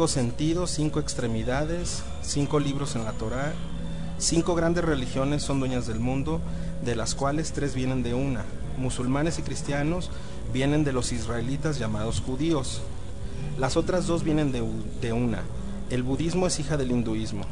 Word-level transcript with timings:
Cinco 0.00 0.08
sentidos, 0.08 0.70
cinco 0.70 0.98
extremidades, 0.98 2.02
cinco 2.22 2.58
libros 2.58 2.96
en 2.96 3.04
la 3.04 3.12
Torá, 3.12 3.52
cinco 4.16 4.54
grandes 4.54 4.82
religiones 4.82 5.42
son 5.42 5.60
dueñas 5.60 5.86
del 5.86 6.00
mundo, 6.00 6.40
de 6.82 6.96
las 6.96 7.14
cuales 7.14 7.52
tres 7.52 7.74
vienen 7.74 8.02
de 8.02 8.14
una. 8.14 8.46
Musulmanes 8.78 9.38
y 9.38 9.42
cristianos 9.42 10.10
vienen 10.54 10.84
de 10.84 10.94
los 10.94 11.12
israelitas 11.12 11.78
llamados 11.78 12.22
judíos. 12.22 12.80
Las 13.58 13.76
otras 13.76 14.06
dos 14.06 14.24
vienen 14.24 14.52
de, 14.52 15.12
una. 15.12 15.42
El 15.90 16.02
budismo 16.02 16.46
es 16.46 16.58
hija 16.60 16.78
del 16.78 16.92
hinduismo. 16.92 17.44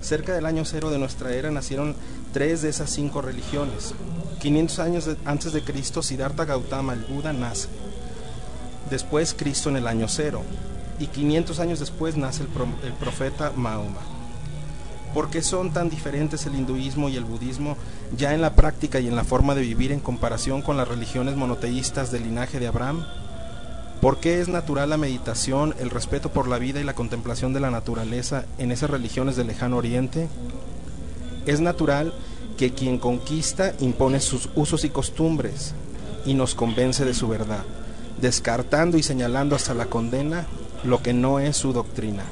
Cerca 0.00 0.32
del 0.32 0.46
año 0.46 0.64
cero 0.64 0.88
de 0.88 0.98
nuestra 0.98 1.34
era 1.34 1.50
nacieron 1.50 1.94
tres 2.32 2.62
de 2.62 2.70
esas 2.70 2.88
cinco 2.88 3.20
religiones. 3.20 3.92
500 4.40 4.78
años 4.78 5.10
antes 5.26 5.52
de 5.52 5.62
Cristo, 5.62 6.00
Siddhartha 6.02 6.46
Gautama, 6.46 6.94
el 6.94 7.04
Buda, 7.04 7.34
nace 7.34 7.68
después 8.88 9.34
Cristo 9.34 9.68
en 9.68 9.76
el 9.76 9.86
año 9.86 10.06
cero 10.08 10.42
y 10.98 11.06
500 11.06 11.58
años 11.60 11.80
después 11.80 12.16
nace 12.16 12.42
el, 12.42 12.48
pro- 12.48 12.66
el 12.84 12.92
profeta 12.92 13.52
Mahoma. 13.56 14.00
¿Por 15.14 15.28
qué 15.28 15.42
son 15.42 15.72
tan 15.72 15.90
diferentes 15.90 16.46
el 16.46 16.54
hinduismo 16.54 17.08
y 17.10 17.16
el 17.16 17.24
budismo 17.24 17.76
ya 18.16 18.32
en 18.34 18.40
la 18.40 18.54
práctica 18.54 18.98
y 18.98 19.08
en 19.08 19.16
la 19.16 19.24
forma 19.24 19.54
de 19.54 19.60
vivir 19.60 19.92
en 19.92 20.00
comparación 20.00 20.62
con 20.62 20.76
las 20.78 20.88
religiones 20.88 21.36
monoteístas 21.36 22.10
del 22.10 22.22
linaje 22.24 22.58
de 22.58 22.66
Abraham? 22.66 23.04
¿Por 24.00 24.18
qué 24.20 24.40
es 24.40 24.48
natural 24.48 24.88
la 24.90 24.96
meditación, 24.96 25.74
el 25.78 25.90
respeto 25.90 26.30
por 26.32 26.48
la 26.48 26.58
vida 26.58 26.80
y 26.80 26.84
la 26.84 26.94
contemplación 26.94 27.52
de 27.52 27.60
la 27.60 27.70
naturaleza 27.70 28.46
en 28.58 28.72
esas 28.72 28.90
religiones 28.90 29.36
del 29.36 29.48
lejano 29.48 29.76
oriente? 29.76 30.28
Es 31.46 31.60
natural 31.60 32.12
que 32.56 32.72
quien 32.72 32.98
conquista 32.98 33.74
impone 33.80 34.18
sus 34.20 34.48
usos 34.54 34.84
y 34.84 34.88
costumbres 34.88 35.74
y 36.24 36.34
nos 36.34 36.54
convence 36.54 37.04
de 37.04 37.14
su 37.14 37.28
verdad, 37.28 37.64
descartando 38.20 38.96
y 38.96 39.02
señalando 39.02 39.56
hasta 39.56 39.74
la 39.74 39.86
condena 39.86 40.46
lo 40.84 41.02
que 41.02 41.12
no 41.12 41.38
es 41.38 41.56
su 41.56 41.72
doctrina. 41.72 42.24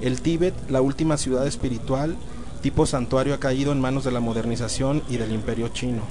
El 0.00 0.20
Tíbet, 0.20 0.54
la 0.70 0.80
última 0.80 1.16
ciudad 1.16 1.46
espiritual, 1.46 2.16
tipo 2.62 2.86
santuario, 2.86 3.34
ha 3.34 3.38
caído 3.40 3.72
en 3.72 3.80
manos 3.80 4.04
de 4.04 4.12
la 4.12 4.20
modernización 4.20 5.02
y 5.08 5.16
del 5.16 5.32
imperio 5.32 5.68
chino. 5.68 6.02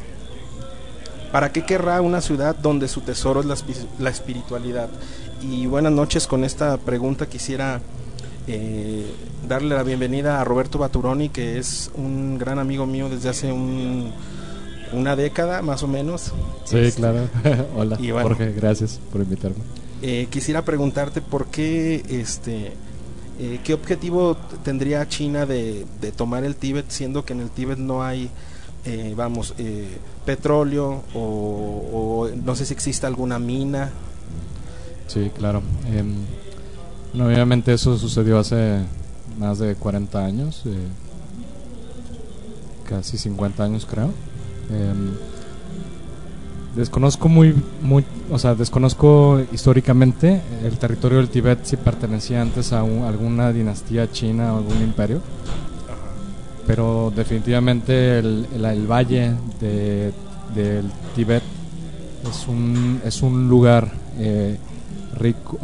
¿Para 1.31 1.51
qué 1.51 1.63
querrá 1.65 2.01
una 2.01 2.21
ciudad 2.21 2.55
donde 2.55 2.87
su 2.87 3.01
tesoro 3.01 3.41
es 3.41 3.45
la, 3.45 3.55
espi- 3.55 3.85
la 3.99 4.09
espiritualidad? 4.09 4.89
Y 5.41 5.65
buenas 5.67 5.91
noches, 5.91 6.25
con 6.25 6.43
esta 6.43 6.77
pregunta 6.77 7.27
quisiera 7.27 7.81
eh, 8.47 9.05
darle 9.47 9.75
la 9.75 9.83
bienvenida 9.83 10.39
a 10.39 10.43
Roberto 10.45 10.79
Baturoni, 10.79 11.29
que 11.29 11.57
es 11.57 11.91
un 11.95 12.37
gran 12.37 12.59
amigo 12.59 12.85
mío 12.85 13.09
desde 13.09 13.29
hace 13.29 13.51
un- 13.51 14.11
una 14.93 15.15
década 15.17 15.61
más 15.61 15.83
o 15.83 15.87
menos. 15.87 16.31
Sí, 16.63 16.91
claro. 16.95 17.27
Hola, 17.75 17.97
y 17.99 18.11
bueno. 18.11 18.29
Jorge, 18.29 18.53
gracias 18.53 18.99
por 19.11 19.21
invitarme. 19.21 19.57
Eh, 20.01 20.27
quisiera 20.29 20.63
preguntarte 20.63 21.21
por 21.21 21.47
qué, 21.47 22.03
este, 22.09 22.73
eh, 23.39 23.59
qué 23.63 23.73
objetivo 23.73 24.35
tendría 24.63 25.07
China 25.07 25.45
de, 25.45 25.85
de 26.01 26.11
tomar 26.11 26.43
el 26.43 26.55
Tíbet, 26.55 26.89
siendo 26.89 27.25
que 27.25 27.33
en 27.33 27.41
el 27.41 27.49
Tíbet 27.49 27.77
no 27.77 28.03
hay, 28.03 28.29
eh, 28.85 29.13
vamos, 29.17 29.53
eh, 29.57 29.97
petróleo 30.25 31.03
o, 31.13 32.29
no 32.43 32.55
sé 32.55 32.65
si 32.65 32.73
existe 32.73 33.05
alguna 33.05 33.37
mina. 33.37 33.91
Sí, 35.07 35.31
claro. 35.35 35.61
Em, 35.93 36.15
bueno, 37.13 37.27
obviamente 37.27 37.73
eso 37.73 37.97
sucedió 37.97 38.39
hace 38.39 38.79
más 39.37 39.59
de 39.59 39.75
40 39.75 40.23
años, 40.23 40.63
eh, 40.65 40.87
casi 42.87 43.17
50 43.17 43.63
años 43.63 43.85
creo. 43.85 44.11
Desconozco 46.77 47.27
muy, 47.27 47.55
muy, 47.81 48.05
o 48.29 48.37
sea, 48.37 48.53
desconozco 48.55 49.41
históricamente 49.51 50.41
el 50.63 50.77
territorio 50.77 51.17
del 51.17 51.27
Tíbet 51.29 51.65
si 51.65 51.75
pertenecía 51.75 52.41
antes 52.41 52.71
a 52.71 52.83
un- 52.83 53.03
alguna 53.03 53.51
dinastía 53.51 54.09
china 54.11 54.53
o 54.53 54.57
algún 54.57 54.77
imperio. 54.83 55.21
pero 56.67 57.13
definitivamente 57.15 58.19
el, 58.19 58.45
el- 58.53 58.65
el 58.65 58.87
valle 58.91 59.31
de- 59.61 60.11
del 60.53 60.91
Tíbet 61.15 61.41
es 62.29 62.45
un, 62.47 62.99
es 63.05 63.21
un 63.21 63.47
lugar 63.47 63.89
eh, 64.19 64.57
rico, 65.17 65.57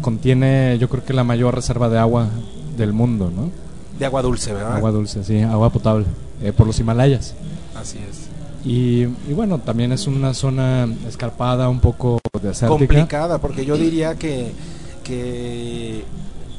contiene 0.00 0.76
yo 0.78 0.88
creo 0.88 1.04
que 1.04 1.12
la 1.12 1.24
mayor 1.24 1.52
reserva 1.54 1.88
de 1.88 1.98
agua 1.98 2.28
del 2.76 2.92
mundo, 2.92 3.32
¿no? 3.34 3.50
De 3.98 4.04
agua 4.06 4.22
dulce, 4.22 4.52
¿verdad? 4.52 4.76
Agua 4.76 4.92
dulce, 4.92 5.24
sí, 5.24 5.40
agua 5.42 5.70
potable, 5.70 6.06
eh, 6.40 6.52
por 6.52 6.66
los 6.68 6.78
Himalayas. 6.78 7.34
Así 7.74 7.98
es. 8.08 8.25
Y, 8.66 9.02
y 9.02 9.32
bueno, 9.34 9.58
también 9.60 9.92
es 9.92 10.06
una 10.08 10.34
zona 10.34 10.88
escarpada, 11.08 11.68
un 11.68 11.78
poco 11.80 12.18
desértica. 12.42 12.68
Complicada, 12.68 13.38
porque 13.38 13.64
yo 13.64 13.76
diría 13.76 14.16
que, 14.16 14.50
que 15.04 16.02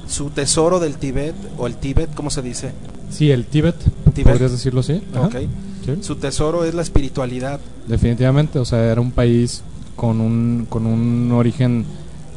su 0.08 0.30
tesoro 0.30 0.80
del 0.80 0.96
Tíbet, 0.98 1.36
o 1.58 1.68
el 1.68 1.76
Tíbet, 1.76 2.14
¿cómo 2.16 2.30
se 2.30 2.42
dice? 2.42 2.72
Sí, 3.10 3.30
el 3.30 3.46
Tíbet, 3.46 3.76
Tíbet. 4.14 4.32
podrías 4.34 4.52
decirlo 4.52 4.80
así. 4.80 5.02
Ajá, 5.14 5.28
Ok. 5.28 5.36
sí. 5.86 5.98
Su 6.02 6.16
tesoro 6.16 6.64
es 6.64 6.74
la 6.74 6.82
espiritualidad. 6.82 7.60
Definitivamente, 7.88 8.58
o 8.60 8.66
sea, 8.66 8.84
era 8.90 9.02
un 9.02 9.12
país 9.12 9.62
con 9.98 10.22
un, 10.22 10.66
con 10.70 10.86
un 10.86 11.32
origen 11.34 11.84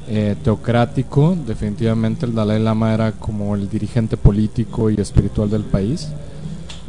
eh, 0.09 0.35
teocrático. 0.43 1.37
Definitivamente 1.47 2.27
el 2.27 2.35
Dalai 2.35 2.61
Lama 2.61 2.93
era 2.93 3.13
como 3.13 3.55
el 3.55 3.69
dirigente 3.71 4.17
político 4.17 4.91
y 4.91 5.01
espiritual 5.01 5.49
del 5.49 5.63
país. 5.63 6.09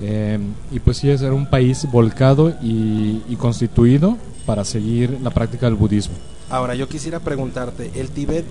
Eh, 0.01 0.39
y 0.71 0.79
pues 0.79 0.97
sí, 0.97 1.09
es- 1.09 1.21
un 1.21 1.45
país 1.45 1.87
volcado 1.91 2.49
y, 2.61 3.21
y 3.29 3.35
constituido 3.37 4.17
para 4.45 4.65
seguir 4.65 5.19
la 5.21 5.29
práctica 5.29 5.67
del 5.67 5.75
budismo. 5.75 6.15
Ahora, 6.49 6.75
yo 6.75 6.87
quisiera 6.89 7.19
preguntarte, 7.19 7.91
¿el 7.95 8.09
Tíbet 8.09 8.45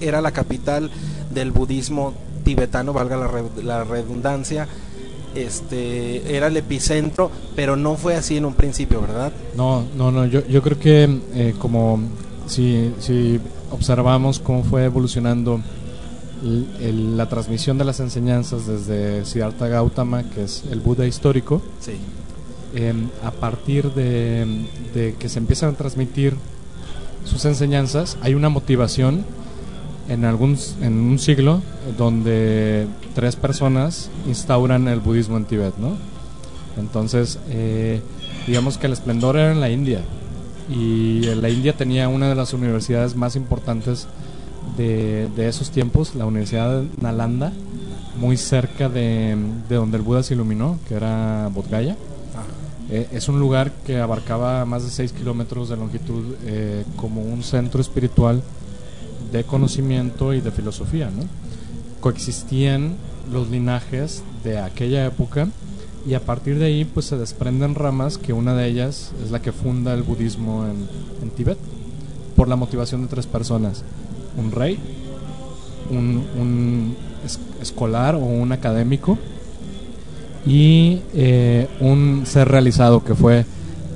era 0.00 0.20
la 0.20 0.32
capital 0.32 0.90
del 1.32 1.52
budismo 1.52 2.12
tibetano, 2.44 2.92
valga 2.92 3.16
la, 3.16 3.28
re- 3.28 3.62
la 3.62 3.84
redundancia? 3.84 4.66
Este, 5.34 6.34
era 6.36 6.48
el 6.48 6.56
epicentro, 6.56 7.30
pero 7.54 7.76
no 7.76 7.94
fue 7.96 8.16
así 8.16 8.36
en 8.36 8.44
un 8.44 8.54
principio, 8.54 9.00
¿verdad? 9.00 9.32
No, 9.56 9.84
no, 9.96 10.10
no, 10.10 10.26
yo, 10.26 10.44
yo 10.46 10.62
creo 10.62 10.78
que 10.78 11.20
eh, 11.34 11.54
como 11.58 12.00
si, 12.46 12.92
si 12.98 13.38
observamos 13.70 14.38
cómo 14.40 14.64
fue 14.64 14.84
evolucionando 14.84 15.60
el- 16.42 17.16
la 17.16 17.28
transmisión 17.28 17.78
de 17.78 17.84
las 17.84 18.00
enseñanzas 18.00 18.66
desde 18.66 19.24
Siddhartha 19.24 19.68
Gautama, 19.68 20.22
que 20.30 20.44
es 20.44 20.64
el 20.70 20.80
Buda 20.80 21.06
histórico, 21.06 21.60
Sí. 21.80 21.92
eh, 22.74 22.92
a 23.24 23.30
partir 23.30 23.92
de, 23.92 24.46
de 24.94 25.14
que 25.18 25.28
se 25.28 25.38
empiezan 25.38 25.70
a 25.70 25.72
transmitir 25.76 26.34
sus 27.24 27.44
enseñanzas, 27.44 28.16
hay 28.22 28.34
una 28.34 28.48
motivación 28.48 29.24
en, 30.08 30.24
algún, 30.24 30.56
en 30.80 30.94
un 30.94 31.18
siglo 31.18 31.60
donde 31.98 32.86
tres 33.14 33.36
personas 33.36 34.10
instauran 34.26 34.88
el 34.88 35.00
budismo 35.00 35.36
en 35.36 35.44
Tíbet, 35.44 35.76
¿no? 35.76 35.96
Entonces, 36.78 37.38
eh, 37.50 38.00
digamos 38.46 38.78
que 38.78 38.86
el 38.86 38.92
esplendor 38.92 39.36
era 39.36 39.50
en 39.52 39.60
la 39.60 39.68
India 39.68 40.00
y 40.70 41.20
la 41.34 41.48
India 41.50 41.74
tenía 41.76 42.08
una 42.08 42.28
de 42.28 42.34
las 42.34 42.52
universidades 42.54 43.16
más 43.16 43.36
importantes 43.36 44.06
de, 44.76 45.28
de 45.34 45.48
esos 45.48 45.70
tiempos, 45.70 46.14
la 46.14 46.26
Universidad 46.26 46.82
de 46.82 46.88
Nalanda, 47.00 47.52
muy 48.18 48.36
cerca 48.36 48.88
de, 48.88 49.36
de 49.68 49.76
donde 49.76 49.96
el 49.96 50.02
Buda 50.02 50.22
se 50.22 50.34
iluminó, 50.34 50.78
que 50.88 50.94
era 50.94 51.48
Bodh 51.54 51.70
Gaya. 51.70 51.96
Ah, 52.36 52.42
Eh, 52.90 53.06
es 53.12 53.28
un 53.28 53.38
lugar 53.38 53.70
que 53.84 54.00
abarcaba 54.00 54.64
más 54.64 54.82
de 54.82 54.90
6 54.90 55.12
kilómetros 55.12 55.68
de 55.68 55.76
longitud 55.76 56.24
eh, 56.46 56.84
como 56.96 57.20
un 57.20 57.42
centro 57.42 57.82
espiritual 57.82 58.42
de 59.30 59.44
conocimiento 59.44 60.32
y 60.32 60.40
de 60.40 60.50
filosofía. 60.50 61.10
¿no? 61.10 61.24
Coexistían 62.00 62.96
los 63.30 63.50
linajes 63.50 64.22
de 64.42 64.58
aquella 64.58 65.04
época 65.04 65.48
y 66.06 66.14
a 66.14 66.20
partir 66.20 66.58
de 66.58 66.66
ahí 66.66 66.84
pues 66.86 67.06
se 67.06 67.18
desprenden 67.18 67.74
ramas 67.74 68.16
que 68.16 68.32
una 68.32 68.54
de 68.54 68.66
ellas 68.66 69.12
es 69.22 69.30
la 69.30 69.42
que 69.42 69.52
funda 69.52 69.92
el 69.92 70.02
budismo 70.02 70.64
en, 70.64 70.88
en 71.22 71.30
Tíbet 71.30 71.58
por 72.36 72.48
la 72.48 72.56
motivación 72.56 73.02
de 73.02 73.08
tres 73.08 73.26
personas 73.26 73.84
un 74.38 74.50
rey 74.52 74.78
un, 75.90 76.24
un 76.38 76.96
es- 77.24 77.40
escolar 77.60 78.14
o 78.14 78.18
un 78.18 78.52
académico 78.52 79.18
y 80.46 81.00
eh, 81.14 81.66
un 81.80 82.24
ser 82.26 82.48
realizado 82.48 83.02
que 83.04 83.14
fue 83.14 83.44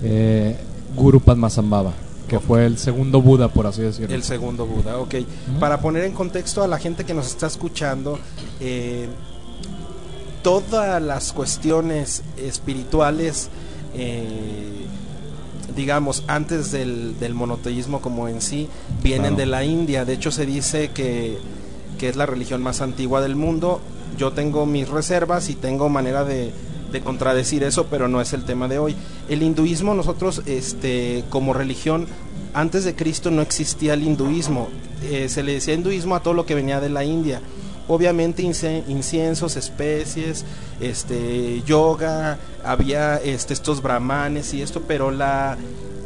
eh, 0.02 0.56
Guru 0.96 1.20
Padmasambhava 1.20 1.92
que 2.28 2.40
fue 2.40 2.64
el 2.66 2.78
segundo 2.78 3.20
Buda 3.22 3.48
por 3.48 3.66
así 3.66 3.82
decirlo 3.82 4.14
El 4.14 4.22
segundo 4.22 4.64
Buda, 4.66 4.96
ok. 4.98 5.14
Para 5.60 5.80
poner 5.80 6.04
en 6.04 6.12
contexto 6.12 6.62
a 6.62 6.66
la 6.66 6.78
gente 6.78 7.04
que 7.04 7.12
nos 7.12 7.26
está 7.26 7.46
escuchando, 7.46 8.18
eh, 8.58 9.06
todas 10.42 11.00
las 11.02 11.32
cuestiones 11.34 12.22
espirituales, 12.38 13.50
eh, 13.94 14.86
digamos, 15.76 16.24
antes 16.26 16.70
del, 16.72 17.18
del 17.18 17.34
monoteísmo 17.34 18.00
como 18.00 18.28
en 18.28 18.40
sí, 18.40 18.68
vienen 19.02 19.22
Claro. 19.34 19.36
de 19.36 19.46
la 19.46 19.64
India. 19.64 20.04
De 20.04 20.14
hecho, 20.14 20.30
se 20.30 20.46
dice 20.46 20.90
que, 20.90 21.38
que 21.98 22.08
es 22.08 22.16
la 22.16 22.26
religión 22.26 22.62
más 22.62 22.80
antigua 22.80 23.20
del 23.20 23.36
mundo. 23.36 23.80
Yo 24.18 24.32
tengo 24.32 24.66
mis 24.66 24.88
reservas 24.88 25.48
y 25.48 25.54
tengo 25.54 25.88
manera 25.88 26.24
de, 26.24 26.52
de 26.92 27.00
contradecir 27.00 27.62
eso, 27.62 27.86
pero 27.86 28.08
no 28.08 28.20
es 28.20 28.32
el 28.32 28.44
tema 28.44 28.68
de 28.68 28.78
hoy. 28.78 28.94
El 29.28 29.42
hinduismo, 29.42 29.94
nosotros, 29.94 30.42
este, 30.46 31.24
como 31.30 31.52
religión, 31.54 32.06
antes 32.54 32.84
de 32.84 32.94
Cristo 32.94 33.30
no 33.30 33.40
existía 33.42 33.94
el 33.94 34.02
hinduismo. 34.02 34.68
Eh, 35.04 35.28
se 35.28 35.42
le 35.42 35.54
decía 35.54 35.74
hinduismo 35.74 36.14
a 36.14 36.22
todo 36.22 36.34
lo 36.34 36.44
que 36.46 36.54
venía 36.54 36.80
de 36.80 36.90
la 36.90 37.04
India. 37.04 37.40
Obviamente 37.88 38.42
inciensos, 38.42 39.56
especies, 39.56 40.44
este, 40.80 41.62
yoga, 41.62 42.38
había 42.64 43.16
este, 43.16 43.54
estos 43.54 43.82
brahmanes 43.82 44.54
y 44.54 44.62
esto, 44.62 44.82
pero 44.86 45.10
la, 45.10 45.56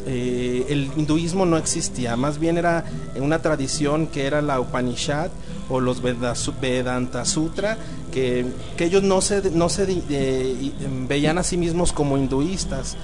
eh, 0.06 0.66
el 0.68 0.90
hinduismo 0.96 1.46
no 1.46 1.56
existía, 1.56 2.16
más 2.16 2.38
bien 2.38 2.58
era 2.58 2.84
una 3.16 3.40
tradición 3.42 4.06
que 4.06 4.26
era 4.26 4.40
la 4.40 4.60
Upanishad 4.60 5.30
o 5.68 5.80
los 5.80 6.00
Vedanta 6.00 7.24
Sutra, 7.24 7.76
que, 8.12 8.46
que 8.76 8.84
ellos 8.84 9.02
no 9.02 9.20
se, 9.20 9.50
no 9.50 9.68
se 9.68 10.02
eh, 10.10 10.72
em, 10.80 11.08
veían 11.08 11.38
a 11.38 11.42
sí 11.42 11.56
mismos 11.56 11.92
como 11.92 12.16
hinduistas. 12.16 12.96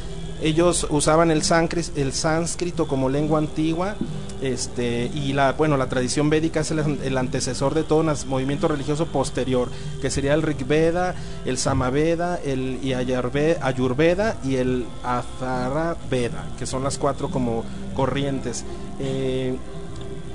Ellos 0.43 0.87
usaban 0.91 1.31
el, 1.31 1.43
sánscri- 1.43 1.93
el 1.97 2.13
sánscrito 2.13 2.89
como 2.89 3.09
lengua 3.09 3.39
antigua 3.39 3.95
este, 4.41 5.09
y 5.15 5.33
la, 5.35 5.53
bueno, 5.53 5.77
la 5.77 5.89
tradición 5.89 6.29
védica 6.31 6.61
es 6.61 6.73
el, 6.73 7.17
antecesor 7.17 7.75
de 7.75 7.85
todo 7.85 8.01
un 8.01 8.13
movimiento 8.27 8.67
religioso 8.67 9.07
posterior, 9.07 9.69
que 10.01 10.11
sería 10.11 10.35
el 10.35 10.43
Rig 10.43 10.67
Veda, 10.67 11.15
el 11.45 11.59
Samaveda, 11.59 12.41
el 12.45 12.81
Ayurveda 13.63 14.37
y 14.45 14.57
el 14.57 14.85
Veda, 16.11 16.45
que 16.59 16.67
son 16.67 16.83
las 16.83 16.99
cuatro 16.99 17.31
como 17.31 17.65
corrientes. 17.95 18.65
Eh, 18.99 19.57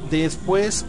después, 0.10 0.86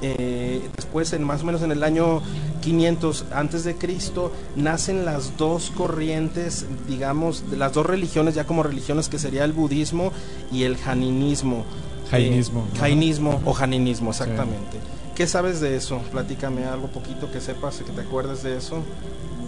eh, 0.00 0.62
después 0.74 1.12
en 1.12 1.22
más 1.22 1.42
o 1.42 1.44
menos 1.44 1.60
en 1.60 1.72
el 1.72 1.82
año 1.84 2.22
500 2.62 3.26
antes 3.34 3.64
de 3.64 3.74
Cristo 3.76 4.32
nacen 4.56 5.04
las 5.04 5.36
dos 5.36 5.70
corrientes, 5.76 6.64
digamos, 6.88 7.50
de 7.50 7.58
las 7.58 7.74
dos 7.74 7.84
religiones 7.84 8.34
ya 8.34 8.46
como 8.46 8.62
religiones 8.62 9.10
que 9.10 9.18
sería 9.18 9.44
el 9.44 9.52
budismo 9.52 10.12
y 10.50 10.62
el 10.62 10.78
janinismo. 10.78 11.64
Jainismo, 12.10 12.60
Eh, 12.60 12.70
¿no? 12.74 12.80
jainismo 12.80 13.40
o 13.44 13.52
janinismo, 13.52 14.10
exactamente. 14.10 14.78
¿Qué 15.14 15.26
sabes 15.26 15.60
de 15.60 15.76
eso? 15.76 15.98
Platícame 16.10 16.64
algo 16.64 16.86
poquito 16.88 17.30
que 17.30 17.40
sepas, 17.40 17.76
que 17.78 17.92
te 17.92 18.00
acuerdes 18.00 18.42
de 18.42 18.56
eso. 18.56 18.78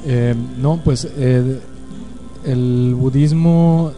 Eh, 0.06 0.34
no, 0.58 0.78
pues 0.84 1.08
eh, 1.17 1.60
el 2.44 2.94
budismo. 2.94 3.93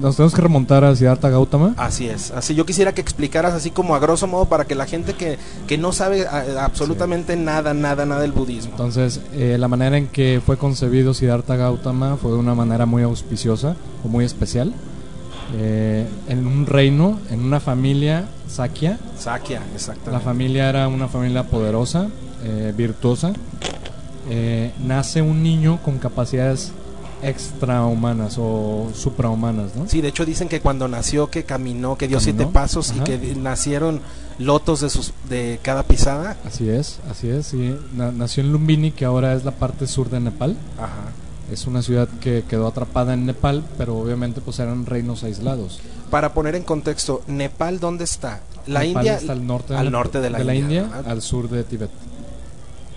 Nos 0.00 0.16
tenemos 0.16 0.34
que 0.34 0.40
remontar 0.40 0.84
a 0.84 0.94
Siddhartha 0.96 1.28
Gautama. 1.30 1.74
Así 1.76 2.08
es, 2.08 2.30
así 2.30 2.54
yo 2.54 2.64
quisiera 2.66 2.92
que 2.92 3.00
explicaras 3.00 3.54
así 3.54 3.70
como 3.70 3.94
a 3.94 3.98
grosso 3.98 4.26
modo 4.26 4.46
para 4.46 4.64
que 4.64 4.74
la 4.74 4.86
gente 4.86 5.14
que, 5.14 5.38
que 5.66 5.78
no 5.78 5.92
sabe 5.92 6.26
a- 6.26 6.64
absolutamente 6.64 7.36
nada, 7.36 7.74
nada, 7.74 8.06
nada 8.06 8.20
del 8.22 8.32
budismo. 8.32 8.72
Entonces, 8.72 9.20
eh, 9.34 9.56
la 9.58 9.68
manera 9.68 9.96
en 9.98 10.08
que 10.08 10.40
fue 10.44 10.56
concebido 10.56 11.14
Siddhartha 11.14 11.56
Gautama 11.56 12.16
fue 12.16 12.30
de 12.32 12.38
una 12.38 12.54
manera 12.54 12.86
muy 12.86 13.02
auspiciosa 13.02 13.76
o 14.04 14.08
muy 14.08 14.24
especial. 14.24 14.72
Eh, 15.54 16.06
en 16.28 16.46
un 16.46 16.64
reino, 16.66 17.18
en 17.30 17.40
una 17.40 17.60
familia 17.60 18.24
Sakya. 18.48 18.98
Sakya, 19.18 19.60
exactamente. 19.74 20.12
La 20.12 20.20
familia 20.20 20.68
era 20.68 20.88
una 20.88 21.08
familia 21.08 21.44
poderosa, 21.44 22.08
eh, 22.44 22.72
virtuosa. 22.76 23.32
Nace 24.86 25.20
un 25.20 25.42
niño 25.42 25.78
con 25.84 25.98
capacidades 25.98 26.72
extrahumanas 27.22 28.36
o 28.38 28.90
suprahumanas, 28.94 29.74
¿no? 29.76 29.88
Sí, 29.88 30.00
de 30.00 30.08
hecho 30.08 30.24
dicen 30.24 30.48
que 30.48 30.60
cuando 30.60 30.88
nació 30.88 31.30
que 31.30 31.44
caminó, 31.44 31.96
que 31.96 32.08
dio 32.08 32.18
Caminó, 32.18 32.38
siete 32.38 32.52
pasos 32.52 32.92
y 32.96 33.00
que 33.00 33.18
nacieron 33.36 34.00
lotos 34.38 34.80
de 34.80 34.90
sus 34.90 35.12
de 35.28 35.58
cada 35.62 35.82
pisada. 35.84 36.36
Así 36.44 36.68
es, 36.68 36.98
así 37.10 37.28
es. 37.28 37.46
sí. 37.46 37.76
Na- 37.94 38.12
nació 38.12 38.42
en 38.42 38.52
Lumbini, 38.52 38.90
que 38.92 39.04
ahora 39.04 39.34
es 39.34 39.44
la 39.44 39.52
parte 39.52 39.86
sur 39.86 40.10
de 40.10 40.20
Nepal. 40.20 40.56
Ajá. 40.78 41.12
Es 41.50 41.66
una 41.66 41.82
ciudad 41.82 42.08
que 42.20 42.44
quedó 42.48 42.66
atrapada 42.66 43.12
en 43.14 43.26
Nepal, 43.26 43.62
pero 43.76 43.98
obviamente 43.98 44.40
pues 44.40 44.58
eran 44.58 44.86
reinos 44.86 45.22
aislados. 45.22 45.80
Para 46.10 46.32
poner 46.34 46.54
en 46.54 46.62
contexto, 46.62 47.22
Nepal 47.26 47.78
dónde 47.78 48.04
está? 48.04 48.40
La 48.66 48.80
Nepal 48.80 48.96
India 49.04 49.16
está 49.16 49.32
al 49.32 49.46
norte 49.46 49.72
de, 49.74 49.78
al 49.78 49.90
norte 49.90 50.20
de 50.20 50.30
la, 50.30 50.54
India, 50.54 50.88
al 51.04 51.20
sur 51.20 51.48
de 51.50 51.64
Tíbet, 51.64 51.90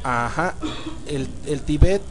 Ajá. 0.03 0.53
El, 1.07 1.27
el 1.47 1.61
Tíbet 1.61 2.01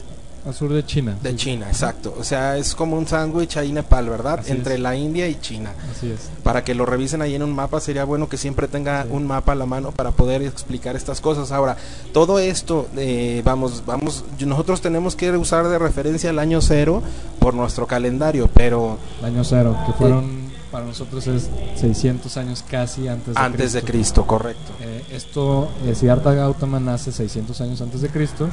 al 0.45 0.53
sur 0.53 0.71
de 0.71 0.85
China. 0.85 1.17
de 1.23 1.35
China, 1.35 1.67
exacto. 1.67 2.15
O 2.19 2.23
sea, 2.23 2.57
es 2.57 2.75
como 2.75 2.97
un 2.97 3.07
sándwich 3.07 3.57
ahí 3.57 3.71
Nepal, 3.71 4.07
¿verdad? 4.09 4.39
Así 4.41 4.51
Entre 4.51 4.75
es. 4.75 4.79
la 4.79 4.95
India 4.95 5.27
y 5.27 5.39
China. 5.39 5.71
Así 5.91 6.11
es. 6.11 6.29
Para 6.43 6.63
que 6.63 6.75
lo 6.75 6.85
revisen 6.85 7.21
ahí 7.21 7.33
en 7.35 7.41
un 7.43 7.53
mapa, 7.53 7.79
sería 7.79 8.03
bueno 8.05 8.29
que 8.29 8.37
siempre 8.37 8.67
tenga 8.67 9.03
Sí. 9.03 9.09
un 9.11 9.25
mapa 9.25 9.53
a 9.53 9.55
la 9.55 9.65
mano 9.65 9.91
para 9.91 10.11
poder 10.11 10.41
explicar 10.43 10.95
estas 10.95 11.19
cosas. 11.21 11.51
Ahora, 11.51 11.77
todo 12.13 12.37
esto, 12.39 12.87
eh, 12.95 13.41
vamos, 13.43 13.83
vamos, 13.85 14.23
nosotros 14.45 14.81
tenemos 14.81 15.15
que 15.15 15.31
usar 15.31 15.67
de 15.67 15.79
referencia 15.79 16.29
el 16.29 16.39
año 16.39 16.61
cero 16.61 17.01
por 17.39 17.53
nuestro 17.53 17.87
calendario, 17.87 18.49
pero 18.53 18.97
El 19.19 19.25
año 19.25 19.43
cero, 19.43 19.75
que 19.87 19.93
fueron 19.93 20.45
para 20.71 20.85
nosotros 20.85 21.25
es 21.27 21.49
600 21.79 22.35
años 22.37 22.63
casi 22.69 23.07
antes 23.07 23.33
de 23.35 23.39
antes 23.39 23.71
de 23.73 23.79
Cristo. 23.81 23.91
Cristo, 24.23 24.27
correcto. 24.27 24.73
Eh, 24.81 25.03
esto, 25.11 25.69
eh, 25.85 25.95
Siddhartha 25.95 26.33
Gautama 26.33 26.79
nace 26.81 27.11
600 27.13 27.61
años 27.61 27.79
antes 27.81 28.01
de 28.01 28.09
Cristo, 28.09 28.49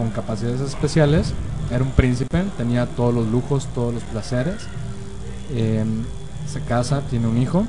con 0.00 0.10
capacidades 0.10 0.60
especiales. 0.62 1.32
Era 1.70 1.84
un 1.84 1.90
príncipe, 1.90 2.42
tenía 2.56 2.86
todos 2.86 3.14
los 3.14 3.26
lujos, 3.28 3.66
todos 3.74 3.92
los 3.94 4.02
placeres. 4.04 4.56
Eh, 5.52 5.84
se 6.50 6.60
casa, 6.62 7.02
tiene 7.10 7.28
un 7.28 7.36
hijo. 7.38 7.64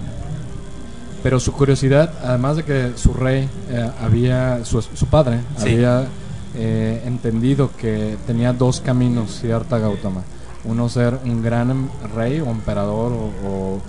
Pero 1.24 1.40
su 1.40 1.52
curiosidad, 1.52 2.12
además 2.24 2.56
de 2.58 2.64
que 2.64 2.92
su 2.96 3.14
rey 3.14 3.48
eh, 3.70 3.92
había, 4.02 4.64
su, 4.66 4.82
su 4.82 5.06
padre 5.06 5.42
Sí. 5.58 5.74
había 5.74 6.06
eh, 6.56 7.04
entendido 7.06 7.70
que 7.78 8.18
tenía 8.26 8.54
dos 8.54 8.82
caminos, 8.82 9.32
Siddhartha 9.32 9.78
Gautama. 9.78 10.22
Uno 10.64 10.90
ser 10.90 11.20
un 11.26 11.44
gran 11.44 11.90
rey 12.16 12.40
o 12.40 12.48
emperador 12.50 13.12
o, 13.12 13.48
o- 13.48 13.82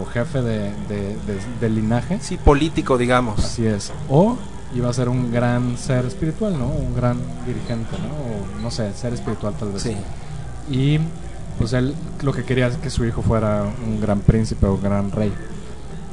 o 0.00 0.06
jefe 0.06 0.40
de, 0.40 0.70
de- 0.88 1.68
linaje. 1.68 2.18
Sí, 2.22 2.36
político, 2.38 2.96
digamos. 2.96 3.38
Así 3.38 3.66
es. 3.66 3.92
O 4.08 4.36
iba 4.74 4.88
a 4.88 4.92
ser 4.92 5.08
un 5.08 5.32
gran 5.32 5.76
ser 5.76 6.04
espiritual, 6.06 6.58
¿no? 6.58 6.68
Un 6.68 6.94
gran 6.94 7.18
dirigente, 7.46 7.96
¿no? 7.98 8.58
O 8.58 8.62
no 8.62 8.70
sé, 8.70 8.92
ser 8.94 9.12
espiritual 9.12 9.54
tal 9.58 9.72
vez. 9.72 9.82
Sí. 9.82 9.96
Y 10.70 10.98
pues 11.58 11.72
él 11.72 11.94
lo 12.22 12.32
que 12.32 12.44
quería 12.44 12.68
es 12.68 12.76
que 12.76 12.90
su 12.90 13.04
hijo 13.04 13.22
fuera 13.22 13.64
un 13.86 14.00
gran 14.00 14.20
príncipe 14.20 14.66
o 14.66 14.74
un 14.74 14.82
gran 14.82 15.10
rey. 15.10 15.32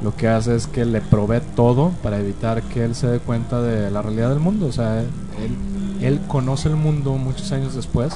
Lo 0.02 0.14
que 0.14 0.28
hace 0.28 0.54
es 0.54 0.66
que 0.66 0.84
le 0.84 1.00
provee 1.00 1.40
todo 1.56 1.90
para 2.02 2.18
evitar 2.18 2.62
que 2.62 2.84
él 2.84 2.94
se 2.94 3.08
dé 3.08 3.18
cuenta 3.18 3.60
de 3.60 3.90
la 3.90 4.02
realidad 4.02 4.30
del 4.30 4.38
mundo. 4.38 4.66
O 4.66 4.72
sea, 4.72 5.00
él, 5.00 5.08
él 6.00 6.20
conoce 6.28 6.68
el 6.68 6.76
mundo 6.76 7.14
muchos 7.14 7.50
años 7.52 7.74
después, 7.74 8.14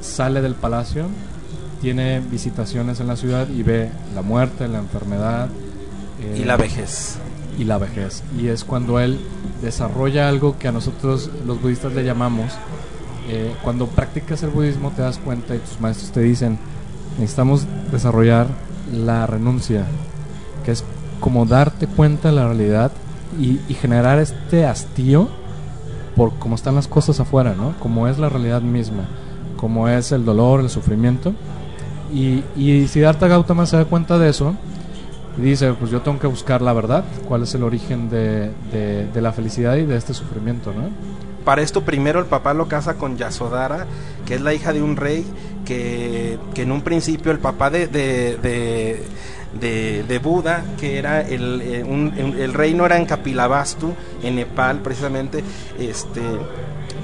sale 0.00 0.40
del 0.40 0.54
palacio, 0.54 1.06
tiene 1.80 2.20
visitaciones 2.20 3.00
en 3.00 3.06
la 3.06 3.16
ciudad 3.16 3.48
y 3.48 3.62
ve 3.62 3.90
la 4.14 4.22
muerte, 4.22 4.66
la 4.68 4.78
enfermedad. 4.78 5.48
Y 6.34 6.42
eh, 6.42 6.46
la 6.46 6.56
vejez. 6.56 7.18
Y 7.58 7.64
la 7.64 7.78
vejez. 7.78 8.22
Y 8.38 8.48
es 8.48 8.64
cuando 8.64 9.00
él 9.00 9.18
desarrolla 9.62 10.28
algo 10.28 10.58
que 10.58 10.68
a 10.68 10.72
nosotros 10.72 11.30
los 11.46 11.60
budistas 11.60 11.92
le 11.92 12.04
llamamos, 12.04 12.52
eh, 13.28 13.54
cuando 13.62 13.86
practicas 13.86 14.42
el 14.42 14.50
budismo 14.50 14.92
te 14.92 15.02
das 15.02 15.18
cuenta 15.18 15.54
y 15.54 15.58
tus 15.58 15.80
maestros 15.80 16.12
te 16.12 16.20
dicen, 16.20 16.58
necesitamos 17.18 17.66
desarrollar 17.90 18.46
la 18.92 19.26
renuncia, 19.26 19.84
que 20.64 20.72
es 20.72 20.84
como 21.20 21.44
darte 21.46 21.86
cuenta 21.86 22.28
de 22.28 22.34
la 22.36 22.46
realidad 22.46 22.92
y, 23.40 23.60
y 23.68 23.74
generar 23.74 24.18
este 24.18 24.66
hastío 24.66 25.28
por 26.14 26.34
cómo 26.38 26.54
están 26.54 26.74
las 26.74 26.88
cosas 26.88 27.18
afuera, 27.20 27.54
¿no? 27.56 27.74
Como 27.80 28.08
es 28.08 28.18
la 28.18 28.28
realidad 28.28 28.62
misma, 28.62 29.04
como 29.56 29.88
es 29.88 30.12
el 30.12 30.24
dolor, 30.24 30.60
el 30.60 30.70
sufrimiento. 30.70 31.34
Y, 32.12 32.44
y 32.56 32.86
Siddhartha 32.86 33.26
Gautama 33.26 33.66
se 33.66 33.76
da 33.76 33.84
cuenta 33.84 34.18
de 34.18 34.30
eso 34.30 34.54
y 35.38 35.42
dice, 35.42 35.72
pues 35.74 35.90
yo 35.90 36.00
tengo 36.02 36.18
que 36.18 36.26
buscar 36.26 36.62
la 36.62 36.72
verdad, 36.72 37.04
cuál 37.28 37.42
es 37.42 37.54
el 37.54 37.62
origen 37.62 38.08
de, 38.08 38.50
de- 38.72 39.20
la 39.20 39.32
felicidad 39.32 39.76
y 39.76 39.84
de 39.84 39.96
este 39.96 40.14
sufrimiento, 40.14 40.72
¿no? 40.72 40.88
para 41.44 41.62
esto 41.62 41.82
primero 41.82 42.18
el 42.18 42.26
papá 42.26 42.54
lo 42.54 42.66
casa 42.66 42.94
con 42.94 43.16
Yasodhara, 43.16 43.86
que 44.26 44.34
es 44.34 44.40
la 44.40 44.52
hija 44.52 44.72
de 44.72 44.82
un 44.82 44.96
rey 44.96 45.24
que, 45.64 46.38
que 46.54 46.62
en 46.62 46.72
un 46.72 46.82
principio 46.82 47.30
el 47.30 47.38
papá 47.38 47.70
de, 47.70 47.86
de, 47.86 48.36
de, 49.60 50.18
Buda, 50.18 50.64
que 50.80 50.98
era 50.98 51.20
el, 51.20 51.62
eh, 51.62 51.84
un- 51.84 52.12
el 52.36 52.52
reino 52.52 52.84
era 52.84 52.96
en 52.96 53.06
Kapilavastu, 53.06 53.92
en 54.24 54.34
Nepal 54.36 54.80
precisamente, 54.80 55.44
este 55.78 56.20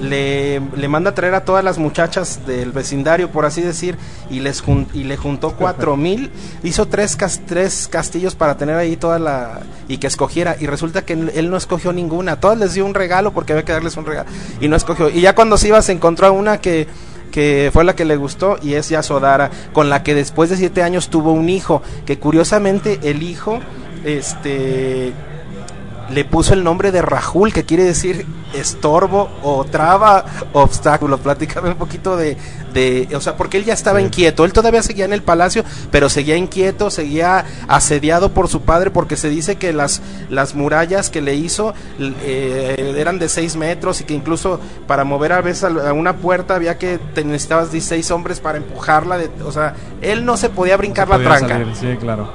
le, 0.01 0.61
le 0.77 0.89
manda 0.89 1.11
a 1.11 1.15
traer 1.15 1.35
a 1.35 1.45
todas 1.45 1.63
las 1.65 1.79
muchachas 1.79 2.47
del 2.47 2.73
vecindario, 2.73 3.31
por 3.31 3.45
así 3.45 3.61
decir, 3.61 3.97
y 4.31 4.41
les 4.41 4.63
jun- 4.65 4.89
y 4.93 5.05
le 5.05 5.17
juntó 5.17 5.53
cuatro 5.57 5.97
mil, 5.97 6.31
hizo 6.63 6.87
tres, 6.89 7.17
cas- 7.17 7.41
tres 7.47 7.89
castillos 7.89 8.35
para 8.35 8.57
tener 8.57 8.77
ahí 8.77 8.97
toda 8.97 9.19
la 9.19 9.61
y 9.89 9.99
que 9.99 10.07
escogiera, 10.07 10.57
y 10.59 10.67
resulta 10.67 11.05
que 11.05 11.13
él, 11.13 11.51
no 11.51 11.57
escogió 11.57 11.93
ninguna, 11.93 12.41
todas 12.41 12.59
les 12.59 12.75
dio 12.75 12.85
un 12.87 12.95
regalo 12.95 13.33
porque 13.33 13.53
había 13.53 13.65
que 13.65 13.73
darles 13.73 13.97
un 13.97 14.07
regalo, 14.07 14.29
y 14.61 14.69
no 14.69 14.77
escogió, 14.77 15.09
y 15.09 15.21
ya 15.21 15.35
cuando 15.35 15.57
se 15.57 15.69
iba 15.69 15.81
se 15.83 15.93
encontró 15.93 16.27
a 16.27 16.31
una 16.31 16.59
que 16.61 16.87
que 17.31 17.71
fue 17.73 17.83
la 17.83 17.97
que 17.97 18.05
le 18.05 18.17
gustó 18.17 18.59
y 18.63 18.75
es 18.75 18.91
Yasodhara, 18.91 19.51
con 19.73 19.89
la 19.89 20.03
que 20.03 20.15
después 20.15 20.51
de 20.51 20.59
siete 20.59 20.83
años 20.83 21.09
tuvo 21.09 21.33
un 21.33 21.49
hijo, 21.49 21.81
que 22.05 22.19
curiosamente 22.19 23.01
el 23.05 23.23
hijo, 23.23 23.59
este, 24.05 25.15
le 26.13 26.25
puso 26.25 26.55
el 26.55 26.63
nombre 26.65 26.93
de 26.93 27.03
Rahul, 27.03 27.53
que 27.53 27.65
quiere 27.65 27.85
decir 27.85 28.27
estorbo 28.55 29.31
o 29.43 29.65
traba, 29.65 30.25
obstáculo. 30.53 31.19
Platícame 31.19 31.71
un 31.71 31.77
poquito 31.77 32.17
de, 32.17 32.37
de 32.75 33.09
o 33.17 33.21
sea, 33.21 33.37
porque 33.37 33.57
él 33.59 33.65
ya 33.65 33.73
estaba 33.75 33.99
Sí. 33.99 34.05
inquieto, 34.07 34.45
él 34.45 34.53
todavía 34.53 34.83
seguía 34.83 35.05
en 35.07 35.13
el 35.13 35.23
palacio, 35.23 35.65
pero 35.91 36.09
seguía 36.09 36.37
inquieto, 36.37 36.91
seguía 36.91 37.45
asediado 37.69 38.31
por 38.33 38.49
su 38.49 38.61
padre, 38.63 38.91
porque 38.91 39.17
se 39.17 39.29
dice 39.31 39.57
que 39.57 39.73
las, 39.73 40.03
las 40.29 40.55
murallas 40.55 41.09
que 41.11 41.23
le 41.23 41.35
hizo 41.35 41.73
eh, 41.99 42.95
eran 42.99 43.19
de 43.19 43.29
6 43.29 43.57
metros 43.57 44.01
y 44.01 44.05
que 44.05 44.15
incluso 44.15 44.61
para 44.87 45.05
mover 45.05 45.33
a 45.33 45.41
veces 45.41 45.65
a 45.65 45.93
una 45.93 46.17
puerta 46.17 46.55
había 46.55 46.77
que 46.79 46.99
te 47.15 47.25
necesitabas 47.25 47.73
16 47.73 48.11
hombres 48.11 48.41
para 48.41 48.59
empujarla, 48.59 49.17
de, 49.19 49.31
o 49.45 49.53
sea, 49.53 49.75
él 50.03 50.25
no 50.25 50.37
se 50.37 50.51
podía 50.51 50.77
brincar 50.77 51.09
No 51.09 51.17
la 51.19 51.25
podía 51.25 51.39
tranca. 51.39 51.55
salir, 51.59 51.75
sí, 51.77 51.97
claro. 51.99 52.29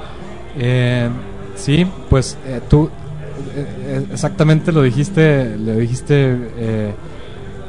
Eh, 0.56 1.08
sí, 1.54 1.86
pues 2.10 2.36
eh, 2.46 2.60
tú 2.68 2.90
exactamente 4.12 4.72
lo 4.72 4.82
dijiste, 4.82 5.56
lo 5.58 5.72
dijiste. 5.74 6.36
eh, 6.58 6.94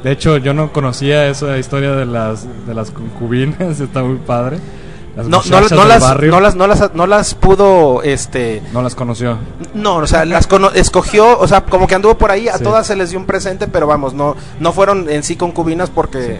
de 0.02 0.12
hecho, 0.12 0.38
yo 0.38 0.54
no 0.54 0.72
conocía 0.72 1.26
esa 1.28 1.58
historia 1.58 1.92
de 1.92 2.06
las 2.06 2.46
de 2.66 2.74
las 2.74 2.90
concubinas, 2.90 3.80
está 3.80 4.02
muy 4.02 4.16
padre. 4.16 4.58
Las 5.16 5.26
No, 5.26 5.42
no, 5.50 5.60
no 5.68 5.84
las, 5.84 6.00
barrio, 6.02 6.30
no 6.30 6.40
las, 6.40 6.54
no 6.54 6.66
las, 6.68 6.94
no 6.94 7.06
las 7.06 7.34
pudo, 7.34 8.02
este, 8.04 8.62
no 8.72 8.80
las 8.80 8.94
conoció. 8.94 9.38
No, 9.74 9.96
o 9.96 10.06
sea, 10.06 10.24
las 10.24 10.46
cono- 10.46 10.70
escogió, 10.72 11.36
o 11.38 11.48
sea, 11.48 11.62
como 11.64 11.86
que 11.88 11.96
anduvo 11.96 12.16
por 12.16 12.30
ahí, 12.30 12.46
a 12.48 12.58
Sí. 12.58 12.62
todas 12.64 12.86
se 12.86 12.94
les 12.94 13.10
dio 13.10 13.18
un 13.18 13.26
presente, 13.26 13.66
pero 13.66 13.86
vamos, 13.88 14.14
no 14.14 14.36
no 14.60 14.72
fueron 14.72 15.10
en 15.10 15.22
sí 15.24 15.34
concubinas 15.36 15.90
porque 15.90 16.38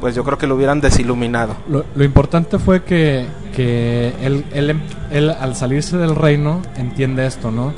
pues 0.00 0.14
yo 0.14 0.24
creo 0.24 0.36
que 0.36 0.46
lo 0.48 0.56
hubieran 0.56 0.80
desiluminado. 0.82 1.54
Lo, 1.68 1.84
lo 1.94 2.04
importante 2.04 2.58
fue 2.58 2.82
que, 2.82 3.26
que 3.54 4.12
él, 4.20 4.44
él, 4.52 4.70
em- 4.70 4.80
él, 5.12 5.30
al 5.30 5.54
salirse 5.56 5.96
del 5.96 6.14
reino 6.16 6.60
entiende 6.76 7.24
esto, 7.26 7.50
¿no? 7.52 7.72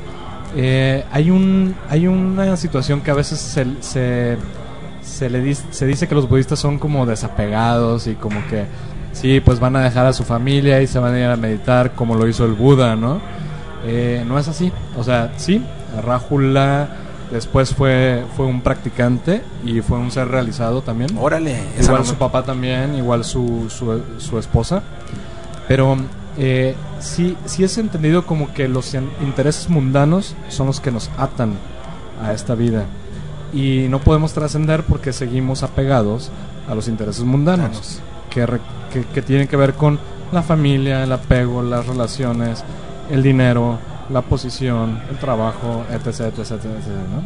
Eh, 0.55 1.03
hay, 1.11 1.29
un, 1.29 1.75
hay 1.89 2.07
una 2.07 2.55
situación 2.57 3.01
que 3.01 3.11
a 3.11 3.13
veces 3.13 3.39
se, 3.39 3.65
se, 3.81 4.37
se 5.01 5.29
le 5.29 5.43
dis- 5.43 5.63
se 5.71 5.85
dice 5.85 6.07
que 6.07 6.15
los 6.15 6.27
budistas 6.29 6.57
son 6.59 6.79
como 6.79 7.05
desapegados 7.05 8.07
y 8.07 8.15
como 8.15 8.39
que 8.47 8.65
sí, 9.11 9.39
pues 9.39 9.59
van 9.59 9.75
a 9.75 9.81
dejar 9.81 10.05
a 10.05 10.13
su 10.13 10.23
familia 10.23 10.81
y 10.81 10.87
se 10.87 10.99
van 10.99 11.13
a 11.13 11.19
ir 11.19 11.25
a 11.25 11.35
meditar 11.35 11.93
como 11.93 12.15
lo 12.15 12.27
hizo 12.27 12.45
el 12.45 12.53
Buda, 12.53 12.95
¿no? 12.95 13.19
Eh, 13.85 14.23
no 14.27 14.39
es 14.39 14.47
así. 14.47 14.71
O 14.97 15.03
sea, 15.03 15.33
sí, 15.37 15.63
Rahula 16.03 16.87
después 17.31 17.73
fue, 17.75 18.23
fue 18.37 18.45
un 18.45 18.61
practicante 18.61 19.41
y 19.65 19.81
fue 19.81 19.97
un 19.97 20.11
ser 20.11 20.29
realizado 20.29 20.81
también. 20.81 21.09
Órale, 21.19 21.59
Igual 21.81 21.99
no 21.99 22.05
su 22.05 22.15
papá 22.15 22.43
también, 22.43 22.95
igual 22.95 23.23
su, 23.25 23.65
su, 23.69 24.01
su 24.17 24.39
esposa. 24.39 24.81
Pero 25.67 25.97
eh, 26.37 26.75
sí, 26.99 27.35
sí 27.45 27.63
es 27.63 27.77
entendido 27.77 28.25
como 28.25 28.53
que 28.53 28.67
los 28.67 28.93
in- 28.93 29.09
intereses 29.21 29.69
mundanos 29.69 30.35
son 30.49 30.67
los 30.67 30.79
que 30.79 30.91
nos 30.91 31.09
atan 31.17 31.53
a 32.23 32.33
esta 32.33 32.55
vida. 32.55 32.85
Y 33.53 33.87
no 33.89 33.99
podemos 33.99 34.33
trascender 34.33 34.83
porque 34.83 35.13
seguimos 35.13 35.63
apegados 35.63 36.31
a 36.69 36.75
los 36.75 36.87
intereses 36.87 37.23
mundanos, 37.23 37.99
que, 38.29 38.45
re- 38.45 38.59
que, 38.91 39.03
que 39.05 39.21
tienen 39.21 39.47
que 39.47 39.55
ver 39.57 39.73
con 39.73 39.99
la 40.31 40.43
familia, 40.43 41.03
el 41.03 41.11
apego, 41.11 41.61
las 41.63 41.87
relaciones, 41.87 42.63
el 43.09 43.23
dinero, 43.23 43.79
la 44.09 44.21
posición, 44.21 44.99
el 45.09 45.17
trabajo, 45.17 45.83
etc. 45.91 46.07
etc, 46.07 46.39
etc, 46.39 46.51
etc, 46.51 46.87
¿no? 47.13 47.21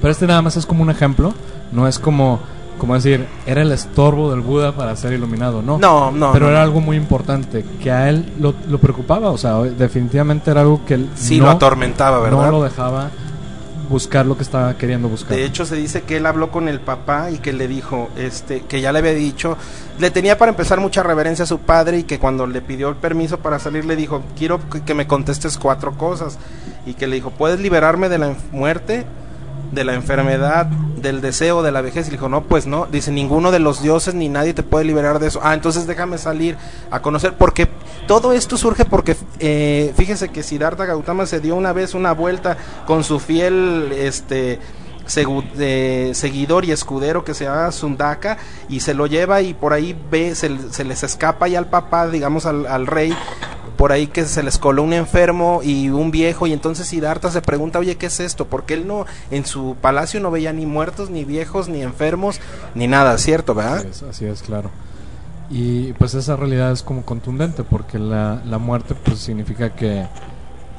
Pero 0.00 0.10
este 0.12 0.26
nada 0.26 0.42
más 0.42 0.56
es 0.56 0.66
como 0.66 0.82
un 0.82 0.90
ejemplo, 0.90 1.32
no 1.72 1.86
es 1.86 1.98
como, 1.98 2.40
como 2.78 2.94
decir, 2.94 3.26
era 3.46 3.62
el 3.62 3.72
estorbo 3.72 4.30
del 4.30 4.40
Buda 4.40 4.72
para 4.72 4.94
ser 4.96 5.12
iluminado, 5.12 5.62
no. 5.62 5.78
No, 5.78 6.10
no. 6.10 6.32
Pero 6.32 6.46
no, 6.46 6.50
era 6.50 6.60
no. 6.60 6.64
algo 6.64 6.80
muy 6.80 6.96
importante, 6.96 7.64
que 7.82 7.90
a 7.90 8.08
él 8.08 8.32
lo, 8.38 8.54
lo 8.68 8.78
preocupaba, 8.78 9.30
o 9.30 9.38
sea, 9.38 9.58
definitivamente 9.62 10.50
era 10.50 10.62
algo 10.62 10.84
que 10.84 10.94
él 10.94 11.08
Sí 11.14 11.38
no, 11.38 11.46
lo 11.46 11.50
atormentaba, 11.52 12.20
¿verdad? 12.20 12.44
no 12.44 12.50
lo 12.50 12.62
dejaba 12.62 13.10
buscar 13.88 14.26
lo 14.26 14.36
que 14.36 14.42
estaba 14.42 14.76
queriendo 14.76 15.08
buscar. 15.08 15.36
De 15.36 15.44
hecho 15.44 15.64
se 15.66 15.76
dice 15.76 16.02
que 16.02 16.16
él 16.16 16.26
habló 16.26 16.50
con 16.50 16.68
el 16.68 16.80
papá 16.80 17.30
y 17.30 17.38
que 17.38 17.52
le 17.52 17.68
dijo, 17.68 18.08
este, 18.16 18.62
que 18.62 18.80
ya 18.80 18.92
le 18.92 18.98
había 19.00 19.14
dicho, 19.14 19.56
le 19.98 20.10
tenía 20.10 20.38
para 20.38 20.50
empezar 20.50 20.80
mucha 20.80 21.02
reverencia 21.02 21.44
a 21.44 21.46
su 21.46 21.60
padre 21.60 21.98
y 21.98 22.02
que 22.04 22.18
cuando 22.18 22.46
le 22.46 22.60
pidió 22.60 22.88
el 22.88 22.96
permiso 22.96 23.38
para 23.38 23.58
salir 23.58 23.84
le 23.84 23.96
dijo, 23.96 24.22
quiero 24.36 24.60
que, 24.84 24.94
me 24.94 25.06
contestes 25.06 25.58
cuatro 25.58 25.92
cosas 25.92 26.38
y 26.86 26.94
que 26.94 27.06
le 27.06 27.16
dijo, 27.16 27.30
puedes 27.30 27.60
liberarme 27.60 28.08
de 28.08 28.18
la 28.18 28.34
muerte, 28.52 29.04
de 29.72 29.84
la 29.84 29.94
enfermedad, 29.94 30.68
del 31.04 31.20
deseo, 31.20 31.62
de 31.62 31.70
la 31.70 31.80
vejez. 31.80 32.08
Y 32.08 32.10
le 32.10 32.16
dijo, 32.16 32.28
no, 32.28 32.42
pues 32.42 32.66
no. 32.66 32.86
Dice, 32.86 33.12
ninguno 33.12 33.52
de 33.52 33.60
los 33.60 33.80
dioses 33.80 34.14
ni 34.14 34.28
nadie 34.28 34.54
te 34.54 34.64
puede 34.64 34.84
liberar 34.84 35.20
de 35.20 35.28
eso. 35.28 35.38
Ah, 35.44 35.54
entonces 35.54 35.86
déjame 35.86 36.18
salir 36.18 36.56
a 36.90 37.00
conocer. 37.00 37.34
Porque 37.34 37.68
todo 38.08 38.32
esto 38.32 38.56
surge 38.56 38.84
porque, 38.84 39.16
eh, 39.38 39.92
fíjese 39.96 40.30
que 40.30 40.42
Siddhartha 40.42 40.84
Gautama 40.84 41.26
se 41.26 41.38
dio 41.38 41.54
una 41.54 41.72
vez 41.72 41.94
una 41.94 42.12
vuelta 42.12 42.56
con 42.86 43.04
su 43.04 43.20
fiel, 43.20 43.92
este 43.92 44.58
eh, 45.16 46.10
seguidor 46.14 46.64
y 46.64 46.72
escudero 46.72 47.24
que 47.24 47.34
se 47.34 47.44
llama 47.44 47.70
Sundaka 47.72 48.38
y 48.68 48.80
se 48.80 48.94
lo 48.94 49.06
lleva 49.06 49.42
y 49.42 49.52
por 49.52 49.74
ahí 49.74 49.94
ve, 50.10 50.34
se, 50.34 50.50
se 50.72 50.82
les 50.82 51.02
escapa 51.02 51.46
ya 51.46 51.58
al 51.58 51.66
papá, 51.66 52.08
digamos 52.08 52.46
al 52.46 52.86
rey, 52.86 53.14
por 53.84 53.92
ahí 53.92 54.06
que 54.06 54.24
se 54.24 54.42
les 54.42 54.56
coló 54.56 54.82
un 54.82 54.94
enfermo 54.94 55.60
y 55.62 55.90
un 55.90 56.10
viejo 56.10 56.46
y 56.46 56.54
entonces 56.54 56.86
Siddhartha 56.86 57.30
se 57.30 57.42
pregunta, 57.42 57.78
oye, 57.78 57.98
¿qué 57.98 58.06
es 58.06 58.18
esto? 58.18 58.46
Porque 58.46 58.72
él 58.72 58.86
no, 58.86 59.04
en 59.30 59.44
su 59.44 59.76
palacio 59.78 60.20
no 60.20 60.30
veía 60.30 60.54
ni 60.54 60.64
muertos, 60.64 61.10
ni 61.10 61.26
viejos, 61.26 61.68
ni 61.68 61.82
enfermos, 61.82 62.40
ni 62.74 62.86
nada, 62.86 63.18
¿cierto? 63.18 63.52
¿Verdad? 63.54 63.80
Así 63.80 63.88
es, 63.88 64.02
así 64.04 64.24
es, 64.24 64.40
claro. 64.40 64.70
Y 65.50 65.92
pues 65.92 66.14
esa 66.14 66.34
realidad 66.34 66.72
es 66.72 66.82
como 66.82 67.02
contundente 67.02 67.62
porque 67.62 67.98
la, 67.98 68.40
la 68.46 68.56
muerte 68.56 68.94
pues 68.94 69.18
significa 69.18 69.74
que, 69.74 70.06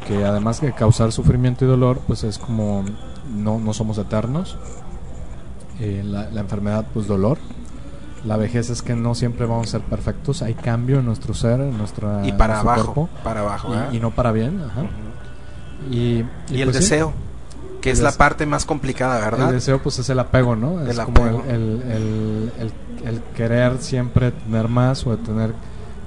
que 0.08 0.26
además 0.26 0.60
de 0.60 0.74
causar 0.74 1.12
sufrimiento 1.12 1.64
y 1.64 1.68
dolor 1.68 2.00
pues 2.08 2.24
es 2.24 2.40
como 2.40 2.84
no, 3.32 3.60
no 3.60 3.74
somos 3.76 4.00
eternos. 4.00 4.58
Eh, 5.80 6.02
la, 6.04 6.32
la 6.32 6.42
enfermedad 6.42 6.88
pues 6.92 7.06
dolor. 7.06 7.38
La 8.26 8.38
vejez 8.38 8.70
es 8.70 8.82
que 8.82 8.96
no 8.96 9.14
siempre 9.16 9.46
vamos 9.46 9.68
a 9.68 9.72
ser 9.72 9.82
perfectos, 9.82 10.42
hay 10.42 10.54
cambio 10.56 11.00
en 11.00 11.06
nuestro 11.06 11.34
ser, 11.34 11.62
en 11.62 11.78
nuestra 11.78 12.22
Y 12.26 12.32
para 12.32 12.56
nuestro 12.56 12.72
abajo, 12.72 12.94
cuerpo, 12.94 13.10
para 13.24 13.42
abajo, 13.42 13.74
y, 13.92 13.98
y 13.98 14.00
no 14.00 14.12
para 14.12 14.32
bien. 14.32 14.62
ajá. 14.68 14.84
Y, 15.92 16.24
Y 16.50 16.62
el 16.62 16.66
pues, 16.72 16.78
sí, 16.78 16.82
deseo, 16.84 17.14
que 17.82 17.92
El 17.92 17.98
es 17.98 18.02
la 18.02 18.12
parte 18.14 18.46
más 18.46 18.66
complicada, 18.66 19.20
¿verdad? 19.20 19.50
El 19.50 19.56
deseo 19.56 19.82
pues 19.82 20.00
es 20.00 20.10
el 20.10 20.18
apego, 20.20 20.56
¿no? 20.56 20.82
El 20.82 20.90
es 20.90 21.00
como 21.00 21.22
apego. 21.24 21.44
el, 21.48 21.56
el, 21.56 21.82
el- 21.92 22.52
el- 22.60 22.74
el 23.06 23.22
querer 23.36 23.78
siempre 23.80 24.32
tener 24.32 24.68
más 24.68 25.06
o 25.06 25.12
de 25.12 25.18
tener... 25.18 25.54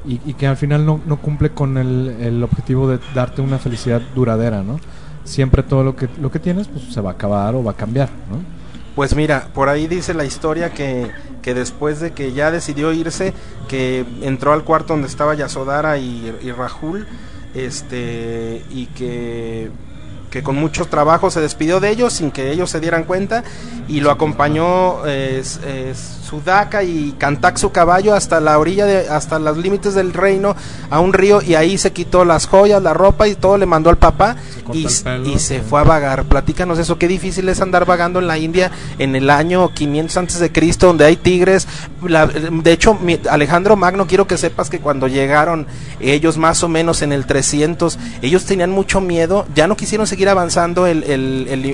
Y, 0.05 0.21
y 0.27 0.35
que 0.35 0.47
al 0.49 0.57
final 0.57 0.85
no, 0.85 1.01
no 1.07 1.19
cumple 1.19 1.51
con 1.51 1.77
el, 1.79 2.17
el 2.21 2.43
objetivo 2.43 2.89
de 2.89 2.99
darte 3.15 3.41
una 3.43 3.59
felicidad 3.59 4.01
duradera, 4.17 4.63
¿no? 4.63 4.81
Siempre 5.23 5.63
todo 5.63 5.85
lo 5.85 5.95
que, 5.95 6.09
lo 6.21 6.31
que 6.33 6.41
tienes 6.41 6.67
pues 6.67 6.93
se 6.93 7.01
va 7.01 7.11
a 7.11 7.13
acabar 7.13 7.55
o 7.55 7.63
va 7.63 7.73
a 7.73 7.77
cambiar, 7.77 8.09
¿no? 8.31 8.39
Pues 8.97 9.15
mira, 9.15 9.49
por 9.55 9.69
ahí 9.69 9.87
dice 9.87 10.13
la 10.15 10.25
historia 10.25 10.71
que, 10.73 11.09
que 11.49 11.55
después 11.55 11.99
de 11.99 12.13
que 12.13 12.35
ya 12.35 12.51
decidió 12.51 12.93
irse, 12.93 13.33
que 13.69 14.05
entró 14.21 14.53
al 14.53 14.65
cuarto 14.65 14.93
donde 14.93 15.09
estaba 15.09 15.35
Yasodara 15.35 15.97
y, 15.97 16.37
y 16.43 16.53
Rahul, 16.53 17.07
este, 17.55 18.63
y 18.69 18.85
que, 18.89 19.71
que 20.39 20.43
con 20.45 20.55
muchos 20.57 20.89
trabajos 20.89 21.35
se 21.35 21.41
despidió 21.41 21.81
de 21.81 21.91
ellos 21.91 22.13
sin 22.13 22.31
que 22.31 22.53
ellos 22.53 22.71
se 22.71 22.79
dieran 22.81 23.03
cuenta, 23.05 23.43
y 23.89 24.01
lo 24.01 24.11
acompañó 24.11 25.05
eh, 25.07 25.43
eh, 25.65 25.95
Sudaka 26.29 26.83
y 26.85 27.15
Kantak 27.19 27.57
su 27.57 27.73
caballo 27.73 28.15
hasta 28.15 28.39
la 28.41 28.59
orilla, 28.59 28.85
de, 28.87 29.09
hasta 29.09 29.39
los 29.39 29.57
límites 29.57 29.95
del 29.95 30.13
reino, 30.13 30.55
a 30.91 31.01
un 31.01 31.13
río, 31.13 31.41
y 31.43 31.55
ahí 31.55 31.77
se 31.79 31.93
quitó 31.93 32.25
las 32.25 32.47
joyas, 32.47 32.83
la 32.83 32.93
ropa 32.95 33.27
y 33.27 33.35
todo 33.35 33.57
le 33.59 33.67
mandó 33.67 33.89
al 33.91 33.97
papá, 33.97 34.37
y, 34.75 34.85
pelo, 35.03 35.39
se 35.39 35.61
fue 35.63 35.81
a 35.81 35.85
vagar. 35.85 36.25
Platícanos 36.27 36.79
eso, 36.79 36.99
qué 36.99 37.09
difícil 37.09 37.49
es 37.49 37.61
andar 37.63 37.85
vagando 37.87 38.19
en 38.21 38.27
la 38.27 38.37
India 38.39 38.71
en 38.99 39.17
el 39.17 39.31
año 39.31 39.73
500 39.73 40.17
antes 40.19 40.39
de 40.39 40.53
Cristo, 40.53 40.87
donde 40.89 41.07
hay 41.07 41.17
tigres. 41.17 41.67
La- 42.07 42.27
de 42.27 42.73
hecho, 42.73 42.95
mi- 42.95 43.19
Alejandro 43.31 43.75
Magno, 43.77 44.07
quiero 44.07 44.27
que 44.27 44.37
sepas 44.37 44.69
que 44.71 44.81
cuando 44.81 45.09
llegaron 45.09 45.67
ellos 46.01 46.37
más 46.37 46.63
o 46.63 46.69
menos 46.69 47.01
en 47.03 47.13
el 47.13 47.25
300, 47.27 47.99
ellos 48.21 48.45
tenían 48.45 48.71
mucho 48.71 49.01
miedo, 49.01 49.47
ya 49.55 49.67
no 49.67 49.77
quisieron 49.77 50.07
seguir 50.07 50.28
seguir 50.29 50.39
avanzando 50.39 50.87
el, 50.87 51.03
el- 51.05 51.67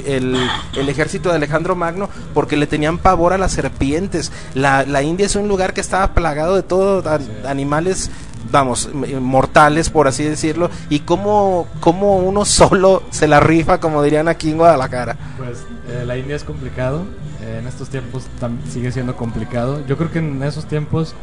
el- 0.76 0.88
ejército 0.88 1.28
de 1.30 1.36
Alejandro 1.36 1.74
Magno 1.74 2.08
porque 2.34 2.56
le 2.56 2.66
tenían 2.66 2.98
pavor 2.98 3.32
a 3.32 3.38
las 3.38 3.52
serpientes. 3.52 4.30
La, 4.54 4.84
la 4.84 5.02
India 5.02 5.26
es 5.26 5.34
un 5.36 5.48
lugar 5.48 5.72
que 5.74 5.80
estaba 5.80 6.14
plagado 6.14 6.54
de 6.56 6.62
todo 6.62 7.02
a- 7.08 7.50
animales 7.50 8.10
vamos, 8.52 8.88
mortales 9.20 9.90
por 9.90 10.06
así 10.06 10.22
decirlo, 10.22 10.70
y 10.88 11.00
cómo, 11.00 11.66
cómo 11.80 12.18
uno 12.18 12.44
solo 12.60 13.02
se 13.10 13.26
la 13.26 13.40
rifa, 13.40 13.80
como 13.80 14.02
dirían 14.02 14.28
aquí 14.28 14.50
en 14.50 14.58
Guadalajara. 14.58 15.16
Pues 15.36 15.64
eh, 15.88 16.04
la 16.06 16.16
India 16.16 16.36
es 16.36 16.44
complicado, 16.44 17.02
eh, 17.42 17.58
en 17.60 17.66
estos 17.66 17.88
tiempos 17.88 18.24
sigue 18.72 18.92
siendo 18.92 19.16
complicado. 19.16 19.84
Yo 19.88 19.96
creo 19.96 20.12
que 20.12 20.20
en 20.20 20.40
esos 20.44 20.66
tiempos 20.66 21.14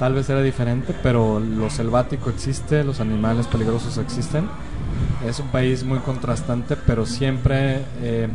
tal 0.00 0.14
vez 0.14 0.28
era 0.28 0.42
diferente, 0.42 0.92
pero 1.04 1.38
lo 1.38 1.70
selvático 1.70 2.30
existe, 2.30 2.82
los 2.82 2.98
animales 3.00 3.46
peligrosos 3.46 3.96
existen. 3.98 4.48
Es 5.26 5.40
un 5.40 5.48
país 5.48 5.82
muy 5.84 5.98
contrastante, 6.00 6.76
pero 6.76 7.06
siempre 7.06 7.84
eh, 8.02 8.28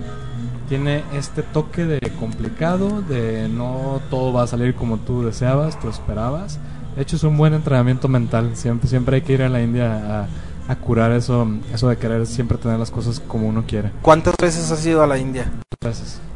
tiene 0.67 1.03
este 1.13 1.43
toque 1.43 1.86
de 1.86 2.00
complicado, 2.20 3.01
de 3.01 3.48
no 3.50 4.01
todo 4.10 4.34
va 4.34 4.43
a 4.43 4.48
salir 4.48 4.74
como 4.75 4.98
tú 4.98 5.24
deseabas, 5.24 5.79
tú 5.79 5.89
esperabas. 5.89 6.60
De 6.96 7.03
hecho 7.03 7.15
es 7.15 7.24
un 7.24 7.38
buen 7.38 7.53
entrenamiento 7.53 8.08
mental, 8.08 8.51
siempre, 8.55 8.89
siempre 8.89 9.17
hay 9.17 9.22
que 9.22 9.34
ir 9.34 9.43
a 9.43 9.50
la 9.50 9.62
India 9.62 10.27
a, 10.67 10.72
a 10.72 10.75
curar 10.75 11.12
eso, 11.13 11.48
eso 11.74 11.88
de 11.88 11.98
querer 11.98 12.25
siempre 12.27 12.58
tener 12.58 12.77
las 12.79 12.91
cosas 12.91 13.22
como 13.25 13.48
uno 13.48 13.63
quiere. 13.65 13.91
¿Cuántas 14.01 14.36
veces 14.41 14.70
has 14.72 14.86
ido 14.86 15.01
a 15.01 15.08
la 15.08 15.17
India? 15.17 15.46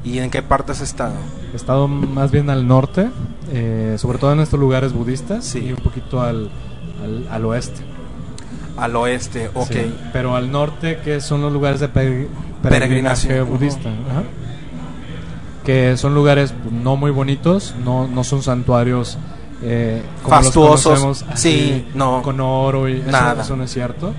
¿Y 0.03 0.19
en 0.19 0.29
qué 0.29 0.41
parte 0.41 0.71
has 0.71 0.81
estado? 0.81 1.13
He 1.51 1.55
estado 1.55 1.87
más 1.87 2.31
bien 2.31 2.49
al 2.49 2.67
norte, 2.67 3.09
eh, 3.51 3.95
sobre 3.99 4.17
todo 4.17 4.31
en 4.33 4.39
estos 4.39 4.59
lugares 4.59 4.93
budistas 4.93 5.43
Sí. 5.45 5.59
y 5.59 5.71
un 5.71 5.77
poquito 5.79 6.21
al, 6.21 6.49
al, 7.03 7.27
al 7.29 7.45
oeste. 7.45 7.81
Al 8.77 8.95
oeste, 8.95 9.49
ok. 9.53 9.67
Sí, 9.71 9.95
Pero 10.11 10.35
al 10.35 10.51
norte, 10.51 10.99
que 11.03 11.21
son 11.21 11.41
los 11.41 11.51
lugares 11.53 11.79
de 11.79 11.87
peregr- 11.87 12.27
peregrinaje 12.61 13.27
Peregrinación, 13.27 13.49
budista. 13.49 13.89
ajá. 13.89 14.23
Que 15.63 15.97
son 15.97 16.13
lugares 16.13 16.53
no 16.71 16.95
muy 16.95 17.09
bonitos, 17.11 17.73
no, 17.83 18.07
no 18.07 18.23
son 18.23 18.43
santuarios 18.43 19.17
eh, 19.63 20.03
como 20.21 20.35
los 20.35 20.45
Fastuosos, 20.45 20.99
conocemos, 20.99 21.25
así, 21.33 21.49
sí, 21.51 21.85
no. 21.95 22.21
con 22.21 22.39
oro 22.39 22.87
y 22.87 22.99
eso, 22.99 23.11
Nada. 23.11 23.41
eso 23.41 23.55
no 23.55 23.63
es 23.63 23.71
cierto. 23.71 24.13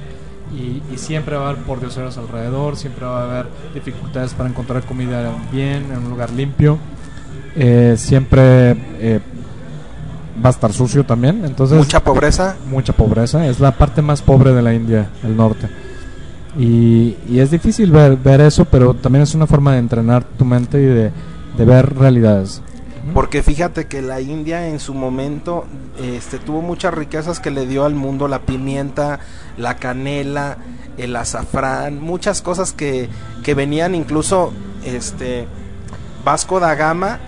Y, 0.56 0.82
y 0.92 0.98
siempre 0.98 1.36
va 1.36 1.46
a 1.46 1.50
haber 1.50 1.62
pordioseros 1.62 2.16
alrededor, 2.18 2.76
siempre 2.76 3.04
va 3.04 3.20
a 3.20 3.24
haber 3.24 3.46
dificultades 3.74 4.32
para 4.34 4.48
encontrar 4.48 4.82
comida 4.84 5.30
bien, 5.52 5.86
en 5.92 5.98
un 5.98 6.10
lugar 6.10 6.30
limpio. 6.30 6.78
Eh, 7.54 7.94
siempre 7.96 8.70
eh, 8.98 9.20
va 10.44 10.48
a 10.48 10.52
estar 10.52 10.72
sucio 10.72 11.04
también, 11.04 11.44
entonces 11.44 11.78
Mucha 11.78 12.02
pobreza. 12.02 12.56
mucha 12.70 12.92
pobreza. 12.92 13.46
Es 13.46 13.60
la 13.60 13.72
parte 13.72 14.02
más 14.02 14.22
pobre 14.22 14.52
de 14.52 14.62
la 14.62 14.74
India, 14.74 15.10
el 15.24 15.36
norte. 15.36 15.68
Y, 16.58 17.16
y 17.28 17.40
es 17.40 17.50
difícil 17.50 17.90
ver, 17.90 18.16
ver 18.16 18.40
eso, 18.40 18.64
pero 18.64 18.94
también 18.94 19.22
es 19.22 19.34
una 19.34 19.46
forma 19.46 19.72
de 19.72 19.78
entrenar 19.78 20.24
tu 20.24 20.44
mente 20.44 20.78
y 20.80 20.86
de, 20.86 21.10
de 21.58 21.64
ver 21.64 21.94
realidades. 21.96 22.62
Porque 23.14 23.42
fíjate 23.42 23.86
que 23.86 24.02
la 24.02 24.20
India 24.20 24.66
en 24.68 24.80
su 24.80 24.92
momento 24.92 25.64
este, 26.02 26.38
tuvo 26.38 26.60
muchas 26.62 26.92
riquezas 26.92 27.38
que 27.40 27.50
le 27.50 27.66
dio 27.66 27.84
al 27.84 27.94
mundo, 27.94 28.26
la 28.26 28.40
pimienta, 28.40 29.20
la 29.56 29.76
canela, 29.76 30.56
el 30.96 31.14
azafrán, 31.14 32.00
muchas 32.00 32.42
cosas 32.42 32.72
que, 32.72 33.08
que 33.44 33.54
venían 33.54 33.94
incluso 33.94 34.52
este, 34.84 35.46
Vasco 36.24 36.58
da 36.58 36.74
Gama. 36.74 37.20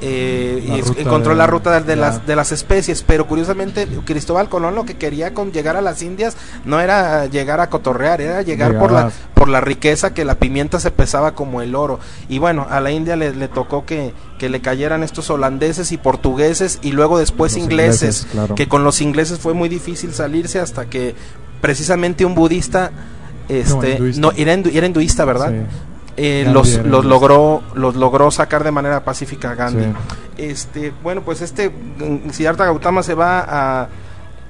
Eh, 0.00 0.64
y 0.68 0.78
es- 0.80 0.92
encontró 0.98 1.32
de- 1.32 1.38
la 1.38 1.46
ruta 1.46 1.80
de, 1.80 1.96
las, 1.96 2.26
de 2.26 2.36
las 2.36 2.52
especies, 2.52 3.02
pero 3.02 3.26
curiosamente 3.26 3.86
Cristóbal 4.04 4.48
Colón 4.48 4.74
lo 4.74 4.84
que 4.84 4.94
quería 4.96 5.32
con 5.34 5.52
llegar 5.52 5.76
a 5.76 5.80
las 5.80 6.02
Indias 6.02 6.36
no 6.64 6.80
era 6.80 7.26
llegar 7.26 7.60
a 7.60 7.70
cotorrear, 7.70 8.20
era 8.20 8.42
llegar 8.42 8.78
por 8.78 8.92
la, 8.92 9.10
por 9.34 9.48
la 9.48 9.60
riqueza 9.60 10.12
que 10.14 10.24
la 10.24 10.34
pimienta 10.36 10.80
se 10.80 10.90
pesaba 10.90 11.34
como 11.34 11.62
el 11.62 11.74
oro. 11.74 11.98
Y 12.28 12.38
bueno, 12.38 12.66
a 12.68 12.80
la 12.80 12.90
India 12.90 13.16
le, 13.16 13.34
le 13.34 13.48
tocó 13.48 13.84
que, 13.86 14.12
que 14.38 14.48
le 14.48 14.60
cayeran 14.60 15.02
estos 15.02 15.30
holandeses 15.30 15.92
y 15.92 15.96
portugueses 15.96 16.78
y 16.82 16.92
luego 16.92 17.18
después 17.18 17.52
Los 17.54 17.62
ingleses, 17.62 18.02
ingleses, 18.02 18.26
claro. 18.32 18.54
que 18.54 18.68
con 18.68 18.84
los 18.84 19.00
ingleses 19.00 19.38
fue 19.38 19.54
muy 19.54 19.68
difícil 19.68 20.12
salirse 20.12 20.60
hasta 20.60 20.86
que 20.86 21.14
precisamente 21.60 22.24
un 22.24 22.34
budista 22.34 22.90
este 23.48 23.92
hinduista. 23.92 24.20
no 24.20 24.32
era, 24.36 24.54
hindu- 24.56 24.70
era 24.74 24.86
hinduista, 24.86 25.24
¿verdad? 25.24 25.50
Sí. 25.50 25.56
Eh, 26.16 26.42
Gandhi 26.44 26.54
los, 26.54 26.86
los 26.86 27.04
logró 27.04 27.62
los 27.74 27.94
logró 27.96 28.30
sacar 28.30 28.64
de 28.64 28.70
manera 28.70 29.04
pacífica 29.04 29.50
a 29.50 29.54
Gandhi. 29.54 29.84
Sí. 29.84 29.92
Este, 30.38 30.92
bueno, 31.02 31.22
pues 31.22 31.42
este 31.42 31.68
mm, 31.70 32.30
Siddhartha 32.30 32.64
Gautama 32.64 33.02
se 33.02 33.14
va 33.14 33.40
a, 33.40 33.88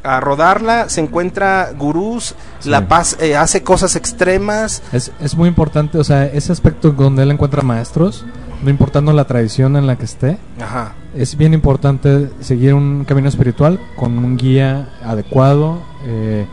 a 0.05 0.21
rodarla, 0.21 0.89
se 0.89 1.01
encuentra 1.01 1.73
gurús, 1.77 2.35
Sí. 2.61 2.71
la 2.71 2.87
paz 2.87 3.17
eh, 3.21 3.37
hace 3.37 3.63
cosas 3.65 3.97
extremas, 3.97 4.83
Es, 4.93 5.11
es 5.21 5.35
muy 5.37 5.49
importante, 5.49 5.99
o 5.99 6.05
sea, 6.05 6.25
ese 6.27 6.53
aspecto 6.53 6.93
donde 6.93 7.25
él 7.25 7.31
encuentra 7.33 7.63
maestros, 7.63 8.25
no 8.63 8.71
importando 8.71 9.13
la 9.13 9.25
tradición 9.25 9.77
en 9.77 9.87
la 9.89 9.97
que 9.97 10.05
esté, 10.05 10.39
Ajá. 10.61 10.93
es 11.17 11.37
bien 11.37 11.53
importante 11.55 12.31
seguir 12.41 12.75
un 12.75 13.05
camino 13.05 13.29
espiritual 13.29 13.81
con 13.97 14.17
un 14.19 14.37
guía 14.37 14.89
adecuado, 15.05 15.81
eh, 16.05 16.47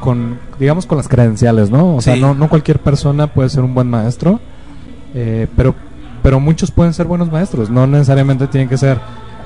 con, 0.00 0.38
digamos, 0.58 0.86
con 0.86 0.96
las 0.98 1.08
credenciales, 1.08 1.70
¿no? 1.70 1.94
O 1.96 2.00
sea, 2.00 2.16
no, 2.16 2.34
no 2.34 2.48
cualquier 2.48 2.78
persona 2.80 3.26
puede 3.28 3.48
ser 3.50 3.62
un 3.62 3.74
buen 3.74 3.88
maestro, 3.88 4.40
eh, 5.14 5.46
pero, 5.56 5.74
pero 6.22 6.40
muchos 6.40 6.70
pueden 6.70 6.92
ser 6.92 7.06
buenos 7.06 7.30
maestros, 7.30 7.70
no 7.70 7.86
necesariamente 7.86 8.46
tienen 8.46 8.68
que 8.68 8.78
ser 8.78 8.98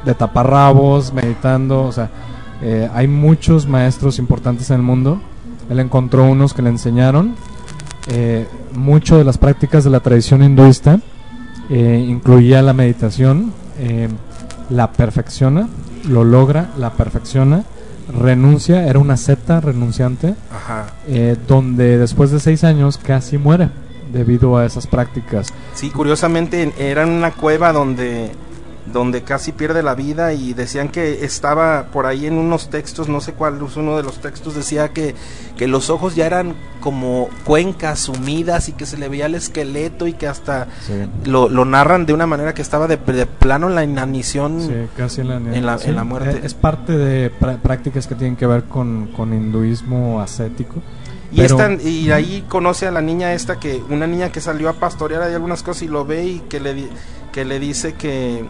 de 0.04 0.14
taparrabos, 0.14 1.12
meditando, 1.12 1.82
o 1.82 1.92
sea, 1.92 2.10
eh, 2.62 2.88
hay 2.92 3.06
muchos 3.08 3.66
maestros 3.66 4.18
importantes 4.18 4.70
en 4.70 4.76
el 4.76 4.82
mundo, 4.82 5.20
él 5.70 5.80
encontró 5.80 6.24
unos 6.24 6.54
que 6.54 6.62
le 6.62 6.70
enseñaron 6.70 7.34
eh, 8.08 8.46
mucho 8.74 9.18
de 9.18 9.24
las 9.24 9.38
prácticas 9.38 9.84
de 9.84 9.90
la 9.90 10.00
tradición 10.00 10.42
hinduista, 10.42 11.00
eh, 11.70 12.04
incluía 12.08 12.62
la 12.62 12.72
meditación, 12.72 13.52
eh, 13.78 14.08
la 14.70 14.92
perfecciona, 14.92 15.68
lo 16.08 16.24
logra, 16.24 16.70
la 16.78 16.92
perfecciona, 16.92 17.64
renuncia, 18.18 18.86
era 18.86 18.98
una 18.98 19.18
seta 19.18 19.60
renunciante, 19.60 20.34
Ajá. 20.50 20.86
eh, 21.06 21.36
donde 21.46 21.98
después 21.98 22.30
de 22.30 22.40
seis 22.40 22.64
años 22.64 22.98
casi 22.98 23.36
muere 23.36 23.68
debido 24.12 24.56
a 24.56 24.64
esas 24.66 24.86
prácticas. 24.86 25.48
Sí, 25.74 25.90
curiosamente 25.90 26.62
en- 26.62 26.72
era 26.78 27.02
en 27.02 27.10
una 27.10 27.30
cueva 27.32 27.72
donde 27.72 28.30
donde 28.90 29.20
casi 29.22 29.52
pierde 29.52 29.82
la 29.82 29.94
vida 29.94 30.32
y 30.32 30.54
decían 30.54 30.88
que 30.88 31.22
estaba 31.22 31.88
por 31.92 32.06
ahí 32.06 32.24
en 32.24 32.38
unos 32.38 32.70
textos, 32.70 33.06
no 33.06 33.20
sé 33.20 33.34
cuál, 33.34 33.58
uno 33.76 33.98
de 33.98 34.02
los 34.02 34.18
textos 34.22 34.54
decía 34.54 34.94
que, 34.94 35.14
que 35.58 35.68
los 35.68 35.90
ojos 35.90 36.14
ya 36.14 36.24
eran 36.24 36.54
como 36.80 37.28
cuencas 37.44 37.98
sumidas 37.98 38.70
y 38.70 38.72
que 38.72 38.86
se 38.86 38.96
le 38.96 39.10
veía 39.10 39.26
el 39.26 39.34
esqueleto 39.34 40.06
y 40.06 40.14
que 40.14 40.26
hasta 40.26 40.68
lo, 41.26 41.50
lo 41.50 41.66
narran 41.66 42.06
de 42.06 42.14
una 42.14 42.26
manera 42.26 42.54
que 42.54 42.62
estaba 42.62 42.86
de, 42.86 42.96
de 42.96 43.26
plano 43.26 43.68
en 43.68 43.74
la 43.74 43.84
inanición. 43.84 44.58
Sí, 44.62 44.72
casi 44.96 45.20
en 45.20 45.28
la, 45.28 45.36
En 45.36 45.66
la- 45.66 45.78
en 45.84 45.94
la 45.94 46.04
muerte. 46.04 46.30
eh, 46.38 46.40
Es 46.44 46.54
parte 46.54 46.96
de 46.96 47.30
prá- 47.30 47.58
prácticas 47.58 48.06
que 48.06 48.14
tienen 48.14 48.36
que 48.36 48.46
ver 48.46 48.64
con, 48.64 49.08
con 49.08 49.34
hinduismo 49.34 50.22
ascético. 50.22 50.76
Y, 51.30 51.36
Pero- 51.36 51.60
esta- 51.60 51.82
y 51.88 52.10
ahí 52.10 52.44
conoce 52.48 52.86
a 52.86 52.90
la 52.90 53.02
niña 53.02 53.34
esta 53.34 53.60
que 53.60 53.82
una 53.90 54.06
niña 54.06 54.32
que 54.32 54.40
salió 54.40 54.68
a 54.70 54.72
pastorear 54.74 55.22
ahí 55.22 55.34
algunas 55.34 55.62
cosas 55.62 55.82
y 55.82 55.88
lo 55.88 56.04
ve 56.06 56.24
y 56.24 56.38
que 56.40 56.58
le 56.60 56.88
que 57.32 57.44
le 57.44 57.60
dice 57.60 57.94
que 57.94 58.44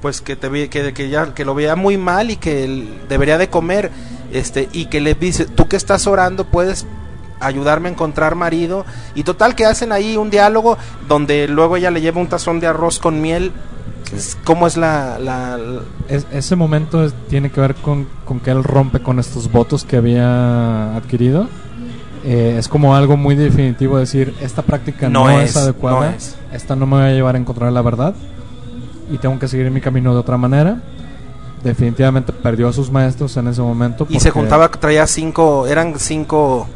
pues 0.00 0.22
que 0.22 0.34
te 0.34 0.70
que, 0.70 0.94
que 0.94 1.08
ya 1.10 1.34
que 1.34 1.44
lo 1.44 1.54
vea 1.54 1.76
muy 1.76 1.98
mal 1.98 2.30
y 2.30 2.36
que 2.36 2.64
él 2.64 3.00
debería 3.08 3.36
de 3.36 3.50
comer 3.50 3.90
este 4.32 4.68
y 4.72 4.86
que 4.86 5.00
le 5.02 5.14
dice 5.14 5.44
tú 5.44 5.68
que 5.68 5.76
estás 5.76 6.06
orando 6.06 6.44
puedes 6.46 6.86
ayudarme 7.38 7.88
a 7.90 7.92
encontrar 7.92 8.34
marido 8.34 8.86
y 9.14 9.22
total 9.24 9.54
que 9.54 9.66
hacen 9.66 9.92
ahí 9.92 10.16
un 10.16 10.30
diálogo 10.30 10.78
donde 11.06 11.48
luego 11.48 11.76
ella 11.76 11.90
le 11.90 12.00
lleva 12.00 12.20
un 12.20 12.28
tazón 12.28 12.60
de 12.60 12.66
arroz 12.66 12.98
con 12.98 13.20
miel 13.20 13.52
cómo 14.44 14.66
es 14.66 14.76
la, 14.78 15.18
la- 15.18 15.56
la- 15.58 15.82
Es- 16.08 16.26
ese 16.32 16.56
momento 16.56 17.04
es- 17.04 17.14
tiene 17.28 17.50
que 17.50 17.60
ver 17.60 17.74
con, 17.76 18.08
con 18.24 18.40
que 18.40 18.50
él 18.50 18.64
rompe 18.64 19.00
con 19.00 19.18
estos 19.20 19.52
votos 19.52 19.84
que 19.84 19.96
había 19.98 20.96
adquirido. 20.96 21.48
Eh, 22.24 22.56
es 22.58 22.68
como 22.68 22.94
algo 22.94 23.16
muy 23.16 23.34
definitivo 23.34 23.96
decir, 23.98 24.34
esta 24.42 24.62
práctica 24.62 25.08
no, 25.08 25.24
No 25.24 25.40
es, 25.40 25.50
es, 25.50 25.56
adecuada, 25.56 26.00
no 26.10 26.16
es. 26.16 26.36
esta 26.52 26.76
no 26.76 26.84
me 26.86 26.96
va 26.96 27.06
a 27.06 27.10
llevar 27.12 27.34
a 27.34 27.38
encontrar 27.38 27.72
la 27.72 27.80
verdad 27.82 28.14
y 29.10 29.16
tengo 29.18 29.38
que 29.38 29.48
seguir 29.48 29.70
mi 29.70 29.80
camino 29.80 30.12
de 30.12 30.20
otra 30.20 30.36
manera. 30.36 30.82
Definitivamente 31.64 32.32
perdió 32.32 32.68
a 32.68 32.72
sus 32.72 32.90
maestros 32.90 33.36
en 33.36 33.48
ese 33.48 33.60
momento. 33.60 34.06
y 34.08 34.18
se 34.20 34.30
juntaba 34.30 34.70
traía 34.70 35.06
cinco 35.06 35.66
eran 35.66 35.98
cinco 35.98 36.66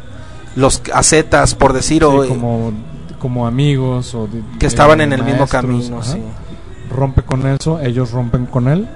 los 0.57 0.83
acetas 0.93 1.55
por 1.55 1.73
decir 1.73 2.03
sí, 2.03 2.05
o 2.09 2.29
como, 2.29 2.73
como 3.19 3.47
amigos 3.47 4.15
o 4.15 4.27
de- 4.27 4.43
que 4.59 4.67
estaban 4.67 5.01
en 5.01 5.13
el 5.13 5.25
mismo 5.25 5.47
camino 5.47 5.99
ajá. 6.01 6.13
sí. 6.13 6.23
rompe 6.91 7.23
con 7.23 7.47
eso, 7.47 7.81
ellos 7.81 8.13
rompen 8.13 8.47
con 8.47 8.69
él, 8.69 8.87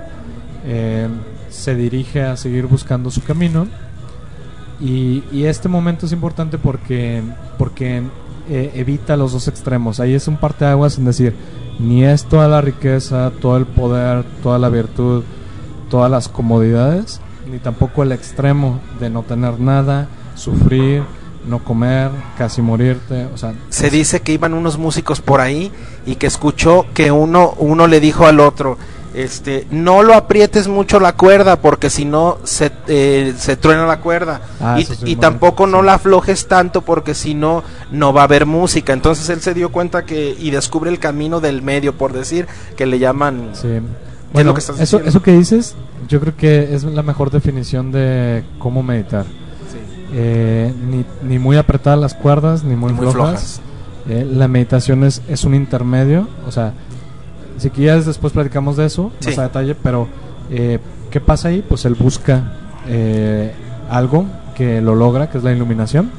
eh, 0.66 1.08
se 1.50 1.74
dirige 1.74 2.22
a 2.22 2.36
seguir 2.36 2.66
buscando 2.66 3.10
su 3.10 3.22
camino 3.22 3.66
y, 4.80 5.24
y 5.32 5.44
este 5.44 5.68
momento 5.68 6.06
es 6.06 6.12
importante 6.12 6.58
porque, 6.58 7.22
porque 7.56 8.02
eh, 8.48 8.72
evita 8.74 9.16
los 9.16 9.32
dos 9.32 9.48
extremos, 9.48 10.00
ahí 10.00 10.14
es 10.14 10.28
un 10.28 10.36
parteaguas 10.36 10.98
en 10.98 11.04
decir, 11.04 11.34
ni 11.78 12.04
es 12.04 12.24
toda 12.24 12.48
la 12.48 12.60
riqueza, 12.60 13.32
todo 13.40 13.56
el 13.56 13.66
poder, 13.66 14.24
toda 14.42 14.58
la 14.58 14.68
virtud, 14.68 15.22
todas 15.90 16.10
las 16.10 16.28
comodidades, 16.28 17.20
ni 17.50 17.58
tampoco 17.58 18.02
el 18.02 18.12
extremo 18.12 18.80
de 19.00 19.10
no 19.10 19.22
tener 19.22 19.60
nada, 19.60 20.08
sufrir, 20.34 21.02
no 21.46 21.64
comer, 21.64 22.10
casi 22.36 22.62
morirte, 22.62 23.26
o 23.32 23.36
sea, 23.36 23.54
Se 23.70 23.90
dice 23.90 24.20
que 24.20 24.32
iban 24.32 24.54
unos 24.54 24.78
músicos 24.78 25.20
por 25.20 25.40
ahí 25.40 25.72
y 26.06 26.16
que 26.16 26.26
escuchó 26.26 26.86
que 26.94 27.10
uno, 27.10 27.54
uno 27.58 27.86
le 27.86 28.00
dijo 28.00 28.26
al 28.26 28.40
otro, 28.40 28.76
este, 29.24 29.66
no 29.70 30.02
lo 30.02 30.14
aprietes 30.14 30.68
mucho 30.68 31.00
la 31.00 31.14
cuerda 31.14 31.56
porque 31.60 31.90
si 31.90 32.04
no 32.04 32.38
se, 32.44 32.70
eh, 32.86 33.34
se 33.36 33.56
truena 33.56 33.86
la 33.86 34.00
cuerda 34.00 34.40
Ah, 34.60 34.78
y, 34.78 34.84
sí, 34.84 35.16
tampoco 35.16 35.66
no 35.66 35.80
sí. 35.80 35.86
la 35.86 35.94
aflojes 35.94 36.46
tanto 36.46 36.82
porque 36.82 37.14
si 37.14 37.34
no 37.34 37.64
no 37.90 38.12
va 38.12 38.20
a 38.22 38.24
haber 38.24 38.46
música. 38.46 38.92
Entonces 38.92 39.28
él 39.30 39.40
se 39.40 39.54
dio 39.54 39.70
cuenta 39.72 40.04
que 40.04 40.36
y 40.38 40.50
descubre 40.50 40.90
el 40.90 40.98
camino 40.98 41.40
del 41.40 41.62
medio 41.62 41.94
por 41.96 42.12
decir 42.12 42.46
que 42.76 42.86
le 42.86 42.98
llaman 42.98 43.50
Sí. 43.54 43.68
es 43.68 43.82
Bueno, 44.32 44.50
lo 44.50 44.54
que 44.54 44.60
eso, 44.60 45.00
eso 45.00 45.22
que 45.22 45.32
dices, 45.32 45.74
yo 46.08 46.20
creo 46.20 46.36
que 46.36 46.74
es 46.74 46.84
la 46.84 47.02
mejor 47.02 47.30
definición 47.30 47.90
de 47.90 48.44
cómo 48.58 48.82
meditar. 48.82 49.26
Eh, 50.14 50.72
ni, 50.88 51.04
ni 51.28 51.38
muy 51.38 51.56
apretadas 51.56 51.98
las 51.98 52.14
cuerdas, 52.14 52.64
ni 52.64 52.76
muy, 52.76 52.92
muy 52.92 53.10
flojas. 53.10 53.60
flojas. 53.60 53.60
Eh, 54.08 54.26
la 54.30 54.48
meditación 54.48 55.04
es, 55.04 55.20
es 55.28 55.44
un 55.44 55.54
intermedio, 55.54 56.28
o 56.46 56.50
sea, 56.52 56.72
si 57.58 57.70
quieres 57.70 58.06
después 58.06 58.32
platicamos 58.32 58.76
de 58.76 58.86
eso 58.86 59.10
Sí. 59.20 59.30
más 59.30 59.38
a 59.38 59.42
detalle, 59.44 59.74
pero 59.74 60.08
eh, 60.50 60.78
¿qué 61.10 61.20
pasa 61.20 61.48
ahí? 61.48 61.64
Pues 61.66 61.84
él 61.84 61.94
busca 61.94 62.52
eh, 62.86 63.52
algo 63.90 64.24
que 64.54 64.80
lo 64.80 64.94
logra, 64.94 65.28
que 65.30 65.38
es 65.38 65.44
la 65.44 65.52
iluminación. 65.52 66.10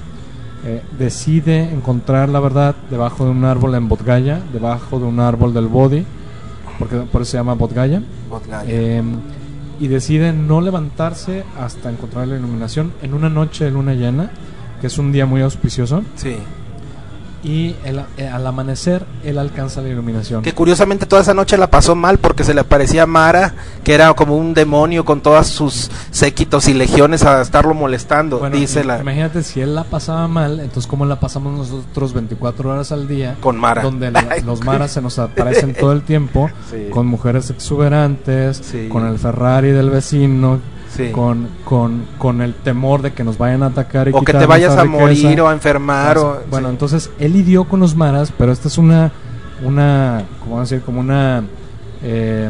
Eh, 0.66 0.82
decide 0.98 1.72
encontrar 1.72 2.28
la 2.30 2.40
verdad 2.42 2.76
debajo 2.90 3.24
de 3.26 3.32
un 3.32 3.46
árbol 3.46 3.76
en 3.76 3.88
Bodgaya, 3.88 4.42
debajo 4.52 5.00
de 5.00 5.06
un 5.06 5.20
árbol 5.20 5.54
del 5.54 5.68
Bodhi, 5.68 6.06
porque 6.78 6.98
por 6.98 7.22
eso 7.22 7.32
se 7.32 7.38
llama 7.38 7.54
Bodgaya. 7.54 8.02
Eh, 8.68 9.02
y 9.80 9.88
decide 9.88 10.34
no 10.34 10.60
levantarse 10.60 11.44
hasta 11.60 11.90
encontrar 11.90 12.28
la 12.28 12.36
iluminación 12.38 12.92
en 13.02 13.14
una 13.14 13.30
noche 13.30 13.64
de 13.66 13.72
luna 13.72 13.94
llena, 13.94 14.30
que 14.82 14.88
es 14.88 14.98
un 14.98 15.12
día 15.14 15.26
muy 15.26 15.42
auspicioso, 15.42 16.04
Sí. 16.16 16.36
Y 17.44 17.76
el- 17.86 18.02
eh, 18.18 18.28
al 18.28 18.46
amanecer 18.46 19.06
él 19.24 19.38
alcanza 19.38 19.82
la 19.82 19.90
iluminación. 19.90 20.42
Que 20.42 20.54
curiosamente 20.54 21.06
toda 21.06 21.22
esa 21.22 21.34
noche 21.34 21.58
la 21.58 21.68
pasó 21.68 21.96
mal 21.96 22.18
porque 22.18 22.44
se 22.44 22.54
le 22.54 22.62
aparecía 22.62 23.06
Mara, 23.06 23.54
que 23.84 23.94
era 23.94 24.14
como 24.14 24.36
un 24.36 24.54
demonio 24.54 25.06
con 25.06 25.22
todas 25.22 25.48
sus 25.48 25.90
séquitos 26.12 26.68
y 26.68 26.74
legiones 26.74 27.24
a 27.24 27.42
estarlo 27.42 27.74
molestando, 27.74 28.40
Bueno, 28.40 28.56
dice 28.58 28.84
la 28.84 29.00
Imagínate 29.00 29.44
si 29.44 29.62
él 29.62 29.74
la 29.76 29.84
pasaba 29.86 30.28
mal, 30.28 30.60
entonces 30.60 30.88
cómo 30.88 31.06
la 31.06 31.20
pasamos 31.20 31.58
nosotros 31.58 32.14
24 32.14 32.72
horas 32.72 32.92
al 32.92 33.08
día, 33.08 33.38
con 33.40 33.58
Mara. 33.58 33.84
donde 33.84 34.12
la- 34.12 34.38
los 34.46 34.64
maras 34.64 34.92
se 34.92 35.02
nos 35.02 35.18
aparecen 35.20 35.74
todo 35.74 35.94
el 35.94 36.02
tiempo, 36.02 36.50
Sí. 36.72 36.88
con 36.92 37.08
mujeres 37.08 37.50
exuberantes, 37.50 38.62
Sí. 38.70 38.88
con 38.90 39.06
el 39.08 39.18
Ferrari 39.18 39.72
del 39.72 39.90
vecino, 39.90 40.60
Sí. 40.96 41.12
con, 41.12 41.48
con, 41.66 42.06
con 42.18 42.42
el 42.42 42.54
temor 42.56 43.02
de 43.02 43.14
que 43.14 43.24
nos 43.24 43.38
vayan 43.38 43.62
a 43.64 43.68
atacar 43.68 44.08
y 44.08 44.12
o 44.14 44.22
que 44.22 44.34
te 44.34 44.46
vayas 44.46 44.76
a 44.76 44.84
riqueza. 44.84 45.02
morir 45.02 45.42
o 45.42 45.48
a 45.48 45.54
enfermar 45.54 46.18
o 46.18 46.42
Bueno, 46.50 46.68
sí. 46.70 46.72
entonces 46.74 47.10
él 47.20 47.34
lidió 47.34 47.64
con 47.66 47.80
los 47.80 47.96
maras, 47.96 48.34
pero 48.38 48.52
esta 48.52 48.68
es 48.68 48.78
una, 48.78 49.12
una, 49.64 50.24
¿cómo 50.44 50.60
decir? 50.60 50.82
Como 50.82 51.00
una, 51.00 51.44
eh, 52.04 52.50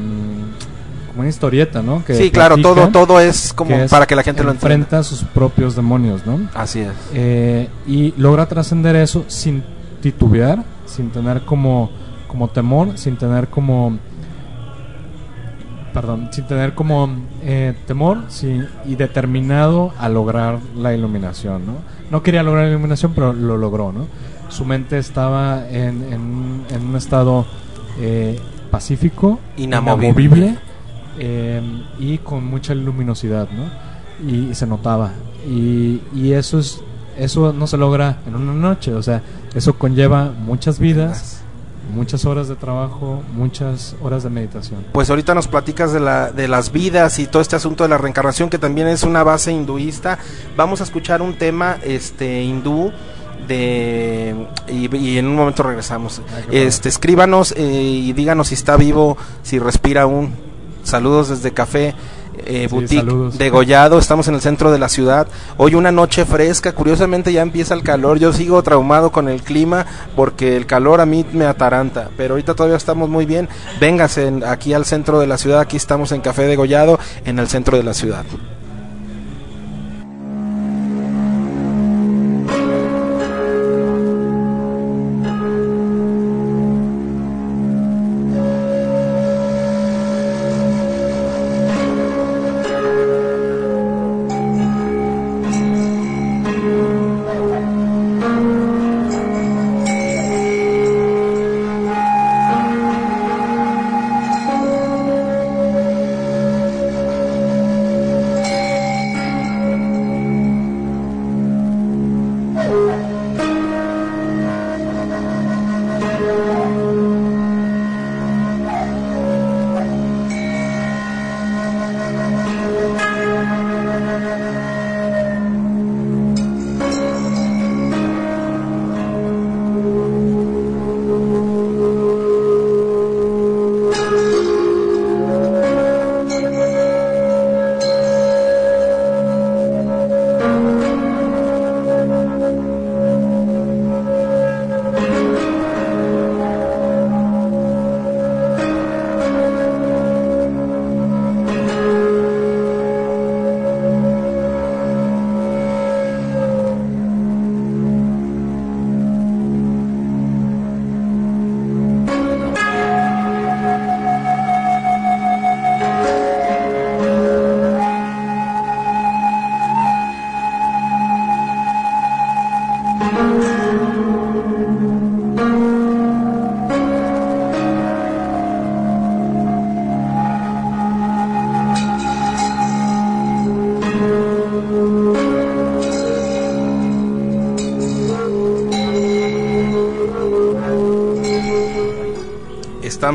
como 1.09 1.21
una 1.21 1.29
historieta, 1.29 1.81
¿no? 1.81 2.03
Que 2.05 2.15
sí, 2.15 2.31
claro, 2.31 2.55
todo 2.57 2.87
todo 2.89 3.19
es 3.19 3.51
como 3.53 3.71
que 3.71 3.83
es- 3.85 3.91
para 3.91 4.05
que 4.05 4.15
la 4.15 4.23
gente 4.23 4.43
lo 4.43 4.51
entienda. 4.51 4.73
enfrenta 4.75 4.99
a 4.99 5.03
sus 5.03 5.23
propios 5.23 5.75
demonios, 5.75 6.25
¿no? 6.25 6.39
Así 6.53 6.79
es. 6.79 6.91
Eh, 7.13 7.67
y 7.87 8.13
logra 8.17 8.45
trascender 8.47 8.95
eso 8.95 9.25
sin 9.27 9.63
titubear, 10.01 10.63
sin 10.85 11.09
tener 11.09 11.41
como, 11.41 11.89
como 12.27 12.47
temor, 12.47 12.97
sin 12.97 13.17
tener 13.17 13.47
como, 13.49 13.97
perdón, 15.93 16.29
sin 16.31 16.45
tener 16.45 16.73
como 16.75 17.09
eh, 17.43 17.73
temor 17.87 18.23
sí, 18.29 18.61
y 18.85 18.95
determinado 18.95 19.93
a 19.97 20.09
lograr 20.09 20.59
la 20.75 20.93
iluminación, 20.93 21.65
¿no? 21.65 21.73
No 22.11 22.23
quería 22.23 22.43
lograr 22.43 22.65
la 22.65 22.69
iluminación, 22.71 23.13
pero 23.13 23.33
lo 23.33 23.57
logró, 23.57 23.91
¿no? 23.91 24.05
Su 24.49 24.65
mente 24.65 24.97
estaba 24.97 25.67
en, 25.69 26.03
en- 26.11 26.63
en 26.69 26.87
un 26.89 26.95
estado 26.95 27.45
eh, 27.99 28.39
pacífico, 28.71 29.39
Inamovible. 29.57 30.57
eh, 31.19 31.61
y 31.99 32.17
con 32.19 32.45
mucha 32.45 32.73
luminosidad, 32.73 33.47
¿no? 33.51 33.65
Y, 34.27 34.53
se 34.55 34.65
notaba. 34.67 35.11
Y, 35.47 36.01
y 36.13 36.33
eso 36.33 36.59
es 36.59 36.81
eso 37.17 37.51
no 37.51 37.67
se 37.67 37.75
logra 37.77 38.19
en 38.25 38.35
una 38.35 38.53
noche, 38.53 38.93
o 38.93 39.03
sea, 39.03 39.21
eso 39.53 39.77
conlleva 39.77 40.31
muchas 40.45 40.79
vidas, 40.79 41.43
muchas 41.89 42.25
horas 42.25 42.47
de 42.47 42.55
trabajo, 42.55 43.21
muchas 43.33 43.95
horas 44.01 44.23
de 44.23 44.29
meditación. 44.29 44.85
Pues 44.91 45.09
ahorita 45.09 45.33
nos 45.33 45.47
platicas 45.47 45.91
de, 45.91 45.99
la, 45.99 46.31
de 46.31 46.47
las 46.47 46.71
vidas 46.71 47.19
y 47.19 47.27
todo 47.27 47.41
este 47.41 47.55
asunto 47.55 47.83
de 47.83 47.89
la 47.89 47.97
reencarnación 47.97 48.49
que 48.49 48.57
también 48.57 48.87
es 48.87 49.03
una 49.03 49.23
base 49.23 49.51
hinduista. 49.51 50.19
Vamos 50.55 50.81
a 50.81 50.83
escuchar 50.83 51.21
un 51.21 51.35
tema 51.37 51.77
este 51.83 52.43
hindú 52.43 52.91
de 53.47 54.35
y, 54.67 54.95
y 54.95 55.17
en 55.17 55.27
un 55.27 55.35
momento 55.35 55.63
regresamos. 55.63 56.21
Ah. 56.29 56.41
Este 56.51 56.89
escríbanos 56.89 57.53
eh, 57.57 57.63
y 57.63 58.13
díganos 58.13 58.49
si 58.49 58.55
está 58.55 58.77
vivo, 58.77 59.17
si 59.43 59.59
respira 59.59 60.03
aún. 60.03 60.33
Saludos 60.83 61.29
desde 61.29 61.51
Café 61.51 61.93
eh, 62.45 62.67
Sí, 62.69 62.75
Boutique 62.75 62.99
saludos. 62.99 63.37
Degollado. 63.37 63.99
Estamos 63.99 64.27
en 64.27 64.35
el 64.35 64.41
centro 64.41 64.71
de 64.71 64.79
la 64.79 64.89
ciudad. 64.89 65.27
Hoy 65.57 65.75
una 65.75 65.91
noche 65.91 66.25
fresca. 66.25 66.73
Curiosamente 66.73 67.33
ya 67.33 67.41
empieza 67.41 67.73
el 67.73 67.83
calor. 67.83 68.19
Yo 68.19 68.33
sigo 68.33 68.61
traumado 68.63 69.11
con 69.11 69.29
el 69.29 69.41
clima 69.41 69.85
porque 70.15 70.55
el 70.55 70.65
calor 70.65 71.01
a 71.01 71.05
mí 71.05 71.25
me 71.31 71.45
ataranta. 71.45 72.09
Pero 72.17 72.33
ahorita 72.33 72.55
todavía 72.55 72.77
estamos 72.77 73.09
muy 73.09 73.25
bien. 73.25 73.49
Véngase 73.79 74.31
aquí 74.45 74.73
al 74.73 74.85
centro 74.85 75.19
de 75.19 75.27
la 75.27 75.37
ciudad. 75.37 75.59
Aquí 75.59 75.77
estamos 75.77 76.11
en 76.11 76.21
Café 76.21 76.43
Degollado, 76.43 76.99
en 77.25 77.39
el 77.39 77.47
centro 77.47 77.77
de 77.77 77.83
la 77.83 77.93
ciudad. 77.93 78.25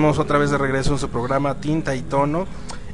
Estamos 0.05 0.19
otra 0.23 0.37
vez 0.37 0.51
de 0.51 0.59
regreso 0.59 0.93
en 0.93 0.99
su 0.99 1.09
programa 1.09 1.55
Tinta 1.55 1.97
y 1.97 2.03
Tono. 2.03 2.47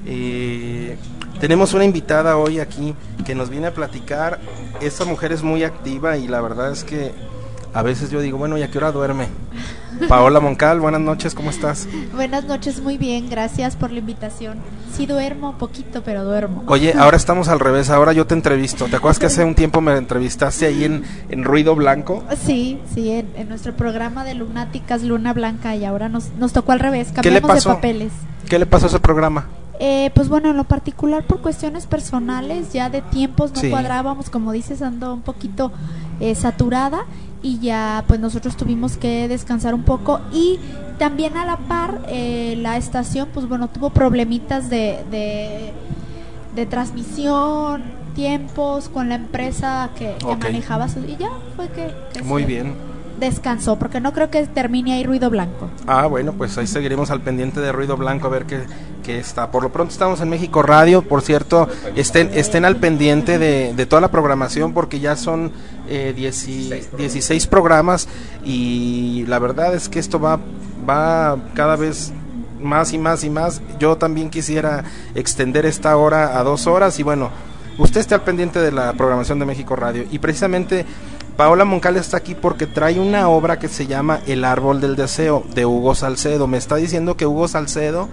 Eh, 0.07 0.97
Tenemos 1.41 1.75
una 1.75 1.85
invitada 1.85 2.37
hoy 2.37 2.61
aquí 2.61 2.95
que 3.27 3.35
nos 3.35 3.51
viene 3.51 3.67
a 3.67 3.75
platicar. 3.75 4.39
Esta 4.81 5.05
mujer 5.05 5.33
es 5.33 5.43
muy 5.43 5.65
activa 5.65 6.17
y 6.17 6.29
la 6.29 6.41
verdad 6.41 6.71
es 6.71 6.85
que 6.85 7.11
a 7.75 7.83
veces 7.83 8.13
yo 8.13 8.21
digo, 8.21 8.39
bueno, 8.39 8.57
¿y 8.59 8.63
a 8.63 8.71
qué 8.71 8.79
hora 8.79 8.93
duerme? 8.93 9.27
Paola 10.09 10.39
Moncal, 10.39 10.79
buenas 10.79 11.01
noches, 11.01 11.35
¿cómo 11.35 11.51
estás? 11.51 11.89
Buenas 12.15 12.45
noches, 12.45 12.81
muy 12.81 12.97
bien, 12.97 13.29
gracias 13.29 13.75
por 13.75 13.91
la 13.91 13.99
invitación. 13.99 14.59
Sí 15.01 15.07
duermo 15.07 15.57
poquito, 15.59 16.03
pero 16.03 16.25
duermo. 16.25 16.65
Oye, 16.67 16.93
ahora 16.99 17.17
estamos 17.17 17.49
al 17.49 17.61
revés, 17.61 17.91
ahora 17.91 18.13
yo 18.13 18.27
te 18.27 18.35
entrevisto. 18.35 18.87
¿Te 18.87 18.97
acuerdas 18.97 19.19
que 19.19 19.27
hace 19.27 19.45
un 19.45 19.55
tiempo 19.55 19.81
me 19.81 19.97
entrevistaste 19.97 20.67
ahí 20.67 20.85
en, 20.85 21.03
en 21.31 21.45
Ruido 21.45 21.75
Blanco? 21.75 22.23
Sí, 22.45 22.79
sí, 22.95 23.11
en, 23.11 23.29
en 23.37 23.49
nuestro 23.49 23.75
programa 23.75 24.25
de 24.25 24.35
Lunáticas 24.35 25.03
Luna 25.03 25.33
Blanca 25.33 25.75
y 25.77 25.85
ahora 25.85 26.09
nos, 26.09 26.31
nos 26.39 26.53
tocó 26.53 26.73
al 26.73 26.81
revés, 26.81 27.09
¿Qué 27.09 27.31
le 27.31 27.41
cambiamos 27.41 27.49
de 27.51 27.55
pasó? 27.57 27.69
papeles. 27.77 28.13
¿Qué 28.49 28.59
le 28.59 28.67
pasó 28.67 28.87
a 28.87 28.89
ese 28.89 29.01
programa? 29.01 29.47
Eh, 29.83 30.11
pues 30.15 30.29
bueno, 30.29 30.51
en 30.51 30.59
lo 30.59 30.65
particular 30.65 31.25
por 31.25 31.41
cuestiones 31.41 31.87
personales, 31.87 32.71
ya 32.75 32.91
de 32.91 33.01
tiempos 33.01 33.53
no 33.55 33.61
Sí. 33.63 33.71
cuadrábamos, 33.71 34.29
como 34.29 34.53
dices, 34.53 34.83
ando 34.83 35.15
un 35.15 35.23
poquito 35.23 35.73
eh, 36.21 36.35
saturada 36.35 37.01
y 37.43 37.59
ya 37.59 38.05
pues 38.07 38.21
nosotros 38.21 38.57
tuvimos 38.57 38.97
que 38.97 39.27
descansar 39.29 39.75
un 39.75 39.83
poco 39.83 40.21
y 40.33 40.59
también 40.99 41.37
a 41.37 41.47
la 41.47 41.57
par 41.57 42.01
eh, 42.09 42.55
la 42.59 42.77
estación 42.77 43.29
pues 43.33 43.49
bueno 43.49 43.69
tuvo 43.69 43.91
problemitas 43.91 44.69
de, 44.69 44.99
de, 45.11 45.73
de 46.55 46.67
transmisión, 46.67 47.83
tiempos 48.15 48.89
con 48.89 49.09
la 49.09 49.15
empresa 49.15 49.91
que, 49.97 50.15
manejaba 50.41 50.89
su- 50.89 51.01
y 51.01 51.17
ya 51.19 51.31
fue 51.57 51.69
que, 51.69 51.91
que 52.13 52.23
Muy 52.23 52.43
se 52.43 52.49
bien. 52.49 52.75
descansó 53.19 53.79
porque 53.79 54.01
no 54.01 54.13
creo 54.13 54.31
que 54.31 54.47
termine 54.47 54.93
ahí 54.95 55.05
ruido 55.05 55.31
blanco. 55.31 55.69
Ah, 55.87 56.07
bueno, 56.07 56.33
pues 56.33 56.57
ahí 56.59 56.67
seguiremos 56.67 57.11
al 57.11 57.21
pendiente 57.21 57.61
de 57.61 57.71
Ruido 57.73 57.97
Blanco 57.97 58.27
a 58.27 58.31
ver 58.31 58.45
qué, 58.47 58.61
qué 59.01 59.19
está. 59.19 59.51
Por 59.51 59.63
lo 59.63 59.73
pronto 59.73 59.93
estamos 59.93 60.21
en 60.21 60.29
México 60.29 60.63
Radio, 60.63 61.03
por 61.03 61.23
cierto, 61.23 61.69
estén, 61.97 62.31
estén 62.35 62.65
al 62.65 62.77
pendiente 62.77 63.39
de, 63.39 63.75
de 63.75 63.87
toda 63.87 64.01
la 64.01 64.11
programación 64.11 64.73
porque 64.73 65.01
ya 65.01 65.17
son 65.17 65.53
eh, 65.89 66.13
10 66.15 66.97
16 66.97 67.47
programas 67.49 68.09
y 68.45 69.25
la 69.27 69.39
verdad 69.39 69.75
es 69.75 69.89
que 69.89 69.99
esto 69.99 70.21
va, 70.21 70.39
va 70.89 71.37
cada 71.55 71.77
vez 71.77 72.13
más 72.61 72.93
y 72.93 72.99
más 72.99 73.25
y 73.25 73.31
más. 73.31 73.61
Yo 73.79 73.97
también 73.97 74.31
quisiera 74.31 74.85
extender 75.15 75.67
esta 75.67 75.97
hora 75.97 76.39
a 76.39 76.45
dos 76.45 76.67
horas 76.67 76.99
y 76.99 77.03
bueno, 77.03 77.31
usted 77.79 78.01
esté 78.01 78.15
al 78.15 78.23
pendiente 78.23 78.61
de 78.61 78.73
la 78.73 78.93
programación 78.93 79.39
de 79.39 79.47
México 79.47 79.75
Radio 79.75 80.05
y 80.11 80.19
precisamente 80.19 80.87
Paola 81.37 81.65
Moncal 81.65 81.97
está 81.97 82.19
aquí 82.19 82.35
porque 82.35 82.67
trae 82.67 83.01
una 83.01 83.29
obra 83.29 83.59
que 83.59 83.69
se 83.69 83.87
llama 83.87 84.21
El 84.27 84.45
árbol 84.45 84.81
del 84.81 84.95
deseo 84.95 85.43
de 85.55 85.65
Hugo 85.65 85.95
Salcedo. 85.95 86.47
Me 86.47 86.59
está 86.59 86.77
diciendo 86.77 87.17
que 87.17 87.27
Hugo 87.27 87.49
Salcedo 87.49 88.09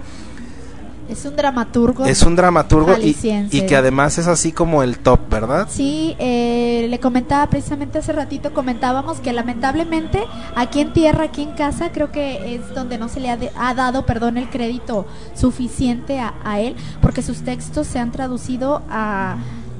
Es 1.09 1.25
un 1.25 1.35
dramaturgo. 1.35 2.05
es 2.05 2.21
un 2.23 2.35
dramaturgo 2.35 2.95
y, 2.97 3.13
que 3.13 3.75
además 3.75 4.17
es 4.17 4.27
así 4.27 4.51
como 4.51 4.83
el 4.83 4.99
top, 4.99 5.19
¿verdad? 5.29 5.67
Sí, 5.69 6.15
eh, 6.19 6.87
le 6.89 6.99
comentaba 6.99 7.47
precisamente 7.47 7.99
hace 7.99 8.11
ratito, 8.13 8.53
comentábamos 8.53 9.19
que 9.19 9.31
lamentablemente 9.33 10.23
aquí 10.55 10.81
en 10.81 10.93
tierra, 10.93 11.25
aquí 11.25 11.41
en 11.43 11.51
casa, 11.51 11.91
creo 11.91 12.11
que 12.11 12.55
es 12.55 12.73
donde 12.75 12.97
no 12.97 13.07
se 13.09 13.19
le 13.19 13.29
ha, 13.29 13.37
de- 13.37 13.51
ha 13.57 13.73
dado, 13.73 14.05
perdón, 14.05 14.37
el 14.37 14.49
crédito 14.49 15.05
suficiente 15.33 16.19
a, 16.19 16.33
a 16.43 16.59
él, 16.59 16.75
porque 17.01 17.21
sus 17.21 17.41
textos 17.43 17.87
se 17.87 17.99
han 17.99 18.11
traducido 18.11 18.81
a, 18.89 19.37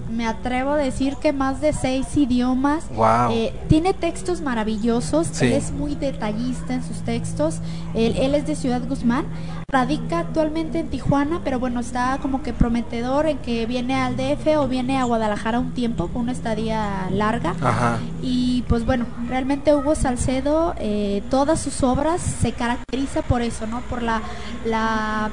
me 0.09 0.25
atrevo 0.25 0.71
a 0.71 0.77
decir 0.77 1.15
que 1.17 1.33
más 1.33 1.61
de 1.61 1.73
seis 1.73 2.15
idiomas. 2.15 2.85
Wow. 2.95 3.31
Eh, 3.31 3.53
tiene 3.67 3.93
textos 3.93 4.41
maravillosos, 4.41 5.27
Sí. 5.31 5.45
él 5.45 5.53
es 5.53 5.71
muy 5.71 5.95
detallista 5.95 6.73
en 6.73 6.83
sus 6.83 6.97
textos, 7.01 7.59
él, 7.93 8.15
él 8.17 8.35
es 8.35 8.47
de 8.47 8.55
Ciudad 8.55 8.81
Guzmán, 8.87 9.25
radica 9.69 10.19
actualmente 10.19 10.79
en 10.79 10.89
Tijuana, 10.89 11.41
pero 11.43 11.59
bueno, 11.59 11.79
está 11.81 12.17
como 12.21 12.41
que 12.41 12.53
prometedor 12.53 13.27
en 13.27 13.37
que 13.39 13.65
viene 13.65 13.95
al 13.95 14.15
DF 14.15 14.57
o 14.57 14.67
viene 14.67 14.97
a 14.97 15.03
Guadalajara 15.03 15.59
un 15.59 15.73
tiempo, 15.73 16.07
con 16.07 16.23
una 16.23 16.31
estadía 16.31 17.09
larga. 17.11 17.53
Ajá. 17.61 17.97
Y 18.21 18.63
pues 18.69 18.85
bueno, 18.85 19.05
realmente 19.27 19.75
Hugo 19.75 19.95
Salcedo, 19.95 20.73
eh, 20.79 21.21
todas 21.29 21.59
sus 21.59 21.83
obras 21.83 22.21
se 22.21 22.53
caracteriza 22.53 23.21
por 23.23 23.41
eso, 23.41 23.67
¿no? 23.67 23.81
Por 23.81 24.03
la, 24.03 24.21
la, 24.65 25.29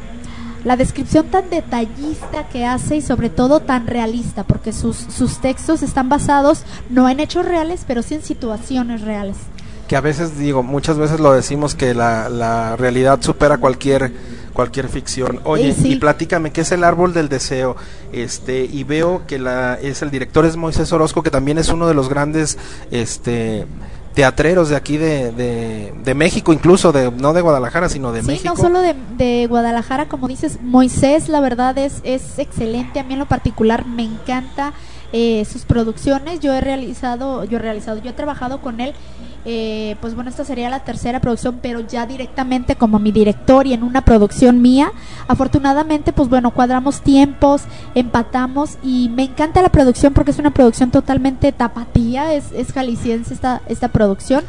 la 0.64 0.76
descripción 0.76 1.26
tan 1.26 1.50
detallista 1.50 2.48
que 2.48 2.64
hace 2.64 2.96
y 2.96 3.02
sobre 3.02 3.30
todo 3.30 3.60
tan 3.60 3.86
realista, 3.86 4.44
porque 4.44 4.72
sus, 4.72 4.96
sus 4.96 5.38
textos 5.38 5.82
están 5.82 6.08
basados 6.08 6.64
no 6.90 7.08
en 7.08 7.20
hechos 7.20 7.44
reales, 7.44 7.84
pero 7.86 8.02
sí 8.02 8.14
en 8.14 8.22
situaciones 8.22 9.02
reales. 9.02 9.36
Que 9.88 9.96
a 9.96 10.00
veces 10.00 10.38
digo, 10.38 10.62
muchas 10.62 10.96
veces 10.96 11.20
lo 11.20 11.32
decimos 11.32 11.74
que 11.74 11.92
la, 11.92 12.30
la 12.30 12.76
realidad 12.76 13.20
supera 13.20 13.58
cualquier 13.58 14.12
cualquier 14.54 14.88
ficción. 14.88 15.40
Oye, 15.44 15.74
sí. 15.74 15.92
y 15.92 15.96
platícame, 15.96 16.52
¿qué 16.52 16.62
es 16.62 16.72
el 16.72 16.84
árbol 16.84 17.12
del 17.12 17.28
deseo? 17.28 17.76
Este, 18.12 18.64
y 18.64 18.84
veo 18.84 19.26
que 19.26 19.38
la 19.38 19.74
es 19.74 20.00
el 20.00 20.10
director 20.10 20.46
es 20.46 20.56
Moisés 20.56 20.92
Orozco, 20.92 21.22
que 21.22 21.30
también 21.30 21.58
es 21.58 21.68
uno 21.68 21.86
de 21.88 21.94
los 21.94 22.08
grandes 22.08 22.56
este 22.90 23.66
teatreros 24.14 24.68
de 24.68 24.76
aquí 24.76 24.96
de, 24.96 25.32
de, 25.32 25.92
de 26.04 26.14
México, 26.14 26.52
incluso 26.52 26.92
de 26.92 27.10
no 27.10 27.32
de 27.32 27.40
Guadalajara, 27.40 27.88
sino 27.88 28.12
de 28.12 28.20
sí, 28.22 28.26
México. 28.28 28.54
no 28.54 28.60
solo 28.60 28.80
de, 28.80 28.94
de 29.16 29.46
Guadalajara, 29.48 30.06
como 30.08 30.28
dices, 30.28 30.58
Moisés, 30.62 31.28
la 31.28 31.40
verdad 31.40 31.76
es, 31.78 32.00
es 32.04 32.38
excelente. 32.38 33.00
A 33.00 33.02
mí 33.04 33.14
en 33.14 33.18
lo 33.18 33.26
particular 33.26 33.86
me 33.86 34.04
encanta 34.04 34.72
eh, 35.12 35.44
sus 35.44 35.64
producciones. 35.64 36.40
Yo 36.40 36.52
he 36.52 36.60
realizado, 36.60 37.44
yo 37.44 37.58
he 37.58 37.60
realizado, 37.60 38.00
yo 38.02 38.10
he 38.10 38.14
trabajado 38.14 38.60
con 38.60 38.80
él. 38.80 38.94
Eh, 39.44 39.96
pues 40.00 40.14
bueno, 40.14 40.30
esta 40.30 40.44
sería 40.44 40.70
la 40.70 40.80
tercera 40.80 41.20
producción, 41.20 41.58
pero 41.60 41.80
ya 41.80 42.06
directamente 42.06 42.76
como 42.76 42.98
mi 42.98 43.12
director 43.12 43.66
y 43.66 43.72
en 43.74 43.82
una 43.82 44.04
producción 44.04 44.62
mía. 44.62 44.92
Afortunadamente, 45.28 46.12
pues 46.12 46.28
bueno, 46.28 46.50
cuadramos 46.50 47.02
tiempos, 47.02 47.62
empatamos 47.94 48.78
y 48.82 49.10
me 49.10 49.24
encanta 49.24 49.62
la 49.62 49.68
producción 49.68 50.14
porque 50.14 50.30
es 50.30 50.38
una 50.38 50.52
producción 50.52 50.90
totalmente 50.90 51.52
tapatía, 51.52 52.34
es, 52.34 52.52
es 52.52 52.72
jalisciense 52.72 53.34
esta, 53.34 53.62
esta 53.68 53.88
producción. 53.88 54.44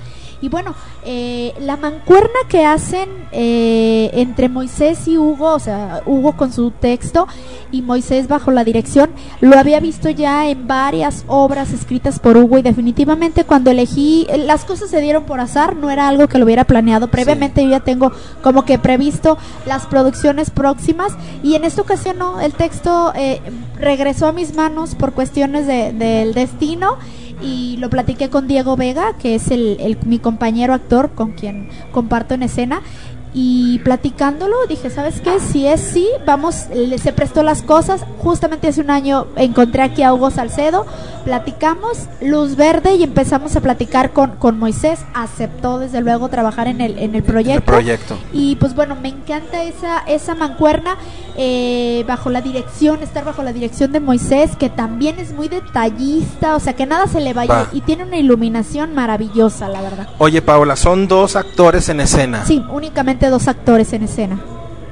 Y 0.46 0.50
bueno, 0.50 0.76
eh, 1.04 1.56
la 1.60 1.76
mancuerna 1.76 2.38
que 2.48 2.66
hacen 2.68 3.10
eh, 3.32 4.12
entre 4.14 4.48
Moisés 4.48 5.08
y 5.08 5.18
Hugo, 5.18 5.56
o 5.56 5.60
sea, 5.60 6.04
Hugo 6.06 6.34
con 6.38 6.54
su 6.54 6.70
texto 6.70 7.28
y 7.72 7.82
Moisés 7.82 8.28
bajo 8.28 8.52
la 8.52 8.64
dirección, 8.64 9.10
lo 9.42 9.58
había 9.58 9.80
visto 9.80 10.08
ya 10.08 10.48
en 10.48 10.68
varias 10.68 11.26
obras 11.28 11.74
escritas 11.74 12.20
por 12.20 12.38
Hugo 12.38 12.60
y 12.60 12.62
definitivamente 12.62 13.44
cuando 13.44 13.72
elegí, 13.72 14.28
eh, 14.30 14.38
las 14.38 14.66
cosas 14.66 14.92
se 14.92 15.02
dieron 15.02 15.24
por 15.24 15.40
azar, 15.40 15.76
no 15.76 15.90
era 15.90 16.08
algo 16.08 16.28
que 16.28 16.38
lo 16.38 16.46
hubiera 16.46 16.66
planeado. 16.66 17.08
Previamente, 17.08 17.64
yo 17.64 17.70
ya 17.72 17.80
tengo 17.80 18.12
como 18.44 18.66
que 18.66 18.78
previsto 18.78 19.40
las 19.66 19.88
producciones 19.88 20.52
próximas 20.52 21.14
y 21.42 21.56
en 21.56 21.64
esta 21.64 21.82
ocasión 21.82 22.20
no, 22.20 22.40
el 22.40 22.54
texto 22.54 23.14
eh, 23.16 23.42
regresó 23.80 24.28
a 24.28 24.32
mis 24.32 24.54
manos 24.54 24.94
por 24.94 25.14
cuestiones 25.14 25.66
de- 25.66 25.92
del 25.92 26.36
destino 26.36 26.98
y 27.42 27.78
lo 27.78 27.90
platiqué 27.90 28.30
con 28.30 28.48
Diego 28.48 28.76
Vega, 28.76 29.14
que 29.18 29.36
es 29.36 29.52
el, 29.52 29.98
mi 30.06 30.20
compañero 30.20 30.74
actor 30.74 31.12
con 31.12 31.34
quien 31.34 31.70
comparto 31.92 32.34
en 32.34 32.44
escena. 32.44 32.82
Y 33.38 33.80
platicándolo 33.80 34.56
dije, 34.70 34.90
¿sabes 34.90 35.20
qué? 35.20 35.42
Si 35.42 35.68
es 35.68 35.82
sí, 35.82 36.08
vamos, 36.26 36.68
le- 36.74 36.98
se 36.98 37.12
prestó 37.12 37.44
las 37.44 37.62
cosas. 37.64 38.06
Justamente 38.20 38.70
hace 38.70 38.80
un 38.80 38.90
año 38.90 39.28
encontré 39.36 39.82
aquí 39.82 40.04
a 40.04 40.14
Hugo 40.14 40.32
Salcedo, 40.32 40.86
platicamos, 41.26 42.08
luz 42.22 42.56
verde 42.56 42.96
y 42.96 43.04
empezamos 43.04 43.54
a 43.58 43.60
platicar 43.62 44.12
con, 44.14 44.32
con 44.38 44.58
Moisés. 44.58 45.00
Aceptó 45.14 45.80
desde 45.80 46.00
luego 46.00 46.30
trabajar 46.30 46.68
en 46.70 46.80
el, 46.80 46.98
en 46.98 47.10
el 47.10 47.16
el 47.16 47.24
proyecto. 47.24 47.66
proyecto. 47.66 48.18
Y 48.32 48.56
pues 48.56 48.74
bueno, 48.74 48.96
me 49.02 49.10
encanta 49.10 49.64
esa, 49.64 50.00
esa 50.08 50.34
mancuerna 50.34 50.96
eh, 51.38 52.06
bajo 52.08 52.30
la 52.30 52.40
dirección, 52.40 53.04
estar 53.04 53.26
bajo 53.26 53.44
la 53.44 53.52
dirección 53.52 53.92
de 53.92 54.00
Moisés, 54.00 54.56
que 54.56 54.70
también 54.70 55.20
es 55.20 55.34
muy 55.34 55.50
detallista, 55.50 56.56
o 56.56 56.60
sea, 56.62 56.74
que 56.74 56.86
nada 56.86 57.08
se 57.08 57.20
le 57.20 57.34
vaya 57.34 57.54
Va. 57.54 57.68
y 57.74 57.82
tiene 57.82 58.06
una 58.06 58.18
iluminación 58.18 58.94
maravillosa, 58.96 59.68
la 59.68 59.82
verdad. 59.82 60.08
Oye, 60.20 60.42
Paola, 60.42 60.78
son 60.78 61.10
dos 61.10 61.36
actores 61.36 61.90
en 61.90 62.00
escena. 62.00 62.46
Sí, 62.46 62.64
únicamente 62.72 63.25
dos 63.30 63.48
actores 63.48 63.94
en 63.94 64.04
escena. 64.04 64.40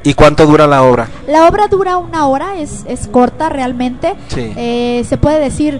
¿Y 0.05 0.15
cuánto 0.15 0.45
dura 0.45 0.67
la 0.67 0.83
obra? 0.83 1.07
La 1.29 1.47
obra 1.47 1.67
dura 1.69 1.95
una 1.97 2.27
hora, 2.27 2.57
es, 2.57 2.83
es 2.89 3.07
corta 3.07 3.47
realmente. 3.47 4.15
Sí. 4.27 4.51
Eh, 4.57 5.05
se 5.07 5.17
puede 5.17 5.39
decir, 5.39 5.79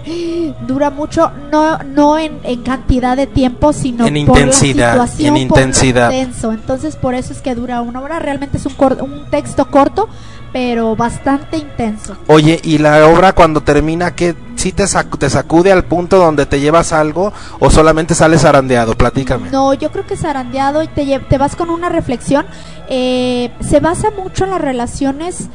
dura 0.66 0.88
mucho, 0.88 1.30
no, 1.52 1.76
no 1.80 2.18
en, 2.18 2.38
en 2.42 2.62
cantidad 2.62 3.18
de 3.18 3.26
tiempo, 3.26 3.74
sino 3.74 4.06
En 4.06 4.14
por 4.24 4.38
intensidad, 4.38 4.96
la 4.96 5.06
situación, 5.06 5.36
en 5.36 5.48
por 5.48 5.58
intensidad. 5.58 6.10
intenso. 6.10 6.52
Entonces, 6.52 6.96
por 6.96 7.14
eso 7.14 7.34
es 7.34 7.42
que 7.42 7.54
dura 7.54 7.82
una 7.82 8.00
hora. 8.00 8.18
Realmente 8.18 8.56
es 8.56 8.64
un, 8.64 8.72
cor- 8.72 8.96
un 9.02 9.26
texto 9.30 9.66
corto, 9.70 10.08
pero 10.54 10.96
bastante 10.96 11.58
intenso. 11.58 12.16
Oye, 12.26 12.60
¿y 12.62 12.78
la 12.78 13.06
obra 13.06 13.34
cuando 13.34 13.60
termina, 13.60 14.14
qué 14.14 14.34
sí 14.64 14.72
te, 14.72 14.84
sac- 14.84 15.18
te 15.18 15.28
sacude 15.28 15.70
al 15.72 15.84
punto 15.84 16.16
donde 16.16 16.46
te 16.46 16.58
llevas 16.58 16.94
algo 16.94 17.34
o 17.60 17.68
solamente 17.70 18.14
sales 18.14 18.40
zarandeado? 18.40 18.94
Platícame. 18.96 19.50
No, 19.50 19.74
yo 19.74 19.92
creo 19.92 20.06
que 20.06 20.16
zarandeado 20.16 20.82
y 20.82 20.88
te, 20.88 21.18
te 21.28 21.36
vas 21.36 21.54
con 21.54 21.68
una 21.68 21.90
reflexión. 21.90 22.46
eh, 22.88 23.50
se 23.60 23.80
basa 23.80 24.08
mucho 24.10 24.44
en 24.44 24.50
las 24.52 24.60
relaciones 24.62 25.48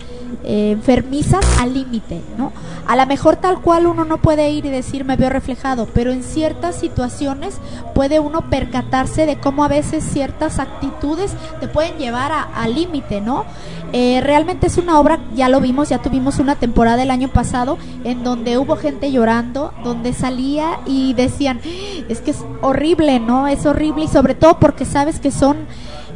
eh, 0.44 0.72
enfermizas 0.72 1.46
al 1.60 1.74
límite, 1.74 2.22
¿no? 2.38 2.54
A 2.88 2.96
lo 2.96 3.06
mejor 3.06 3.36
tal 3.36 3.62
cual 3.62 3.86
uno 3.86 4.06
no 4.06 4.18
puede 4.18 4.50
ir 4.52 4.66
y 4.66 4.70
decir 4.70 5.04
me 5.04 5.16
veo 5.16 5.30
reflejado, 5.30 5.88
pero 5.94 6.12
en 6.12 6.24
ciertas 6.24 6.76
situaciones 6.76 7.58
puede 7.94 8.20
uno 8.20 8.50
percatarse 8.50 9.26
de 9.26 9.38
cómo 9.38 9.64
a 9.64 9.68
veces 9.68 10.04
ciertas 10.04 10.60
actitudes 10.60 11.32
te 11.60 11.68
pueden 11.68 11.98
llevar 11.98 12.32
al 12.56 12.74
límite, 12.74 13.22
¿no? 13.22 13.46
Eh, 13.92 14.22
realmente 14.24 14.68
es 14.68 14.78
una 14.78 15.00
obra, 15.00 15.20
ya 15.36 15.50
lo 15.50 15.60
vimos, 15.60 15.90
ya 15.90 16.02
tuvimos 16.02 16.40
una 16.40 16.56
temporada 16.56 17.04
el 17.04 17.12
año 17.12 17.28
pasado 17.30 17.78
en 18.04 18.24
donde 18.24 18.58
hubo 18.58 18.76
gente 18.76 19.12
llorando, 19.12 19.74
donde 19.84 20.14
salía 20.14 20.80
y 20.86 21.14
decían, 21.14 21.60
es 22.08 22.22
que 22.22 22.32
es 22.32 22.46
horrible, 22.62 23.20
¿no? 23.20 23.48
Es 23.48 23.66
horrible 23.66 24.06
y 24.06 24.08
sobre 24.08 24.36
todo 24.36 24.60
porque 24.60 24.86
sabes 24.86 25.20
que 25.20 25.32
son 25.32 25.58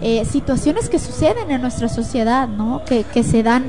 eh, 0.02 0.26
situaciones 0.26 0.90
que 0.90 1.00
suceden 1.00 1.50
en 1.50 1.62
nuestra 1.62 1.90
sociedad, 1.90 2.48
¿no? 2.48 2.84
Que, 2.86 3.04
que 3.04 3.24
se 3.24 3.42
dan. 3.42 3.66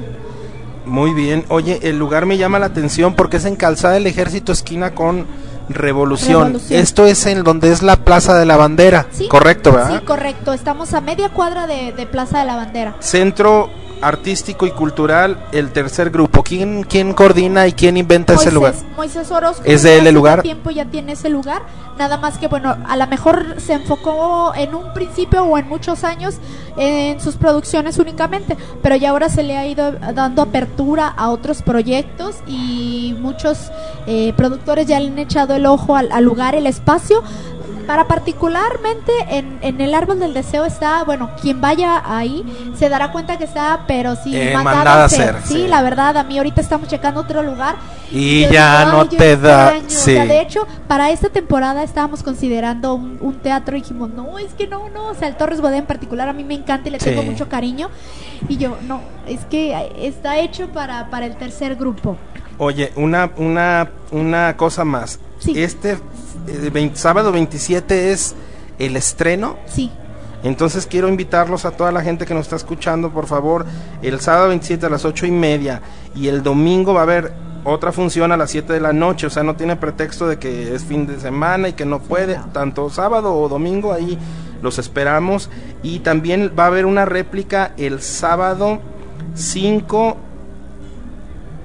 Muy 0.87 1.15
bien. 1.15 1.45
Oye, 1.49 1.81
el 1.83 1.99
lugar 1.99 2.27
me 2.27 2.37
llama 2.37 2.59
la 2.59 2.67
atención 2.67 3.15
porque 3.15 3.39
es 3.39 3.45
en 3.45 3.57
Calzada 3.57 3.95
del 3.95 4.07
Ejército, 4.07 4.53
esquina 4.53 4.95
con 4.95 5.27
Revolución. 5.69 6.47
Revolución. 6.47 6.81
Esto 6.81 7.07
es 7.07 7.25
en 7.27 7.43
donde 7.43 7.73
es 7.73 7.83
la 7.83 7.97
Plaza 7.97 8.37
de 8.37 8.45
la 8.45 8.57
Bandera. 8.57 9.07
¿Sí? 9.11 9.29
Correcto, 9.29 9.73
¿verdad? 9.73 10.01
Sí, 10.01 10.05
correcto. 10.05 10.53
Estamos 10.53 10.93
a 10.93 11.01
media 11.01 11.31
cuadra 11.31 11.67
de, 11.67 11.93
de 11.93 12.07
Plaza 12.07 12.41
de 12.41 12.45
la 12.45 12.57
Bandera. 12.57 12.97
Centro 13.01 13.71
Artístico 14.01 14.67
y 14.67 14.71
Cultural, 14.71 15.45
el 15.53 15.73
tercer 15.73 16.11
grupo. 16.11 16.43
¿Quién, 16.43 16.85
quién 16.85 17.15
coordina 17.15 17.67
y 17.67 17.73
quién 17.73 17.97
inventa 17.97 18.35
ese 18.35 18.53
lugar? 18.53 18.75
Moisés 18.97 19.31
Orozco. 19.31 19.63
¿Es 19.65 19.83
de 19.83 19.99
él 19.99 20.07
el 20.07 20.15
lugar? 20.15 20.43
tiempo 20.43 20.71
ya 20.71 20.85
tiene 20.85 21.13
ese 21.13 21.29
lugar. 21.29 21.63
Nada 21.99 22.17
más 22.17 22.39
que, 22.39 22.49
bueno, 22.49 22.77
a 22.89 22.97
lo 22.97 23.07
mejor 23.07 23.61
se 23.61 23.75
enfocó 23.75 24.53
en 24.57 24.75
un 24.75 24.93
principio 24.95 25.45
o 25.45 25.57
en 25.59 25.69
muchos 25.69 26.03
años 26.03 26.39
en 26.77 27.21
sus 27.21 27.37
producciones 27.37 27.99
únicamente, 27.99 28.57
pero 28.83 28.97
ya 28.97 29.11
ahora 29.11 29.29
se 29.29 29.45
le 29.45 29.57
ha 29.57 29.67
ido 29.67 29.93
dando 29.93 30.43
apertura 30.43 31.07
a 31.07 31.31
otros 31.31 31.63
proyectos 31.63 32.37
y 32.49 33.15
muchos 33.21 33.71
eh, 34.09 34.33
productores 34.37 34.89
ya 34.89 34.99
le 34.99 35.07
han 35.09 35.19
echado 35.21 35.55
el 35.55 35.67
ojo 35.67 35.95
al, 35.95 36.11
al 36.11 36.25
lugar, 36.25 36.57
el 36.57 36.67
espacio. 36.67 37.23
Para 37.87 38.05
particularmente 38.09 39.13
en, 39.31 39.59
en 39.63 39.81
el 39.81 39.95
árbol 39.95 40.19
del 40.21 40.35
deseo 40.35 40.65
está, 40.65 41.03
bueno, 41.05 41.31
quien 41.41 41.61
vaya 41.61 42.03
ahí 42.05 42.45
se 42.77 42.89
dará 42.89 43.13
cuenta 43.13 43.37
que 43.39 43.45
está, 43.45 43.85
pero 43.87 44.17
sí, 44.17 44.35
Eh, 44.37 44.55
mandada 44.55 45.05
a 45.05 45.09
Sí, 45.09 45.23
sí. 45.45 45.67
la 45.69 45.83
verdad, 45.83 46.17
a 46.17 46.25
mí 46.25 46.37
ahorita 46.39 46.61
estamos 46.61 46.89
checando 46.89 47.21
otro 47.21 47.43
lugar 47.43 47.77
Y 48.11 48.47
ya 48.49 48.81
digo, 48.85 48.93
no 48.93 49.01
"Ay, 49.03 49.09
yo 49.11 49.19
te 49.19 49.37
da. 49.37 49.77
extraño". 49.77 49.87
O 49.87 49.91
sea, 49.91 50.23
Sí. 50.23 50.29
de 50.29 50.41
hecho, 50.41 50.67
para 50.89 51.11
esta 51.11 51.29
temporada 51.31 51.83
estábamos 51.83 52.23
considerando 52.23 52.95
un, 52.95 53.19
un 53.21 53.35
teatro 53.35 53.77
y 53.77 53.81
dijimos, 53.81 54.11
no, 54.11 54.39
es 54.39 54.53
que 54.55 54.67
no, 54.67 54.89
no. 54.91 55.09
O 55.09 55.15
sea, 55.15 55.29
el 55.29 55.37
Torres 55.37 55.61
Bodet 55.61 55.79
en 55.81 55.87
particular 55.87 56.29
a 56.29 56.33
mí 56.33 56.45
me 56.45 56.55
encanta 56.55 56.89
y 56.89 56.93
le 56.93 56.99
tengo 56.99 57.23
mucho 57.23 57.49
cariño. 57.49 57.89
Y 58.49 58.57
yo, 58.59 58.77
no, 58.87 59.01
es 59.27 59.41
que 59.47 59.75
está 59.99 60.39
hecho 60.39 60.69
para, 60.69 61.09
para 61.11 61.27
el 61.27 61.37
tercer 61.37 61.77
grupo. 61.77 62.17
Oye, 62.59 62.93
una, 62.97 63.31
una, 63.37 63.91
una 64.13 64.57
cosa 64.57 64.85
más. 64.85 65.19
Sí. 65.41 65.53
Este 65.61 65.99
eh, 66.47 66.91
sábado 66.95 67.33
27 67.33 68.13
es 68.13 68.35
el 68.79 68.97
estreno. 68.97 69.57
Sí, 69.67 69.91
Entonces 70.43 70.87
quiero 70.87 71.09
invitarlos 71.09 71.65
a 71.65 71.71
toda 71.71 71.93
la 71.93 72.03
gente 72.03 72.27
que 72.27 72.35
nos 72.35 72.43
está 72.43 72.57
escuchando, 72.57 73.11
por 73.11 73.27
favor, 73.27 73.65
el 74.03 74.21
sábado 74.21 74.49
27 74.49 74.87
a 74.87 74.91
las 74.91 75.05
ocho 75.05 75.27
y 75.27 75.31
media 75.31 75.81
y 76.15 76.29
el 76.29 76.43
domingo 76.43 76.95
va 76.95 77.01
a 77.01 77.05
haber 77.05 77.33
otra 77.65 77.93
función 77.93 78.31
a 78.31 78.37
las 78.37 78.51
7 78.51 78.73
de 78.75 78.81
la 78.81 78.93
noche, 78.93 79.27
o 79.27 79.31
sea, 79.31 79.43
no 79.43 79.57
tiene 79.57 79.77
pretexto 79.77 80.29
de 80.29 80.39
que 80.39 80.75
es 80.75 80.85
fin 80.85 81.07
de 81.07 81.19
semana 81.19 81.69
y 81.69 81.73
que 81.73 81.87
no 81.87 81.99
puede, 81.99 82.39
tanto 82.53 82.91
sábado 82.91 83.35
o 83.35 83.49
domingo 83.49 83.93
ahí 83.93 84.19
los 84.63 84.79
esperamos. 84.79 85.51
Y 85.83 86.01
también 86.01 86.53
va 86.59 86.65
a 86.65 86.67
haber 86.69 86.85
una 86.85 87.07
réplica 87.07 87.73
el 87.79 88.03
sábado 88.03 88.81
5, 89.35 90.17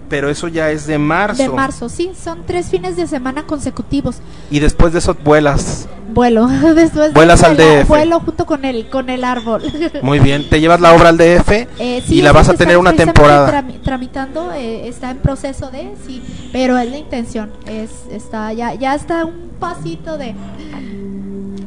pero 0.10 0.30
eso 0.30 0.48
ya 0.48 0.72
es 0.72 0.88
de 0.88 0.98
marzo. 0.98 1.42
de 1.44 1.50
marzo, 1.50 1.88
sí. 1.90 2.12
Son 2.22 2.40
tres 2.46 2.68
fines 2.70 2.96
de 2.98 3.08
semana 3.08 3.44
consecutivos. 3.44 4.18
Y 4.52 4.60
después 4.60 4.92
de 4.94 5.00
eso 5.00 5.16
vuelas. 5.24 5.88
Vuelo, 6.12 6.48
después 6.76 7.10
de 7.10 7.14
Vuelas 7.14 7.44
al 7.44 7.56
vuelo- 7.56 7.82
DF. 7.84 7.88
Vuelo 7.88 8.20
junto 8.20 8.46
con 8.48 8.66
el, 8.66 8.90
con 8.90 9.10
el 9.12 9.24
árbol. 9.24 9.62
Muy 10.02 10.20
bien, 10.20 10.50
te 10.50 10.60
llevas 10.60 10.82
la 10.82 10.94
obra 10.94 11.10
al 11.10 11.18
DF 11.18 11.52
Eh, 11.80 12.04
sí, 12.06 12.16
y 12.16 12.22
la 12.24 12.32
vas 12.32 12.50
a 12.50 12.56
tener 12.56 12.78
una 12.80 12.94
temporada. 12.94 13.48
trami- 13.64 13.80
tramitando, 13.84 14.52
eh, 14.54 14.88
está 14.88 15.12
en 15.12 15.18
proceso 15.20 15.70
de, 15.70 15.94
sí, 16.08 16.24
pero 16.52 16.78
es 16.80 16.90
la 16.90 16.98
intención, 16.98 17.52
es, 17.68 17.92
está, 18.12 18.52
ya, 18.54 18.74
ya 18.74 18.96
está 18.96 19.24
un 19.26 19.52
pasito 19.60 20.18
de. 20.18 20.34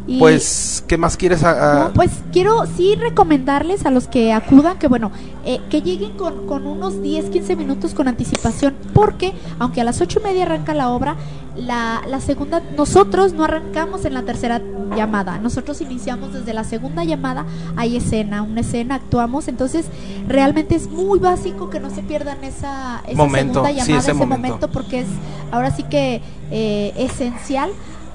Y- 0.07 0.19
Pues, 0.19 0.85
¿qué 0.88 0.97
más 0.99 1.17
quieres? 1.17 1.43
a- 1.45 1.51
a- 1.51 1.85
no, 1.88 1.93
pues 1.95 2.11
quiero 2.33 2.67
sí 2.77 2.95
recomendarles 2.97 3.87
a 3.87 3.91
los 3.91 4.09
que 4.09 4.33
acudan 4.33 4.79
que 4.79 4.88
bueno, 4.88 5.11
eh, 5.45 5.61
que 5.71 5.83
lleguen 5.83 6.12
con, 6.12 6.47
con 6.47 6.67
unos 6.67 7.03
10, 7.03 7.27
15 7.31 7.57
minutos 7.57 7.95
con 7.95 8.09
anticipación, 8.09 8.75
porque 8.95 9.33
aunque 9.59 9.81
a 9.81 9.85
las 9.85 10.01
ocho 10.01 10.21
y 10.21 10.23
media 10.25 10.43
arranca 10.45 10.75
la 10.75 10.91
obra, 10.91 11.17
la, 11.57 12.01
la 12.09 12.21
segunda, 12.21 12.62
nosotros 12.77 13.33
no 13.35 13.45
arrancamos 13.45 14.05
en 14.07 14.15
la 14.15 14.23
tercera 14.23 14.61
llamada, 14.97 15.38
nosotros 15.38 15.81
iniciamos 15.81 16.33
desde 16.33 16.53
la 16.55 16.65
segunda 16.65 17.05
llamada, 17.05 17.45
hay 17.77 17.97
escena, 17.97 18.43
una 18.43 18.61
escena, 18.61 18.97
actuamos, 18.97 19.49
entonces 19.49 19.87
realmente 20.29 20.75
es 20.75 20.88
muy 20.91 21.19
básico 21.19 21.71
que 21.71 21.79
no 21.81 21.91
se 21.91 22.03
pierdan 22.03 22.43
esa, 22.45 23.03
esa 23.07 23.17
Momento, 23.17 23.55
segunda 23.65 23.71
sí, 23.71 23.77
llamada, 23.77 23.99
ese 24.01 24.11
ese 24.11 24.15
momento. 24.15 24.38
momento, 24.49 24.69
porque 24.71 25.01
es 25.01 25.07
ahora 25.51 25.71
sí 25.71 25.83
que 25.85 26.23
eh, 26.51 26.93
esencial 26.97 27.71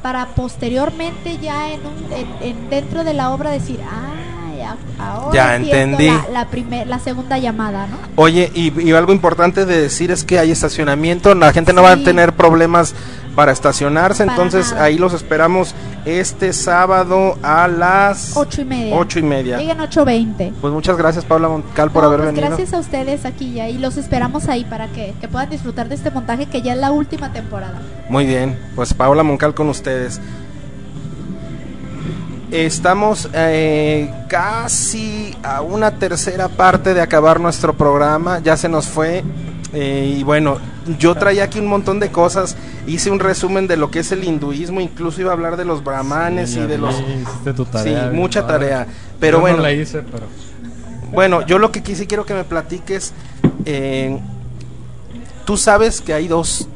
para 0.08 0.28
posteriormente 0.28 1.38
ya 1.42 1.70
en, 1.70 1.82
un, 1.82 2.14
en, 2.14 2.28
en- 2.50 2.70
dentro 2.70 3.04
de 3.04 3.14
la 3.14 3.32
obra 3.32 3.50
decir, 3.52 3.78
ah, 3.84 4.56
ya, 4.58 4.78
ahora 5.04 5.34
Ya 5.34 5.56
entendí. 5.58 6.08
La, 6.08 6.26
la, 6.32 6.48
primer- 6.50 6.88
la 6.88 6.98
segunda 7.00 7.38
llamada, 7.38 7.88
¿no? 7.88 7.98
Oye, 8.16 8.50
y, 8.56 8.72
y 8.82 8.94
algo 8.94 9.12
importante 9.12 9.66
de 9.66 9.82
decir 9.82 10.10
es 10.12 10.24
que 10.24 10.40
hay 10.40 10.50
estacionamiento, 10.52 11.36
la 11.36 11.52
gente 11.52 11.74
no 11.74 11.82
va 11.84 11.92
a 11.92 11.98
tener 11.98 12.32
problemas 12.32 12.96
para 13.38 13.52
estacionarse, 13.52 14.26
Para 14.26 14.36
entonces 14.36 14.72
nada. 14.72 14.86
ahí 14.86 14.98
los 14.98 15.14
esperamos 15.14 15.76
este 16.06 16.54
sábado 16.54 17.38
a 17.44 17.68
las 17.68 18.36
Ocho 18.36 18.62
y 18.62 18.66
media. 18.66 18.96
ocho 18.96 19.20
y 19.20 19.22
media. 19.22 19.58
Lleguen 19.60 19.78
8.20. 19.78 20.54
Pues 20.60 20.74
muchas 20.74 20.98
gracias 20.98 21.24
Paula 21.24 21.48
Moncal 21.48 21.92
por 21.92 22.02
No, 22.02 22.08
haber 22.08 22.22
pues 22.22 22.30
venido. 22.34 22.48
gracias 22.48 22.74
a 22.74 22.80
ustedes 22.80 23.26
aquí 23.26 23.54
ya 23.54 23.70
y 23.70 23.78
los 23.78 23.96
esperamos 23.98 24.48
ahí 24.50 24.66
para 24.66 24.88
que, 24.88 25.14
que 25.22 25.28
puedan 25.28 25.52
disfrutar 25.52 25.88
de 25.88 25.94
este 25.94 26.10
montaje 26.10 26.48
que 26.48 26.64
ya 26.64 26.74
es 26.74 26.80
la 26.80 26.90
última 26.90 27.32
temporada. 27.32 27.80
Muy 28.10 28.26
bien, 28.26 28.58
pues 28.76 28.96
Paula 28.96 29.22
Moncal 29.22 29.54
con 29.54 29.70
ustedes. 29.70 30.20
Estamos 32.50 33.30
eh, 33.34 34.10
casi 34.30 35.36
a 35.44 35.62
una 35.62 35.92
tercera 36.00 36.48
parte 36.48 36.94
de 36.96 37.02
acabar 37.02 37.40
nuestro 37.42 37.74
programa, 37.76 38.40
ya 38.40 38.56
se 38.58 38.68
nos 38.68 38.88
fue. 38.88 39.24
Eh, 39.74 40.16
y 40.20 40.24
bueno, 40.24 40.58
yo 40.98 41.14
traía 41.16 41.44
aquí 41.44 41.60
un 41.60 41.68
montón 41.68 42.00
de 42.00 42.10
cosas, 42.10 42.56
hice 42.88 43.12
un 43.12 43.20
resumen 43.20 43.68
de 43.68 43.76
lo 43.78 43.92
que 43.92 44.00
es 44.00 44.12
el 44.12 44.24
hinduismo, 44.24 44.80
incluso 44.82 45.20
iba 45.22 45.32
a 45.32 45.34
hablar 45.34 45.58
de 45.58 45.66
los 45.66 45.84
brahmanes 45.84 46.52
Sí, 46.52 46.60
y 46.60 46.68
de 46.68 46.78
los... 46.78 46.96
tu 47.56 47.66
Sí, 47.66 47.72
tarea, 47.72 48.12
mucha 48.14 48.42
bien 48.42 48.48
padre. 48.48 48.68
tarea. 48.70 48.88
Pero 49.20 49.38
Yo 49.38 49.42
bueno, 49.42 49.58
No 49.58 49.64
la 49.64 49.74
hice, 49.74 50.02
pero. 50.04 50.26
bueno, 51.12 51.46
yo 51.46 51.60
lo 51.60 51.72
que 51.72 51.84
quise 51.84 52.08
quiero 52.08 52.26
que 52.26 52.34
me 52.34 52.44
platiques. 52.44 53.14
eh, 53.66 54.18
tú 55.46 55.58
sabes 55.58 56.02
que 56.02 56.14
hay 56.14 56.28
dos, 56.28 56.68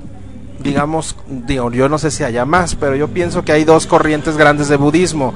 digamos, 0.64 1.16
digo, 1.28 1.72
yo 1.72 1.88
no 1.90 1.98
sé 1.98 2.12
si 2.12 2.24
haya 2.24 2.46
más, 2.46 2.76
pero 2.76 2.96
yo 2.96 3.08
pienso 3.08 3.44
que 3.44 3.52
hay 3.54 3.64
dos 3.64 3.88
corrientes 3.88 4.36
grandes 4.38 4.68
de 4.68 4.76
budismo: 4.78 5.34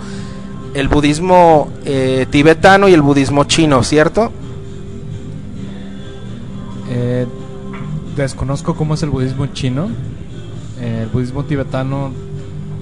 el 0.73 0.87
budismo 0.89 1.69
eh, 1.85 2.25
tibetano 2.29 2.89
y 2.89 2.93
el 2.93 3.01
budismo 3.01 3.45
chino, 3.45 3.81
¿cierto? 3.83 4.31
Eh, 6.89 7.25
desconozco 8.23 8.75
cómo 8.75 8.93
es 8.93 9.03
el 9.03 9.09
budismo 9.09 9.47
chino. 9.47 9.87
Eh, 10.79 11.01
el 11.03 11.09
budismo 11.09 11.43
tibetano 11.45 12.11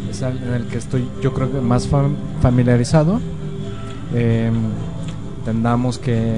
es 0.09 0.21
el 0.21 0.37
en 0.37 0.53
el 0.53 0.65
que 0.67 0.77
estoy, 0.77 1.07
yo 1.21 1.33
creo 1.33 1.51
que 1.51 1.59
más 1.59 1.89
fam- 1.89 2.15
familiarizado. 2.41 3.19
Eh, 4.13 4.51
entendamos 5.39 5.97
que 5.97 6.33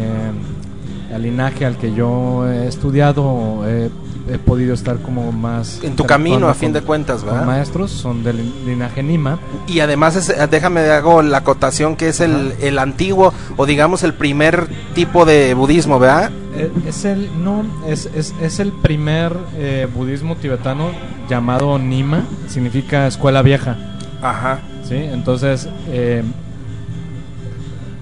el 1.14 1.22
linaje 1.22 1.66
al 1.66 1.78
que 1.78 1.94
yo 1.94 2.48
he 2.48 2.68
estudiado, 2.68 3.68
he, 3.68 3.90
he 4.32 4.38
podido 4.40 4.74
estar 4.74 4.98
como 5.00 5.32
más. 5.32 5.80
En 5.84 5.96
tu 5.96 6.06
camino, 6.06 6.50
a 6.50 6.54
fin 6.54 6.74
de 6.74 6.82
cuentas, 6.82 7.22
con 7.24 7.32
¿verdad? 7.32 7.46
maestros, 7.46 7.92
son 7.92 8.24
del 8.24 8.52
linaje 8.66 9.04
Nima. 9.04 9.38
Y 9.68 9.82
además, 9.82 10.16
es- 10.16 10.50
déjame 10.50 10.82
de 10.82 10.92
hago 10.94 11.22
la 11.22 11.38
acotación 11.38 11.96
que 11.96 12.10
es 12.10 12.20
el, 12.22 12.54
el 12.62 12.80
antiguo 12.80 13.34
o 13.58 13.66
digamos 13.66 14.04
el 14.04 14.14
primer 14.14 14.68
tipo 14.96 15.26
de 15.26 15.54
budismo, 15.54 16.00
¿verdad? 16.00 16.32
Eh, 16.56 16.72
Es 16.88 17.06
el 17.06 17.30
no 17.44 17.66
es, 17.88 18.10
es, 18.16 18.34
es 18.42 18.60
el 18.60 18.72
primer 18.72 19.36
eh, 19.58 19.88
budismo 19.94 20.36
tibetano 20.38 20.90
llamado 21.30 21.78
Nima, 21.78 22.24
significa 22.48 23.08
escuela 23.08 23.42
vieja, 23.42 23.78
Ajá. 24.22 24.60
¿sí? 24.88 24.96
Entonces 24.96 25.68
eh, 25.90 26.24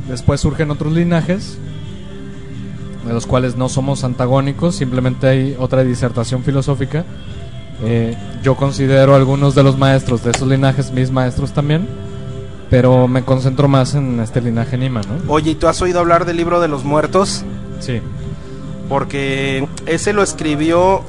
después 0.07 0.41
surgen 0.41 0.71
otros 0.71 0.93
linajes 0.93 1.57
de 3.05 3.13
los 3.13 3.25
cuales 3.25 3.55
no 3.55 3.69
somos 3.69 4.03
antagónicos, 4.03 4.75
simplemente 4.75 5.27
hay 5.27 5.55
otra 5.59 5.83
disertación 5.83 6.43
filosófica. 6.43 7.05
Eh, 7.83 8.15
yo 8.43 8.55
considero 8.55 9.15
algunos 9.15 9.55
de 9.55 9.63
los 9.63 9.77
maestros 9.77 10.23
de 10.23 10.31
esos 10.31 10.47
linajes 10.47 10.91
mis 10.91 11.11
maestros 11.11 11.51
también, 11.51 11.87
pero 12.69 13.07
me 13.07 13.23
concentro 13.23 13.67
más 13.67 13.95
en 13.95 14.19
este 14.19 14.41
linaje 14.41 14.77
Nima, 14.77 15.01
¿no? 15.01 15.33
Oye, 15.33 15.51
¿y 15.51 15.55
tú 15.55 15.67
has 15.67 15.81
oído 15.81 15.99
hablar 15.99 16.25
del 16.25 16.37
libro 16.37 16.61
de 16.61 16.67
los 16.67 16.83
muertos? 16.83 17.43
Sí. 17.79 18.01
Porque 18.87 19.67
ese 19.85 20.13
lo 20.13 20.23
escribió 20.23 21.03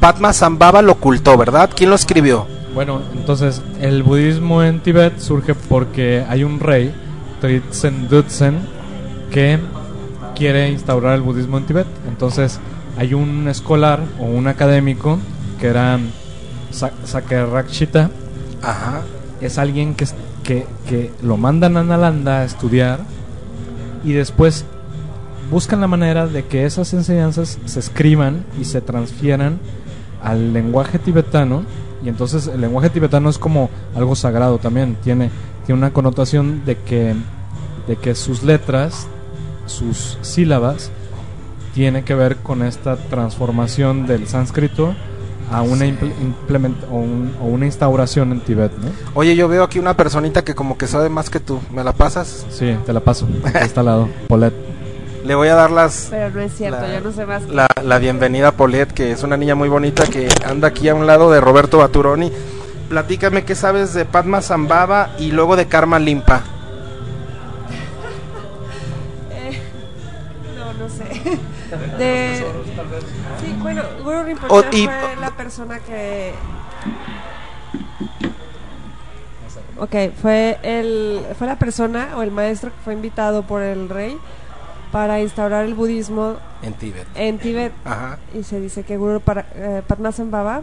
Padma 0.00 0.32
Sambhava 0.32 0.82
lo 0.82 0.92
ocultó, 0.92 1.36
¿verdad? 1.36 1.70
¿Quién 1.74 1.90
lo 1.90 1.96
escribió? 1.96 2.46
Bueno, 2.74 3.00
entonces 3.14 3.62
el 3.80 4.02
budismo 4.02 4.62
en 4.62 4.80
Tibet 4.80 5.18
surge 5.18 5.54
porque 5.54 6.24
hay 6.28 6.44
un 6.44 6.60
rey, 6.60 6.94
Tritsen 7.40 8.06
Dutsen, 8.08 8.58
que 9.30 9.58
quiere 10.36 10.70
instaurar 10.70 11.14
el 11.14 11.22
budismo 11.22 11.58
en 11.58 11.64
Tibet. 11.64 11.86
Entonces 12.08 12.60
hay 12.98 13.14
un 13.14 13.48
escolar 13.48 14.00
o 14.20 14.24
un 14.24 14.46
académico 14.46 15.18
que 15.60 15.68
era 15.68 15.98
Sa- 16.70 16.92
Sakerakshita, 17.04 18.10
Ajá. 18.62 19.02
es 19.40 19.58
alguien 19.58 19.94
que, 19.94 20.06
que, 20.44 20.66
que 20.88 21.10
lo 21.22 21.36
mandan 21.36 21.76
a 21.76 21.82
Nalanda 21.82 22.40
a 22.40 22.44
estudiar 22.44 23.00
y 24.04 24.12
después 24.12 24.64
buscan 25.50 25.80
la 25.80 25.86
manera 25.86 26.26
de 26.26 26.44
que 26.44 26.64
esas 26.64 26.92
enseñanzas 26.92 27.58
se 27.64 27.78
escriban 27.80 28.44
y 28.60 28.64
se 28.64 28.80
transfieran 28.80 29.58
al 30.22 30.52
lenguaje 30.52 30.98
tibetano 30.98 31.62
y 32.04 32.08
entonces 32.08 32.46
el 32.48 32.60
lenguaje 32.60 32.90
tibetano 32.90 33.30
es 33.30 33.38
como 33.38 33.70
algo 33.94 34.14
sagrado 34.16 34.58
también 34.58 34.96
tiene 35.02 35.30
tiene 35.64 35.78
una 35.78 35.92
connotación 35.92 36.64
de 36.66 36.76
que 36.76 37.14
de 37.86 37.96
que 37.96 38.14
sus 38.14 38.42
letras 38.42 39.06
sus 39.66 40.18
sílabas 40.22 40.90
tiene 41.74 42.04
que 42.04 42.14
ver 42.14 42.36
con 42.36 42.62
esta 42.62 42.96
transformación 42.96 44.06
del 44.06 44.26
sánscrito 44.28 44.94
a 45.52 45.62
una 45.62 45.84
implement- 45.86 46.84
o, 46.90 46.96
un- 46.96 47.34
o 47.40 47.44
una 47.44 47.66
instauración 47.66 48.32
en 48.32 48.40
Tibet, 48.40 48.72
¿no? 48.78 48.88
Oye, 49.14 49.36
yo 49.36 49.46
veo 49.46 49.62
aquí 49.62 49.78
una 49.78 49.94
personita 49.96 50.42
que 50.42 50.54
como 50.54 50.76
que 50.78 50.86
sabe 50.86 51.08
más 51.08 51.30
que 51.30 51.38
tú. 51.38 51.60
¿Me 51.72 51.84
la 51.84 51.92
pasas? 51.92 52.46
Sí, 52.50 52.76
te 52.84 52.92
la 52.92 53.00
paso. 53.00 53.28
Está 53.60 53.80
al 53.80 53.86
lado. 53.86 54.08
Polet. 54.28 54.54
Le 55.24 55.34
voy 55.34 55.48
a 55.48 55.54
dar 55.54 55.70
las, 55.70 56.06
Pero 56.10 56.30
no 56.30 56.40
es 56.40 56.52
cierto, 56.56 56.80
La- 56.80 56.94
yo 56.94 57.00
no 57.00 57.12
sé 57.12 57.26
más. 57.26 57.42
que- 57.44 57.52
la, 57.52 57.66
la 57.82 57.98
bienvenida 57.98 58.48
a 58.48 58.52
Polet, 58.52 58.90
que 58.92 59.10
es 59.12 59.22
una 59.22 59.36
niña 59.36 59.54
muy 59.54 59.68
bonita 59.68 60.04
que 60.06 60.28
anda 60.44 60.68
aquí 60.68 60.88
a 60.88 60.94
un 60.94 61.06
lado 61.06 61.30
de 61.30 61.40
Roberto 61.40 61.78
Baturoni. 61.78 62.32
Platícame 62.88 63.44
qué 63.44 63.54
sabes 63.56 63.92
de 63.94 64.04
Padma 64.04 64.40
Sambhava 64.40 65.10
y 65.18 65.32
luego 65.32 65.56
de 65.56 65.66
Karma 65.66 65.98
Limpa. 65.98 66.42
De... 71.98 72.44
Sí, 73.40 73.56
bueno, 73.60 73.82
Guru 74.02 74.22
Rinpoche 74.22 74.68
y- 74.78 74.84
fue 74.84 75.16
la 75.20 75.30
persona 75.32 75.78
que... 75.80 76.32
Ok, 79.78 79.94
fue, 80.22 80.58
el, 80.62 81.20
fue 81.38 81.46
la 81.46 81.56
persona 81.56 82.10
o 82.16 82.22
el 82.22 82.30
maestro 82.30 82.70
que 82.70 82.76
fue 82.82 82.94
invitado 82.94 83.42
por 83.42 83.62
el 83.62 83.88
rey 83.90 84.16
para 84.90 85.20
instaurar 85.20 85.66
el 85.66 85.74
budismo 85.74 86.36
En 86.62 86.72
Tíbet. 86.74 87.06
en 87.14 87.38
Tíbet. 87.38 87.72
Ajá. 87.84 88.18
Y 88.34 88.42
se 88.44 88.58
dice 88.60 88.84
que 88.84 88.96
Guru 88.96 89.20
para, 89.20 89.44
eh, 89.54 89.82
Padmasambhava 89.86 90.62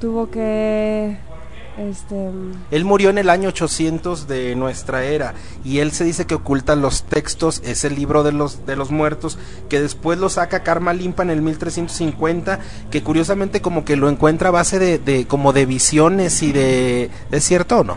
tuvo 0.00 0.30
que... 0.30 1.18
Este, 1.80 2.30
Él 2.70 2.84
murió 2.84 3.08
en 3.08 3.16
el 3.16 3.30
año 3.30 3.48
800 3.48 4.28
de 4.28 4.54
nuestra 4.54 5.02
era 5.04 5.32
y 5.64 5.78
él 5.78 5.92
se 5.92 6.04
dice 6.04 6.26
que 6.26 6.34
oculta 6.34 6.76
los 6.76 7.04
textos, 7.04 7.62
es 7.64 7.84
el 7.84 7.94
libro 7.94 8.22
de 8.22 8.32
los 8.32 8.66
de 8.66 8.76
los 8.76 8.90
muertos 8.90 9.38
que 9.70 9.80
después 9.80 10.18
lo 10.18 10.28
saca 10.28 10.62
Karma 10.62 10.92
Limpa 10.92 11.22
en 11.22 11.30
el 11.30 11.40
1350, 11.40 12.58
que 12.90 13.02
curiosamente 13.02 13.62
como 13.62 13.86
que 13.86 13.96
lo 13.96 14.10
encuentra 14.10 14.48
a 14.48 14.52
base 14.52 14.78
de, 14.78 14.98
de 14.98 15.26
como 15.26 15.54
de 15.54 15.64
visiones 15.64 16.42
y 16.42 16.52
de 16.52 17.10
¿es 17.30 17.44
cierto 17.44 17.78
o 17.78 17.84
no? 17.84 17.96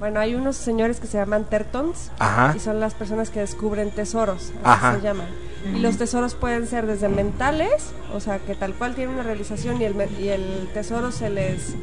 bueno, 0.00 0.18
hay 0.18 0.34
unos 0.34 0.56
señores 0.56 0.98
que 0.98 1.06
se 1.06 1.18
llaman 1.18 1.44
Tertons 1.44 2.10
Ajá. 2.18 2.54
y 2.56 2.58
son 2.58 2.80
las 2.80 2.94
personas 2.94 3.30
que 3.30 3.40
descubren 3.40 3.90
tesoros, 3.90 4.44
así 4.44 4.52
Ajá. 4.64 4.94
se 4.96 5.02
llaman. 5.02 5.26
Y 5.74 5.78
los 5.80 5.98
tesoros 5.98 6.34
pueden 6.34 6.66
ser 6.66 6.86
desde 6.86 7.08
mentales, 7.08 7.92
o 8.14 8.20
sea, 8.20 8.38
que 8.38 8.54
tal 8.54 8.72
cual 8.74 8.94
tienen 8.94 9.14
una 9.14 9.22
realización 9.22 9.80
y 9.80 9.84
el, 9.84 9.94
y 10.18 10.28
el 10.28 10.68
tesoro 10.72 11.12
se 11.12 11.28
les 11.30 11.74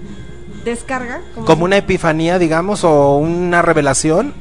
descarga. 0.66 1.22
Como 1.36 1.56
si- 1.56 1.62
una 1.64 1.78
epifanía, 1.78 2.40
digamos, 2.40 2.84
o 2.84 3.18
una 3.18 3.62
revelación. 3.62 4.34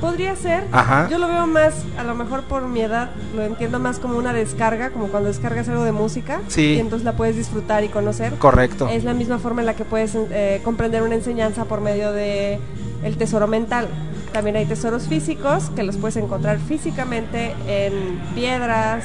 Podría 0.00 0.36
ser. 0.36 0.64
Ajá. 0.72 1.08
Yo 1.10 1.18
lo 1.18 1.26
veo 1.28 1.46
más, 1.46 1.74
a 1.98 2.04
lo 2.04 2.14
mejor 2.14 2.42
por 2.42 2.66
mi 2.68 2.80
edad, 2.80 3.10
lo 3.34 3.42
entiendo 3.42 3.78
más 3.78 3.98
como 3.98 4.18
una 4.18 4.32
descarga, 4.34 4.90
como 4.90 5.06
cuando 5.08 5.28
descargas 5.28 5.68
algo 5.68 5.84
de 5.84 5.92
música 5.92 6.40
Sí. 6.48 6.74
y 6.74 6.80
entonces 6.80 7.04
la 7.04 7.12
puedes 7.14 7.34
disfrutar 7.36 7.82
y 7.82 7.88
conocer. 7.88 8.34
Correcto. 8.34 8.88
Es 8.88 9.04
la 9.04 9.14
misma 9.14 9.38
forma 9.38 9.62
en 9.62 9.66
la 9.66 9.74
que 9.74 9.84
puedes 9.84 10.14
eh, 10.14 10.60
comprender 10.64 11.02
una 11.02 11.14
enseñanza 11.14 11.64
por 11.64 11.80
medio 11.80 12.12
de 12.12 12.60
el 13.04 13.16
tesoro 13.16 13.46
mental. 13.46 13.88
También 14.32 14.56
hay 14.56 14.66
tesoros 14.66 15.04
físicos 15.04 15.70
que 15.74 15.82
los 15.82 15.96
puedes 15.96 16.16
encontrar 16.16 16.58
físicamente 16.58 17.54
en 17.66 18.20
piedras, 18.34 19.04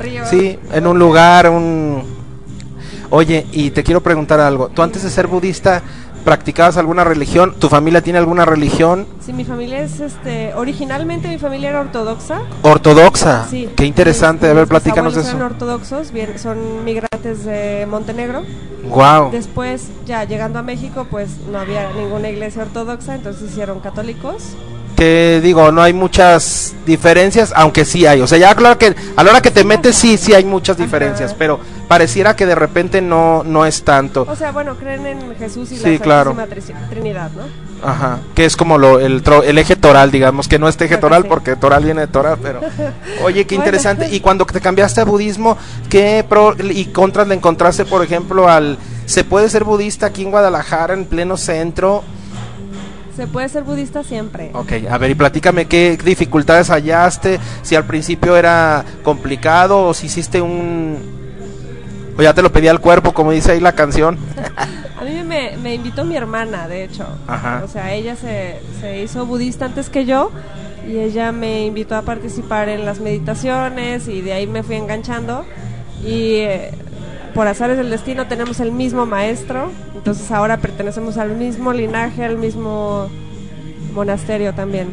ríos. 0.00 0.28
Sí, 0.28 0.58
en 0.72 0.86
un 0.88 0.98
lugar, 0.98 1.48
un... 1.50 2.02
Oye, 3.10 3.46
y 3.52 3.70
te 3.70 3.82
quiero 3.84 4.00
preguntar 4.02 4.40
algo. 4.40 4.68
¿Tú 4.68 4.82
antes 4.82 5.02
de 5.02 5.10
ser 5.10 5.26
budista 5.26 5.82
practicabas 6.24 6.76
alguna 6.76 7.04
religión? 7.04 7.54
¿Tu 7.58 7.68
familia 7.68 8.02
tiene 8.02 8.18
alguna 8.18 8.44
religión 8.44 9.06
Sí, 9.24 9.32
mi 9.32 9.44
familia 9.44 9.80
es, 9.80 10.00
este, 10.00 10.54
originalmente 10.54 11.28
mi 11.28 11.38
familia 11.38 11.70
era 11.70 11.80
ortodoxa. 11.80 12.40
ortodoxa? 12.62 13.46
Sí. 13.48 13.68
Qué 13.76 13.84
interesante. 13.84 14.46
Mis- 14.46 14.50
A 14.52 14.54
ver, 14.54 14.68
platícanos 14.68 15.14
de 15.14 15.20
eso. 15.22 15.32
Son 15.32 15.42
ortodoxos, 15.42 16.12
bien, 16.12 16.38
son 16.38 16.84
migrantes 16.84 17.44
de 17.44 17.86
Montenegro. 17.88 18.42
Wow. 18.88 19.30
Después, 19.30 19.88
ya 20.06 20.24
llegando 20.24 20.58
a 20.58 20.62
México, 20.62 21.06
pues 21.10 21.30
no 21.52 21.58
había 21.58 21.90
ninguna 21.92 22.28
iglesia 22.30 22.62
ortodoxa, 22.62 23.14
entonces 23.14 23.50
hicieron 23.50 23.80
católicos. 23.80 24.54
Que 25.00 25.40
digo, 25.42 25.72
no 25.72 25.80
hay 25.80 25.94
muchas 25.94 26.74
diferencias, 26.84 27.54
aunque 27.56 27.86
sí 27.86 28.04
hay. 28.04 28.20
O 28.20 28.26
sea, 28.26 28.36
ya 28.36 28.54
claro 28.54 28.76
que 28.76 28.94
a 29.16 29.24
la 29.24 29.30
hora 29.30 29.40
que 29.40 29.50
te 29.50 29.64
metes 29.64 29.96
sí, 29.96 30.18
sí 30.18 30.34
hay 30.34 30.44
muchas 30.44 30.76
Ajá. 30.76 30.84
diferencias, 30.84 31.32
pero 31.32 31.58
pareciera 31.88 32.36
que 32.36 32.44
de 32.44 32.54
repente 32.54 33.00
no 33.00 33.42
no 33.42 33.64
es 33.64 33.82
tanto. 33.82 34.26
O 34.28 34.36
sea, 34.36 34.52
bueno, 34.52 34.74
creen 34.76 35.06
en 35.06 35.34
Jesús 35.38 35.72
y 35.72 35.78
Sí, 35.78 35.96
la 35.96 36.04
claro. 36.04 36.36
Trinidad, 36.90 37.30
¿no? 37.30 37.44
Ajá. 37.82 38.18
Que 38.34 38.44
es 38.44 38.58
como 38.58 38.76
lo, 38.76 39.00
el, 39.00 39.24
tro- 39.24 39.42
el 39.42 39.56
eje 39.56 39.74
toral, 39.74 40.10
digamos, 40.10 40.48
que 40.48 40.58
no 40.58 40.68
es 40.68 40.78
eje 40.78 40.98
toral 40.98 41.22
sí. 41.22 41.28
porque 41.30 41.56
toral 41.56 41.82
viene 41.82 42.02
de 42.02 42.06
toral, 42.08 42.36
pero... 42.42 42.60
Oye, 43.24 43.46
qué 43.46 43.54
Bueno. 43.56 43.64
interesante. 43.70 44.14
Y 44.14 44.20
cuando 44.20 44.44
te 44.44 44.60
cambiaste 44.60 45.00
a 45.00 45.04
budismo, 45.06 45.56
¿qué 45.88 46.26
pro 46.28 46.54
y 46.62 46.84
contras 46.92 47.26
le 47.26 47.36
encontraste, 47.36 47.86
por 47.86 48.04
ejemplo, 48.04 48.50
al... 48.50 48.76
¿Se 49.06 49.24
puede 49.24 49.48
ser 49.48 49.64
budista 49.64 50.04
aquí 50.08 50.24
en 50.24 50.30
Guadalajara, 50.30 50.92
en 50.92 51.06
pleno 51.06 51.38
centro? 51.38 52.04
Se 53.20 53.26
puede 53.26 53.50
ser 53.50 53.64
budista 53.64 54.02
siempre. 54.02 54.48
Ok, 54.54 54.72
a 54.88 54.96
ver, 54.96 55.10
y 55.10 55.14
platícame 55.14 55.66
qué 55.66 55.98
dificultades 56.02 56.70
hallaste, 56.70 57.38
si 57.60 57.76
al 57.76 57.84
principio 57.84 58.34
era 58.34 58.82
complicado 59.02 59.88
o 59.88 59.92
si 59.92 60.06
hiciste 60.06 60.40
un... 60.40 60.96
O 62.16 62.22
ya 62.22 62.32
te 62.32 62.40
lo 62.40 62.50
pedí 62.50 62.68
al 62.68 62.80
cuerpo, 62.80 63.12
como 63.12 63.30
dice 63.32 63.52
ahí 63.52 63.60
la 63.60 63.72
canción. 63.72 64.16
A 64.98 65.04
mí 65.04 65.22
me, 65.22 65.58
me 65.58 65.74
invitó 65.74 66.06
mi 66.06 66.16
hermana, 66.16 66.66
de 66.66 66.84
hecho. 66.84 67.06
Ajá. 67.26 67.60
O 67.62 67.68
sea, 67.68 67.92
ella 67.92 68.16
se, 68.16 68.58
se 68.80 69.02
hizo 69.02 69.26
budista 69.26 69.66
antes 69.66 69.90
que 69.90 70.06
yo 70.06 70.30
y 70.88 70.96
ella 70.96 71.30
me 71.30 71.66
invitó 71.66 71.96
a 71.96 72.02
participar 72.02 72.70
en 72.70 72.86
las 72.86 73.00
meditaciones 73.00 74.08
y 74.08 74.22
de 74.22 74.32
ahí 74.32 74.46
me 74.46 74.62
fui 74.62 74.76
enganchando. 74.76 75.44
Y 76.02 76.36
eh, 76.36 76.70
por 77.34 77.46
azares 77.46 77.76
del 77.76 77.90
destino 77.90 78.26
tenemos 78.26 78.60
el 78.60 78.72
mismo 78.72 79.06
maestro, 79.06 79.70
entonces 79.94 80.30
ahora 80.30 80.58
pertenecemos 80.58 81.16
al 81.18 81.36
mismo 81.36 81.72
linaje, 81.72 82.24
al 82.24 82.36
mismo 82.38 83.08
monasterio 83.94 84.54
también. 84.54 84.88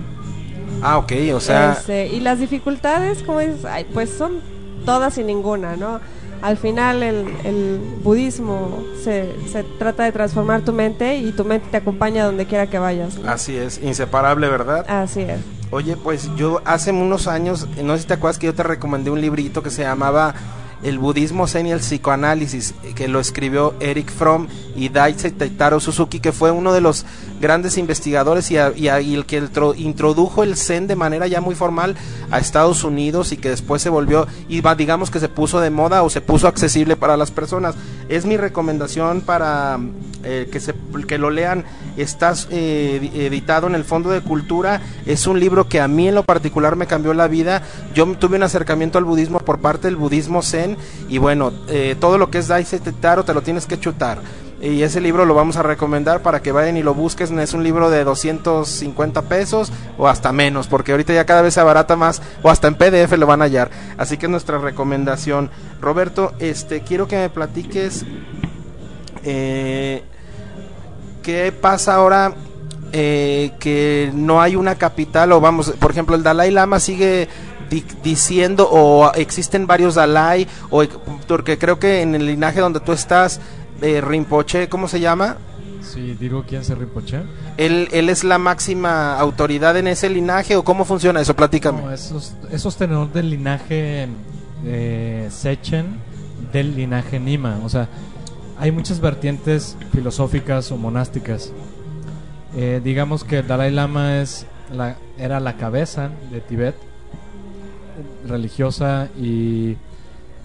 Ah, 0.81 0.97
ok, 0.97 1.11
o 1.33 1.39
sea... 1.39 1.73
Este, 1.73 2.07
y 2.07 2.19
las 2.19 2.39
dificultades, 2.39 3.23
como 3.23 3.39
dices, 3.39 3.65
ay, 3.65 3.85
pues 3.93 4.09
son 4.09 4.41
todas 4.85 5.17
y 5.17 5.23
ninguna, 5.23 5.75
¿no? 5.75 5.99
Al 6.41 6.57
final 6.57 7.01
el, 7.01 7.25
el 7.43 7.79
budismo 8.03 8.83
se, 9.03 9.33
se 9.51 9.63
trata 9.63 10.03
de 10.03 10.11
transformar 10.11 10.61
tu 10.61 10.71
mente 10.71 11.17
y 11.17 11.31
tu 11.31 11.43
mente 11.43 11.67
te 11.71 11.77
acompaña 11.77 12.25
donde 12.25 12.45
quiera 12.45 12.67
que 12.67 12.77
vayas. 12.77 13.17
¿no? 13.17 13.29
Así 13.29 13.57
es, 13.57 13.81
inseparable, 13.81 14.47
¿verdad? 14.47 14.85
Así 14.87 15.21
es. 15.21 15.39
Oye, 15.71 15.97
pues 15.97 16.29
yo 16.35 16.61
hace 16.63 16.91
unos 16.91 17.27
años, 17.27 17.67
no 17.83 17.95
sé 17.95 18.03
si 18.03 18.07
te 18.07 18.13
acuerdas 18.13 18.37
que 18.37 18.45
yo 18.45 18.53
te 18.53 18.63
recomendé 18.63 19.09
un 19.09 19.19
librito 19.19 19.63
que 19.63 19.71
se 19.71 19.81
llamaba 19.81 20.35
El 20.83 20.99
budismo 20.99 21.47
zen 21.47 21.67
y 21.67 21.71
el 21.71 21.79
psicoanálisis, 21.79 22.75
que 22.95 23.07
lo 23.07 23.19
escribió 23.19 23.73
Eric 23.79 24.11
Fromm 24.11 24.47
y 24.75 24.89
Daichi 24.89 25.31
Taitaro 25.31 25.79
Suzuki, 25.79 26.19
que 26.19 26.31
fue 26.31 26.51
uno 26.51 26.73
de 26.73 26.81
los 26.81 27.05
grandes 27.39 27.77
investigadores 27.77 28.49
y, 28.51 28.57
a- 28.57 28.73
y 28.75 28.87
a- 28.87 29.01
y 29.01 29.15
el 29.15 29.25
que 29.25 29.41
tro- 29.43 29.73
introdujo 29.77 30.43
el 30.43 30.55
zen 30.55 30.87
de 30.87 30.95
manera 30.95 31.27
ya 31.27 31.41
muy 31.41 31.55
formal 31.55 31.95
a 32.31 32.39
Estados 32.39 32.83
Unidos 32.83 33.31
y 33.31 33.37
que 33.37 33.49
después 33.49 33.81
se 33.81 33.89
volvió, 33.89 34.27
y 34.49 34.61
va, 34.61 34.75
digamos 34.75 35.09
que 35.11 35.19
se 35.19 35.29
puso 35.29 35.59
de 35.59 35.69
moda 35.69 36.03
o 36.03 36.09
se 36.09 36.21
puso 36.21 36.47
accesible 36.47 36.95
para 36.95 37.17
las 37.17 37.31
personas. 37.31 37.75
Es 38.09 38.25
mi 38.25 38.37
recomendación 38.37 39.21
para 39.21 39.79
eh, 40.23 40.47
que, 40.51 40.59
se, 40.59 40.73
que 41.07 41.17
lo 41.17 41.29
lean. 41.29 41.65
Está 41.97 42.33
eh, 42.49 42.99
edi- 43.01 43.19
editado 43.21 43.67
en 43.67 43.75
el 43.75 43.83
Fondo 43.83 44.09
de 44.09 44.21
Cultura. 44.21 44.81
Es 45.05 45.27
un 45.27 45.39
libro 45.39 45.67
que 45.67 45.79
a 45.81 45.87
mí 45.87 46.07
en 46.07 46.15
lo 46.15 46.23
particular 46.23 46.75
me 46.75 46.87
cambió 46.87 47.13
la 47.13 47.27
vida. 47.27 47.63
Yo 47.93 48.05
tuve 48.17 48.37
un 48.37 48.43
acercamiento 48.43 48.97
al 48.97 49.03
budismo 49.05 49.39
por 49.39 49.59
parte 49.59 49.87
del 49.87 49.95
budismo 49.95 50.41
zen 50.41 50.77
y 51.09 51.17
bueno, 51.17 51.51
eh, 51.67 51.95
todo 51.99 52.17
lo 52.17 52.29
que 52.31 52.37
es 52.39 52.47
Daisetaro 52.47 53.23
te 53.25 53.33
lo 53.33 53.41
tienes 53.41 53.65
que 53.65 53.79
chutar. 53.79 54.19
Y 54.59 54.81
ese 54.81 54.99
libro 55.01 55.25
lo 55.25 55.35
vamos 55.35 55.55
a 55.57 55.61
recomendar 55.63 56.23
para 56.23 56.41
que 56.41 56.51
vayan 56.51 56.77
y 56.77 56.83
lo 56.83 56.95
busquen. 56.95 57.37
Es 57.39 57.53
un 57.53 57.63
libro 57.63 57.91
de 57.91 58.03
250 58.03 59.21
pesos 59.23 59.71
o 59.99 60.07
hasta 60.07 60.31
menos, 60.31 60.65
porque 60.67 60.91
ahorita 60.93 61.13
ya 61.13 61.25
cada 61.27 61.43
vez 61.43 61.53
se 61.53 61.59
abarata 61.59 61.95
más 61.95 62.23
o 62.41 62.49
hasta 62.49 62.67
en 62.67 62.73
PDF 62.75 63.11
lo 63.17 63.27
van 63.27 63.41
a 63.41 63.45
hallar. 63.45 63.69
Así 63.97 64.17
que 64.17 64.25
es 64.25 64.31
nuestra 64.31 64.57
recomendación. 64.57 65.51
Roberto, 65.79 66.33
este 66.39 66.81
quiero 66.81 67.07
que 67.07 67.17
me 67.17 67.29
platiques 67.29 68.03
eh, 69.23 70.03
qué 71.21 71.51
pasa 71.51 71.95
ahora 71.95 72.33
eh, 72.93 73.51
que 73.59 74.11
no 74.13 74.41
hay 74.41 74.55
una 74.55 74.75
capital 74.75 75.31
o 75.33 75.41
vamos, 75.41 75.71
por 75.79 75.91
ejemplo, 75.91 76.15
el 76.15 76.23
Dalai 76.23 76.51
Lama 76.51 76.79
sigue 76.79 77.27
di- 77.69 77.85
diciendo 78.03 78.67
o 78.71 79.11
existen 79.13 79.67
varios 79.67 79.95
Dalai 79.95 80.47
o 80.69 80.83
porque 81.27 81.57
creo 81.57 81.77
que 81.79 82.01
en 82.01 82.15
el 82.15 82.25
linaje 82.25 82.59
donde 82.61 82.79
tú 82.79 82.93
estás 82.93 83.39
eh, 83.81 84.01
Rinpoche, 84.01 84.69
¿cómo 84.69 84.87
se 84.87 84.99
llama? 84.99 85.37
Sí, 85.81 86.15
digo 86.19 86.43
quién 86.47 86.63
se 86.63 86.75
Rinpoche. 86.75 87.21
¿Él, 87.57 87.87
¿Él 87.91 88.09
es 88.09 88.23
la 88.23 88.37
máxima 88.37 89.17
autoridad 89.17 89.77
en 89.77 89.87
ese 89.87 90.09
linaje 90.09 90.55
o 90.55 90.63
cómo 90.63 90.85
funciona 90.85 91.21
eso? 91.21 91.35
Platícame. 91.35 91.81
No, 91.81 91.91
es, 91.91 92.13
es 92.51 92.61
sostenedor 92.61 93.11
del 93.11 93.29
linaje 93.29 94.07
eh, 94.65 95.27
Sechen, 95.31 95.97
del 96.51 96.75
linaje 96.75 97.19
Nima. 97.19 97.59
O 97.63 97.69
sea, 97.69 97.87
hay 98.59 98.71
muchas 98.71 98.99
vertientes 98.99 99.77
filosóficas 99.93 100.71
o 100.71 100.77
monásticas. 100.77 101.51
Eh, 102.55 102.81
digamos 102.83 103.23
que 103.23 103.39
el 103.39 103.47
Dalai 103.47 103.71
Lama 103.71 104.19
es 104.19 104.45
la, 104.73 104.97
era 105.17 105.39
la 105.39 105.57
cabeza 105.57 106.09
de 106.31 106.41
Tibet, 106.41 106.75
religiosa 108.27 109.09
y 109.17 109.77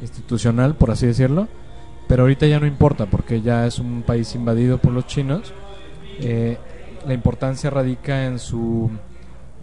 institucional, 0.02 0.74
por 0.74 0.90
así 0.90 1.06
decirlo. 1.06 1.48
Pero 2.12 2.24
ahorita 2.24 2.46
ya 2.46 2.60
no 2.60 2.66
importa 2.66 3.06
porque 3.06 3.40
ya 3.40 3.66
es 3.66 3.78
un 3.78 4.02
país 4.02 4.34
invadido 4.34 4.76
por 4.76 4.92
los 4.92 5.06
chinos. 5.06 5.50
Eh, 6.20 6.58
la 7.06 7.14
importancia 7.14 7.70
radica 7.70 8.26
en 8.26 8.38
su 8.38 8.90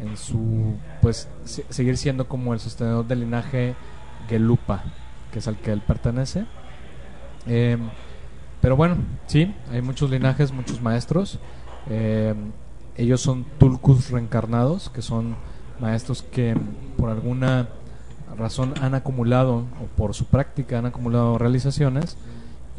en 0.02 0.18
su 0.18 0.74
pues 1.00 1.28
se- 1.45 1.64
seguir 1.70 1.95
siendo 1.95 2.28
como 2.28 2.56
el 2.56 2.60
sostenedor 2.60 3.06
del 3.08 3.20
linaje 3.20 3.76
Gelupa, 4.28 4.82
que 5.32 5.38
es 5.38 5.47
al 5.47 5.58
que 5.58 5.72
él 5.72 5.82
pertenece. 5.82 6.45
Eh, 7.45 7.78
pero 8.62 8.76
bueno, 8.76 8.95
sí, 9.28 9.54
hay 9.72 9.84
muchos 9.84 10.10
linajes, 10.10 10.52
muchos 10.52 10.82
maestros. 10.82 11.38
Eh, 11.88 12.34
ellos 12.97 13.22
son 13.22 13.45
tulkus 13.60 14.10
reencarnados, 14.10 14.89
que 14.89 15.04
son 15.04 15.36
maestros 15.80 16.24
que 16.24 16.58
por 16.97 17.12
alguna 17.12 17.68
razón 18.36 18.74
han 18.82 18.95
acumulado, 18.95 19.58
o 19.84 19.86
por 19.95 20.16
su 20.16 20.26
práctica 20.26 20.80
han 20.80 20.88
acumulado 20.88 21.38
realizaciones, 21.38 22.18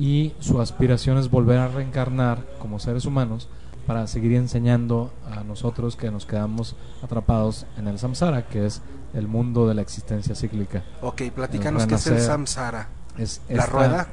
y 0.00 0.32
su 0.40 0.60
aspiración 0.62 1.18
es 1.18 1.30
volver 1.30 1.58
a 1.58 1.68
reencarnar 1.68 2.38
como 2.58 2.78
seres 2.78 3.04
humanos 3.04 3.48
para 3.86 4.06
seguir 4.06 4.32
enseñando 4.34 5.12
a 5.30 5.44
nosotros 5.44 5.94
que 5.96 6.10
nos 6.10 6.24
quedamos 6.24 6.74
atrapados 7.02 7.66
en 7.76 7.86
el 7.86 7.98
samsara, 7.98 8.46
que 8.48 8.64
es 8.64 8.80
el 9.12 9.28
mundo 9.28 9.68
de 9.68 9.74
la 9.74 9.82
existencia 9.82 10.34
cíclica. 10.34 10.84
Ok, 11.02 11.22
platícanos 11.34 11.86
qué 11.86 11.96
es 11.96 12.06
el 12.06 12.20
samsara. 12.20 12.88
Es 13.18 13.42
¿La 13.50 13.56
esta- 13.64 13.66
rueda? 13.66 14.08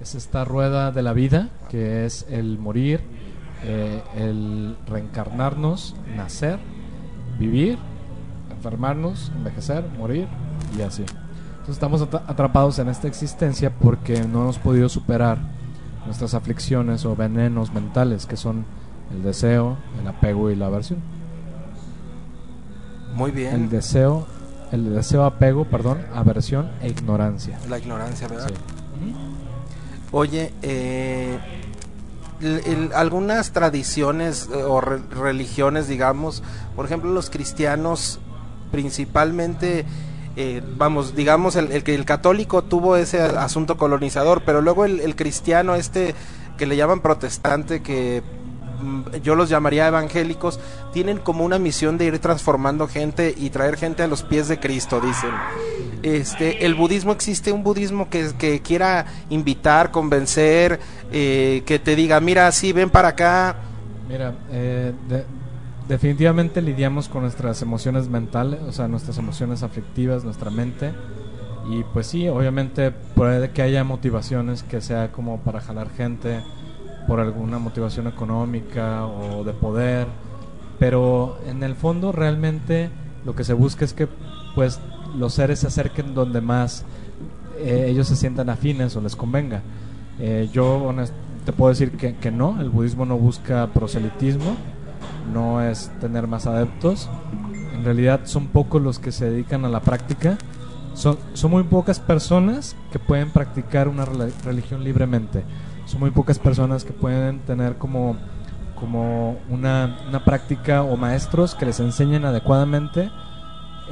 Es 0.00 0.14
esta 0.14 0.44
rueda 0.44 0.92
de 0.92 1.02
la 1.02 1.12
vida, 1.14 1.48
que 1.70 2.04
es 2.04 2.26
el 2.28 2.58
morir, 2.58 3.00
eh, 3.62 4.02
el 4.16 4.76
reencarnarnos, 4.86 5.94
nacer, 6.16 6.58
vivir, 7.38 7.78
enfermarnos, 8.50 9.30
envejecer, 9.36 9.84
morir 9.98 10.26
y 10.76 10.82
así. 10.82 11.04
Entonces 11.70 12.00
estamos 12.00 12.02
atra- 12.02 12.24
atrapados 12.28 12.80
en 12.80 12.88
esta 12.88 13.06
existencia 13.06 13.70
porque 13.70 14.22
no 14.24 14.42
hemos 14.42 14.58
podido 14.58 14.88
superar 14.88 15.38
nuestras 16.04 16.34
aflicciones 16.34 17.04
o 17.04 17.14
venenos 17.14 17.72
mentales, 17.72 18.26
que 18.26 18.36
son 18.36 18.64
el 19.12 19.22
deseo, 19.22 19.76
el 20.00 20.08
apego 20.08 20.50
y 20.50 20.56
la 20.56 20.66
aversión. 20.66 20.98
Muy 23.14 23.30
bien. 23.30 23.54
El 23.54 23.70
deseo, 23.70 24.26
el 24.72 24.92
deseo, 24.92 25.24
apego, 25.24 25.64
perdón, 25.64 25.98
aversión 26.12 26.70
e 26.80 26.88
ignorancia. 26.88 27.56
La 27.68 27.78
ignorancia, 27.78 28.26
¿verdad? 28.26 28.48
Sí. 28.48 29.14
Oye, 30.10 30.52
eh, 30.62 31.38
el- 32.40 32.62
el- 32.66 32.92
algunas 32.94 33.52
tradiciones 33.52 34.48
eh, 34.52 34.64
o 34.64 34.80
re- 34.80 35.02
religiones, 35.12 35.86
digamos, 35.86 36.42
por 36.74 36.84
ejemplo, 36.86 37.12
los 37.12 37.30
cristianos 37.30 38.18
principalmente, 38.72 39.84
eh, 40.36 40.62
vamos, 40.76 41.14
digamos, 41.14 41.56
el, 41.56 41.72
el 41.72 41.82
el 41.86 42.04
católico 42.04 42.62
tuvo 42.62 42.96
ese 42.96 43.20
asunto 43.20 43.76
colonizador, 43.76 44.42
pero 44.44 44.60
luego 44.60 44.84
el, 44.84 45.00
el 45.00 45.16
cristiano 45.16 45.74
este 45.74 46.14
que 46.56 46.66
le 46.66 46.76
llaman 46.76 47.00
protestante, 47.00 47.82
que 47.82 48.22
mm, 48.82 49.16
yo 49.22 49.34
los 49.34 49.48
llamaría 49.48 49.88
evangélicos, 49.88 50.60
tienen 50.92 51.18
como 51.18 51.44
una 51.44 51.58
misión 51.58 51.98
de 51.98 52.04
ir 52.06 52.18
transformando 52.18 52.86
gente 52.86 53.34
y 53.36 53.50
traer 53.50 53.76
gente 53.76 54.02
a 54.02 54.06
los 54.06 54.22
pies 54.22 54.48
de 54.48 54.60
Cristo, 54.60 55.00
dicen. 55.00 55.30
Este, 56.02 56.64
el 56.64 56.74
budismo 56.74 57.12
existe 57.12 57.52
un 57.52 57.62
budismo 57.62 58.08
que, 58.08 58.30
que 58.38 58.60
quiera 58.62 59.04
invitar, 59.28 59.90
convencer, 59.90 60.80
eh, 61.12 61.62
que 61.66 61.78
te 61.78 61.94
diga, 61.96 62.20
mira, 62.20 62.50
sí, 62.52 62.72
ven 62.72 62.88
para 62.88 63.08
acá. 63.08 63.56
Mira, 64.08 64.34
eh, 64.50 64.92
de- 65.08 65.24
definitivamente 65.90 66.62
lidiamos 66.62 67.08
con 67.08 67.22
nuestras 67.22 67.60
emociones 67.62 68.08
mentales, 68.08 68.60
o 68.62 68.72
sea, 68.72 68.86
nuestras 68.88 69.18
emociones 69.18 69.62
afectivas, 69.64 70.24
nuestra 70.24 70.50
mente. 70.50 70.92
Y 71.68 71.82
pues 71.92 72.06
sí, 72.06 72.28
obviamente 72.28 72.92
puede 72.92 73.50
que 73.50 73.60
haya 73.62 73.84
motivaciones 73.84 74.62
que 74.62 74.80
sea 74.80 75.12
como 75.12 75.40
para 75.40 75.60
jalar 75.60 75.90
gente 75.90 76.40
por 77.06 77.18
alguna 77.20 77.58
motivación 77.58 78.06
económica 78.06 79.04
o 79.06 79.42
de 79.44 79.52
poder. 79.52 80.06
Pero 80.78 81.38
en 81.46 81.62
el 81.64 81.74
fondo 81.74 82.12
realmente 82.12 82.88
lo 83.26 83.34
que 83.34 83.44
se 83.44 83.52
busca 83.52 83.84
es 83.84 83.92
que 83.92 84.08
pues 84.54 84.80
los 85.18 85.34
seres 85.34 85.58
se 85.58 85.66
acerquen 85.66 86.14
donde 86.14 86.40
más 86.40 86.84
eh, 87.58 87.86
ellos 87.88 88.06
se 88.08 88.16
sientan 88.16 88.48
afines 88.48 88.96
o 88.96 89.00
les 89.00 89.16
convenga. 89.16 89.60
Eh, 90.20 90.48
yo 90.52 90.78
honest- 90.88 91.12
te 91.44 91.52
puedo 91.52 91.70
decir 91.70 91.92
que, 91.92 92.14
que 92.16 92.30
no, 92.30 92.60
el 92.60 92.70
budismo 92.70 93.06
no 93.06 93.16
busca 93.16 93.66
proselitismo, 93.68 94.56
no 95.32 95.62
es 95.62 95.90
tener 96.00 96.26
más 96.26 96.46
adeptos. 96.46 97.08
En 97.74 97.84
realidad 97.84 98.20
son 98.24 98.48
pocos 98.48 98.82
los 98.82 98.98
que 98.98 99.12
se 99.12 99.30
dedican 99.30 99.64
a 99.64 99.68
la 99.68 99.80
práctica. 99.80 100.38
Son, 100.94 101.18
son 101.34 101.52
muy 101.52 101.62
pocas 101.62 102.00
personas 102.00 102.76
que 102.92 102.98
pueden 102.98 103.30
practicar 103.30 103.88
una 103.88 104.04
religión 104.04 104.84
libremente. 104.84 105.44
Son 105.86 106.00
muy 106.00 106.10
pocas 106.10 106.38
personas 106.38 106.84
que 106.84 106.92
pueden 106.92 107.40
tener 107.40 107.76
como, 107.76 108.16
como 108.78 109.38
una, 109.48 109.98
una 110.08 110.24
práctica 110.24 110.82
o 110.82 110.96
maestros 110.96 111.54
que 111.54 111.66
les 111.66 111.80
enseñen 111.80 112.24
adecuadamente 112.24 113.10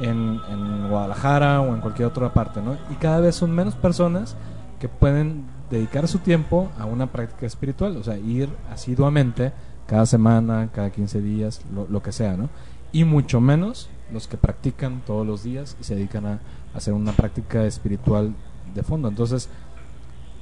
en, 0.01 0.39
en 0.49 0.89
Guadalajara 0.89 1.61
o 1.61 1.73
en 1.73 1.81
cualquier 1.81 2.07
otra 2.07 2.33
parte, 2.33 2.61
¿no? 2.61 2.77
Y 2.89 2.95
cada 2.95 3.19
vez 3.19 3.35
son 3.35 3.51
menos 3.51 3.75
personas 3.75 4.35
que 4.79 4.87
pueden 4.87 5.45
dedicar 5.69 6.07
su 6.07 6.19
tiempo 6.19 6.69
a 6.79 6.85
una 6.85 7.07
práctica 7.07 7.45
espiritual, 7.45 7.97
o 7.97 8.03
sea, 8.03 8.17
ir 8.17 8.49
asiduamente 8.71 9.51
cada 9.89 10.05
semana, 10.05 10.69
cada 10.71 10.91
15 10.91 11.21
días, 11.21 11.61
lo, 11.73 11.87
lo 11.89 12.03
que 12.03 12.11
sea, 12.11 12.37
¿no? 12.37 12.49
Y 12.91 13.03
mucho 13.03 13.41
menos 13.41 13.89
los 14.13 14.27
que 14.27 14.37
practican 14.37 15.01
todos 15.05 15.25
los 15.25 15.43
días 15.43 15.75
y 15.81 15.83
se 15.83 15.95
dedican 15.95 16.25
a, 16.25 16.39
hacer 16.75 16.93
una 16.93 17.11
práctica 17.13 17.65
espiritual 17.65 18.35
de 18.75 18.83
fondo. 18.83 19.07
Entonces, 19.07 19.49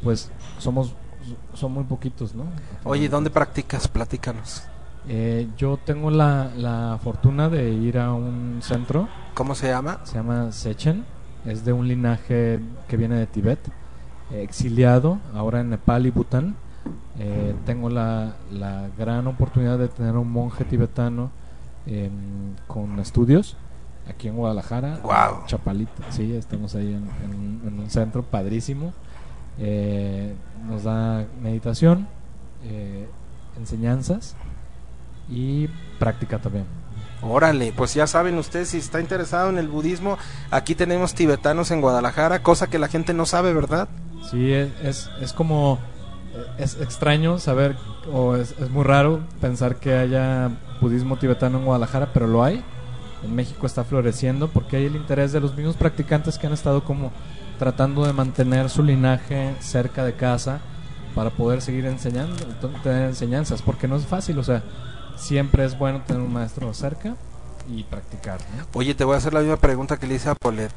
pues 0.04 0.30
somos 0.58 0.94
son 1.54 1.74
muy 1.74 1.84
poquitos, 1.86 2.36
¿no? 2.36 2.46
Oye, 2.84 3.10
¿dónde 3.10 3.30
practicas? 3.30 3.88
Platícanos. 3.88 4.64
Eh, 5.08 5.48
yo 5.58 5.78
tengo 5.78 6.12
la, 6.12 6.52
la 6.56 7.00
fortuna 7.02 7.48
de 7.48 7.72
ir 7.72 7.98
a 7.98 8.14
un 8.14 8.60
centro 8.62 9.08
¿Cómo 9.34 9.56
se 9.56 9.68
llama? 9.68 10.02
se 10.04 10.16
llama 10.16 10.52
Sechen, 10.52 11.06
es 11.46 11.64
de 11.64 11.72
un 11.72 11.88
linaje 11.88 12.60
que 12.90 12.98
viene 12.98 13.16
de 13.16 13.28
Tibet, 13.28 13.60
eh, 14.32 14.42
exiliado 14.42 15.20
ahora 15.34 15.62
en 15.62 15.70
Nepal 15.70 16.06
y 16.06 16.12
Bután. 16.12 16.56
Eh, 17.20 17.56
tengo 17.66 17.90
la, 17.90 18.36
la 18.52 18.90
gran 18.98 19.26
oportunidad 19.28 19.78
de 19.80 19.88
tener 19.88 20.16
un 20.16 20.32
monje 20.32 20.64
tibetano 20.66 21.32
em, 21.88 22.12
con 22.68 23.00
estudios 23.00 23.58
aquí 24.10 24.28
en 24.28 24.36
Guadalajara, 24.36 25.00
Guau. 25.04 25.46
Chapalita, 25.48 26.04
sí, 26.12 26.34
estamos 26.36 26.76
ahí 26.76 26.94
en, 26.94 27.10
en- 27.26 27.62
en 27.68 27.80
un 27.80 27.90
centro 27.90 28.24
padrísimo. 28.24 28.94
Eh, 29.60 30.34
nos 30.68 30.84
da 30.84 31.26
meditación, 31.42 32.08
eh, 32.64 33.08
enseñanzas 33.58 34.36
y 35.30 35.68
práctica 36.00 36.38
también. 36.40 36.66
Órale, 37.22 37.74
pues 37.76 37.96
ya 37.96 38.06
saben 38.06 38.38
ustedes, 38.38 38.70
si 38.70 38.78
está 38.78 39.02
interesado 39.02 39.50
en 39.50 39.58
el 39.58 39.68
budismo, 39.68 40.18
aquí 40.52 40.76
tenemos 40.76 41.16
tibetanos 41.16 41.72
en 41.72 41.82
Guadalajara, 41.82 42.44
cosa 42.44 42.68
que 42.68 42.78
la 42.78 42.88
gente 42.88 43.14
no 43.16 43.26
sabe, 43.26 43.54
¿verdad? 43.54 43.90
Sí, 44.30 44.52
es, 44.54 44.70
es, 44.84 45.10
es 45.22 45.34
como. 45.34 45.80
Es 46.58 46.80
extraño 46.80 47.40
saber, 47.40 47.76
o 48.12 48.36
es, 48.36 48.56
es 48.60 48.70
muy 48.70 48.84
raro 48.84 49.22
pensar 49.42 49.78
que 49.78 49.96
haya 49.96 50.52
budismo 50.82 51.18
tibetano 51.18 51.60
en 51.60 51.66
Guadalajara, 51.66 52.12
pero 52.14 52.28
lo 52.28 52.44
hay. 52.44 52.64
En 53.24 53.36
México 53.36 53.66
está 53.66 53.84
floreciendo 53.84 54.48
porque 54.48 54.78
hay 54.78 54.86
el 54.86 54.96
interés 54.96 55.32
de 55.32 55.40
los 55.40 55.56
mismos 55.56 55.76
practicantes 55.76 56.38
que 56.38 56.48
han 56.48 56.54
estado 56.54 56.84
como 56.84 57.12
tratando 57.58 58.06
de 58.06 58.14
mantener 58.14 58.70
su 58.70 58.84
linaje 58.84 59.56
cerca 59.60 60.04
de 60.04 60.14
casa 60.14 60.60
para 61.16 61.32
poder 61.32 61.62
seguir 61.62 61.86
enseñando, 61.86 62.36
tener 62.84 63.10
enseñanzas, 63.10 63.64
porque 63.64 63.88
no 63.88 63.96
es 63.96 64.06
fácil, 64.06 64.38
o 64.38 64.44
sea, 64.44 64.62
siempre 65.16 65.66
es 65.66 65.78
bueno 65.78 66.04
tener 66.06 66.22
un 66.22 66.32
maestro 66.32 66.72
cerca 66.76 67.16
y 67.68 67.84
practicar. 67.84 68.40
Oye, 68.74 68.94
te 68.94 69.04
voy 69.04 69.16
a 69.16 69.18
hacer 69.18 69.34
la 69.34 69.40
misma 69.40 69.58
pregunta 69.58 69.98
que 69.98 70.06
le 70.06 70.16
hice 70.16 70.30
a 70.30 70.36
Polet. 70.36 70.72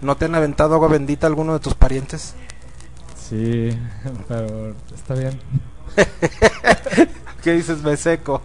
¿No 0.00 0.16
te 0.16 0.24
han 0.24 0.34
aventado 0.34 0.74
agua 0.74 0.88
bendita 0.88 1.26
alguno 1.26 1.52
de 1.52 1.60
tus 1.60 1.74
parientes? 1.74 2.34
Sí, 3.28 3.70
pero 4.28 4.74
está 4.94 5.14
bien. 5.14 5.38
¿Qué 7.42 7.52
dices, 7.54 7.82
me 7.82 7.96
seco? 7.96 8.40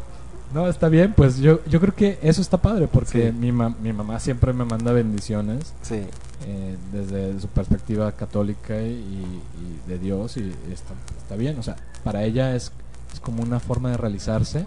No, 0.54 0.68
está 0.68 0.88
bien, 0.88 1.14
pues 1.16 1.38
yo, 1.40 1.60
yo 1.66 1.80
creo 1.82 1.94
que 1.94 2.20
eso 2.22 2.42
está 2.42 2.58
padre, 2.58 2.88
porque 2.88 3.32
Sí. 3.32 3.38
mi, 3.38 3.52
ma- 3.52 3.76
mi 3.82 3.92
mamá 3.92 4.18
siempre 4.20 4.54
me 4.54 4.64
manda 4.64 4.94
bendiciones 4.94 5.74
Sí. 5.82 6.04
eh, 6.46 6.78
desde 6.94 7.40
su 7.42 7.48
perspectiva 7.50 8.12
católica 8.14 8.80
y, 8.82 8.94
y 8.96 9.82
de 9.90 10.00
Dios 10.00 10.38
y 10.38 10.54
está, 10.72 10.94
está 11.18 11.36
bien, 11.36 11.60
o 11.60 11.64
sea, 11.64 11.76
para 12.06 12.24
ella 12.24 12.56
es, 12.56 12.72
es 13.14 13.20
como 13.20 13.44
una 13.44 13.60
forma 13.60 13.92
de 13.92 13.98
realizarse 13.98 14.66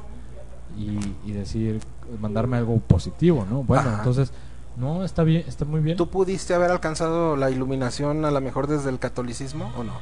y, 0.78 0.98
y 1.28 1.32
decir, 1.32 1.80
mandarme 2.20 2.58
algo 2.58 2.78
positivo, 2.80 3.46
¿no? 3.48 3.62
Bueno, 3.62 3.88
Ajá. 3.88 3.98
entonces, 3.98 4.32
no, 4.80 5.04
está 5.04 5.24
bien, 5.24 5.44
está 5.46 5.66
muy 5.66 5.80
bien. 5.80 5.96
¿Tú 5.98 6.08
pudiste 6.08 6.54
haber 6.54 6.70
alcanzado 6.70 7.36
la 7.36 7.50
iluminación 7.50 8.24
a 8.24 8.30
lo 8.30 8.40
mejor 8.40 8.66
desde 8.66 8.88
el 8.88 8.98
catolicismo 8.98 9.70
o 9.76 9.84
no? 9.84 9.92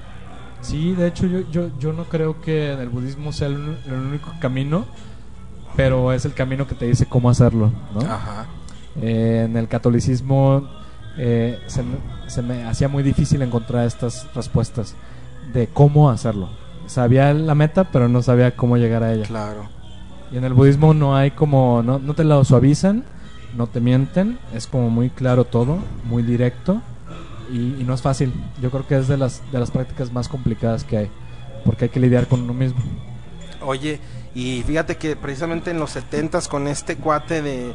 Sí, 0.61 0.95
de 0.95 1.09
hecho 1.09 1.26
yo, 1.26 1.41
yo, 1.51 1.70
yo 1.79 1.93
no 1.93 2.05
creo 2.05 2.41
que 2.41 2.72
el 2.72 2.89
budismo 2.89 3.33
sea 3.33 3.49
el, 3.49 3.76
único 3.87 4.33
camino, 4.41 4.87
pero 5.76 6.12
es 6.12 6.24
el 6.24 6.35
camino 6.35 6.66
que 6.66 6.76
te 6.76 6.87
dice 6.87 7.07
cómo 7.07 7.29
hacerlo, 7.29 7.72
¿no? 7.93 8.01
Ajá. 8.01 8.47
Eh, 9.01 9.47
en 9.49 9.57
el 9.57 9.68
catolicismo 9.68 10.68
eh, 11.16 11.59
se, 11.66 11.83
me, 11.83 11.97
se 12.29 12.43
me 12.43 12.64
hacía 12.64 12.89
muy 12.89 13.03
difícil 13.03 13.43
encontrar 13.43 13.85
estas 13.85 14.33
respuestas 14.35 14.95
de 15.53 15.66
cómo 15.66 16.09
hacerlo. 16.09 16.51
Sabía 16.87 17.35
la 17.35 17.55
meta, 17.55 17.85
pero 17.91 18.09
no 18.09 18.22
sabía 18.22 18.55
cómo 18.55 18.76
llegar 18.76 19.03
a 19.03 19.12
ella. 19.12 19.26
Claro. 19.26 19.68
Y 20.31 20.37
en 20.37 20.45
el 20.45 20.55
budismo 20.55 20.95
no 20.95 21.16
hay 21.16 21.33
como, 21.33 21.83
no, 21.83 21.99
no 21.99 22.14
te 22.14 22.22
lo 22.22 22.45
suavizan, 22.45 23.05
no 23.57 23.66
te 23.66 23.80
mienten, 23.80 24.38
es 24.55 24.66
como 24.66 24.90
muy 24.90 25.11
claro 25.11 25.44
todo, 25.44 25.78
muy 26.05 26.22
directo 26.22 26.80
y, 27.53 27.80
y 27.80 27.84
no 27.86 27.94
es 27.94 28.03
fácil. 28.03 28.32
Yo 28.61 28.70
creo 28.70 28.86
que 28.86 28.96
es 28.99 29.09
de 29.09 29.16
las, 29.16 29.42
de 29.53 29.59
las 29.59 29.70
prácticas 29.70 30.12
más 30.12 30.28
complicadas 30.28 30.84
que 30.84 30.96
hay, 30.99 31.11
porque 31.64 31.86
hay 31.86 31.88
que 31.90 32.01
lidiar 32.01 32.26
con 32.26 32.42
uno 32.42 32.55
mismo. 32.55 32.78
Oye, 33.61 33.99
y 34.34 34.62
fíjate 34.66 34.96
que 34.96 35.16
precisamente 35.16 35.70
en 35.70 35.78
los 35.80 35.90
70 35.90 36.40
con 36.42 36.68
este 36.68 36.96
cuate 36.96 37.42
de, 37.42 37.72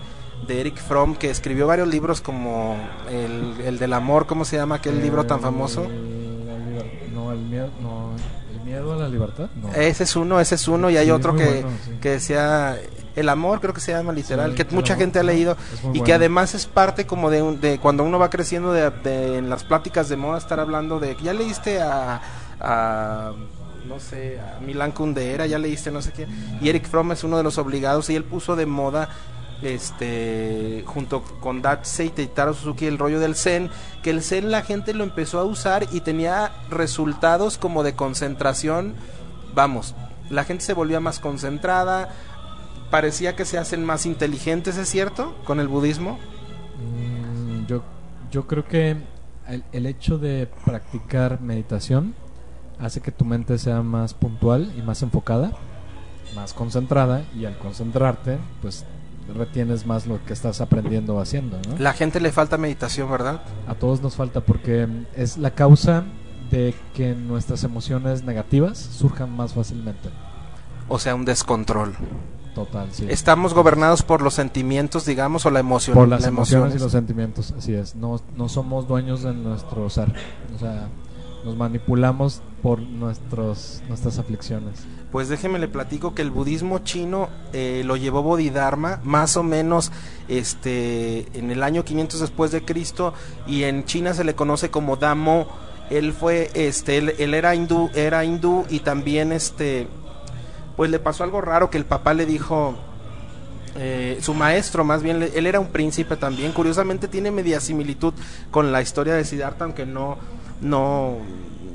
de 0.47 0.61
Eric 0.61 0.77
Fromm 0.77 1.15
que 1.15 1.29
escribió 1.29 1.67
varios 1.67 1.87
libros 1.87 2.21
como 2.21 2.77
el, 3.09 3.59
el 3.65 3.79
del 3.79 3.93
amor, 3.93 4.25
¿cómo 4.27 4.45
se 4.45 4.55
llama 4.57 4.75
aquel 4.75 5.01
libro 5.01 5.25
tan 5.25 5.41
famoso? 5.41 5.83
Liber- 5.83 7.11
no, 7.13 7.31
el 7.31 7.39
miedo, 7.39 7.69
no, 7.81 8.11
el 8.53 8.61
miedo 8.65 8.93
a 8.93 8.95
la 8.97 9.09
libertad. 9.09 9.49
No. 9.61 9.69
Ese 9.73 10.03
es 10.05 10.15
uno, 10.15 10.39
ese 10.39 10.55
es 10.55 10.67
uno, 10.67 10.89
y 10.89 10.97
hay 10.97 11.05
Sí, 11.05 11.11
otro 11.11 11.35
que, 11.35 11.45
bueno, 11.45 11.69
sí. 11.85 11.91
que 12.01 12.09
decía 12.11 12.77
El 13.15 13.29
amor, 13.29 13.59
creo 13.61 13.73
que 13.73 13.81
se 13.81 13.91
llama 13.91 14.11
literal, 14.11 14.51
Sí, 14.51 14.63
que 14.63 14.75
mucha 14.75 14.95
gente 14.95 15.19
ha 15.19 15.23
leído 15.23 15.55
y 15.93 16.01
que 16.01 16.13
además 16.13 16.55
es 16.55 16.65
parte 16.65 17.05
como 17.05 17.29
de, 17.29 17.41
un- 17.43 17.61
de 17.61 17.79
cuando 17.79 18.03
uno 18.03 18.17
va 18.17 18.29
creciendo 18.29 18.73
de, 18.73 18.89
de- 18.89 19.37
en 19.37 19.49
las 19.49 19.63
pláticas 19.63 20.09
de 20.09 20.17
moda 20.17 20.37
estar 20.39 20.59
hablando 20.59 20.99
de 20.99 21.15
ya 21.21 21.31
leíste 21.33 21.81
a, 21.81 22.21
a 22.59 23.31
no 23.87 23.99
sé, 23.99 24.39
a 24.39 24.59
Milan 24.61 24.91
Kundera, 24.93 25.45
ya 25.45 25.59
leíste 25.59 25.91
no 25.91 26.01
sé 26.01 26.11
qué, 26.13 26.27
y 26.61 26.69
Eric 26.69 26.87
Fromm 26.87 27.11
es 27.11 27.23
uno 27.23 27.37
de 27.37 27.43
los 27.43 27.57
obligados 27.57 28.09
y 28.09 28.15
él 28.15 28.23
puso 28.23 28.55
de 28.55 28.65
moda 28.65 29.09
este 29.61 30.83
junto 30.85 31.21
con 31.39 31.61
Datsei 31.61 32.11
y 32.17 32.27
Taro 32.27 32.53
Suzuki 32.53 32.85
el 32.85 32.97
rollo 32.97 33.19
del 33.19 33.35
Zen, 33.35 33.69
que 34.01 34.09
el 34.09 34.21
Zen 34.23 34.51
la 34.51 34.61
gente 34.61 34.93
lo 34.93 35.03
empezó 35.03 35.39
a 35.39 35.43
usar 35.43 35.87
y 35.91 36.01
tenía 36.01 36.51
resultados 36.69 37.57
como 37.57 37.83
de 37.83 37.93
concentración, 37.95 38.95
vamos, 39.53 39.95
la 40.29 40.43
gente 40.43 40.63
se 40.63 40.73
volvía 40.73 40.99
más 40.99 41.19
concentrada, 41.19 42.09
parecía 42.93 43.35
que 43.35 43.43
se 43.43 43.57
hacen 43.57 43.83
más 43.83 44.05
inteligentes, 44.05 44.77
¿es 44.77 44.87
cierto? 44.87 45.35
Con 45.45 45.59
el 45.59 45.67
budismo. 45.67 46.19
Mm, 46.77 47.65
yo, 47.65 47.81
yo 48.29 48.45
creo 48.45 48.67
que 48.67 48.97
el, 49.47 49.63
el 49.71 49.87
hecho 49.87 50.19
de 50.19 50.47
practicar 50.63 51.41
meditación 51.41 52.13
hace 52.79 53.01
que 53.01 53.11
tu 53.11 53.25
mente 53.25 53.57
sea 53.57 53.81
más 53.81 54.13
puntual 54.13 54.71
y 54.77 54.83
más 54.83 55.01
enfocada, 55.01 55.53
más 56.35 56.53
concentrada 56.53 57.23
y 57.35 57.45
al 57.45 57.57
concentrarte, 57.57 58.37
pues 58.61 58.85
retienes 59.35 59.87
más 59.87 60.05
lo 60.05 60.23
que 60.23 60.33
estás 60.33 60.61
aprendiendo 60.61 61.15
o 61.15 61.19
haciendo, 61.19 61.57
¿no? 61.67 61.79
La 61.79 61.93
gente 61.93 62.19
le 62.19 62.31
falta 62.31 62.59
meditación, 62.59 63.09
¿verdad? 63.09 63.41
A 63.67 63.73
todos 63.73 64.03
nos 64.03 64.15
falta 64.15 64.41
porque 64.41 64.87
es 65.15 65.39
la 65.39 65.49
causa 65.55 66.03
de 66.51 66.75
que 66.93 67.15
nuestras 67.15 67.63
emociones 67.63 68.23
negativas 68.23 68.77
surjan 68.77 69.35
más 69.35 69.53
fácilmente. 69.53 70.09
O 70.89 70.99
sea, 70.99 71.15
un 71.15 71.25
descontrol. 71.25 71.95
Total, 72.55 72.87
sí. 72.91 73.07
Estamos 73.09 73.53
gobernados 73.53 74.03
por 74.03 74.21
los 74.21 74.35
sentimientos, 74.35 75.05
digamos, 75.05 75.45
o 75.45 75.49
la 75.49 75.59
emoción. 75.59 75.95
por 75.95 76.07
las 76.07 76.21
la 76.21 76.27
emociones 76.27 76.75
y 76.75 76.79
los 76.79 76.91
sentimientos, 76.91 77.53
así 77.57 77.73
es. 77.73 77.95
No, 77.95 78.21
no 78.35 78.47
somos 78.47 78.87
dueños 78.87 79.23
de 79.23 79.33
nuestro 79.33 79.89
ser. 79.89 80.13
O 80.55 80.59
sea, 80.59 80.87
nos 81.43 81.55
manipulamos 81.55 82.41
por 82.61 82.79
nuestros 82.79 83.81
nuestras 83.87 84.19
aflicciones. 84.19 84.85
Pues 85.11 85.29
déjeme 85.29 85.59
le 85.59 85.67
platico 85.67 86.15
que 86.15 86.21
el 86.21 86.31
budismo 86.31 86.79
chino 86.79 87.29
eh, 87.51 87.83
lo 87.85 87.97
llevó 87.97 88.23
Bodhidharma 88.23 88.99
más 89.03 89.35
o 89.37 89.43
menos 89.43 89.91
este 90.27 91.27
en 91.37 91.51
el 91.51 91.61
año 91.61 91.83
500 91.83 92.19
después 92.19 92.51
de 92.51 92.63
Cristo 92.63 93.13
y 93.45 93.63
en 93.63 93.85
China 93.85 94.13
se 94.13 94.23
le 94.23 94.35
conoce 94.35 94.71
como 94.71 94.95
Damo. 94.95 95.47
Él 95.89 96.13
fue 96.13 96.49
este 96.53 96.97
él, 96.97 97.13
él 97.19 97.33
era 97.33 97.53
hindú, 97.53 97.89
era 97.93 98.23
hindú 98.23 98.65
y 98.69 98.79
también 98.79 99.31
este 99.31 99.87
pues 100.75 100.89
le 100.89 100.99
pasó 100.99 101.23
algo 101.23 101.41
raro 101.41 101.69
que 101.69 101.77
el 101.77 101.85
papá 101.85 102.13
le 102.13 102.25
dijo 102.25 102.75
eh, 103.75 104.19
su 104.21 104.33
maestro 104.33 104.83
más 104.83 105.01
bien 105.01 105.21
él 105.33 105.47
era 105.47 105.59
un 105.59 105.67
príncipe 105.67 106.15
también 106.15 106.51
curiosamente 106.51 107.07
tiene 107.07 107.31
media 107.31 107.59
similitud 107.59 108.13
con 108.51 108.71
la 108.71 108.81
historia 108.81 109.15
de 109.15 109.25
Siddhartha 109.25 109.65
aunque 109.65 109.85
no 109.85 110.17
no 110.61 111.17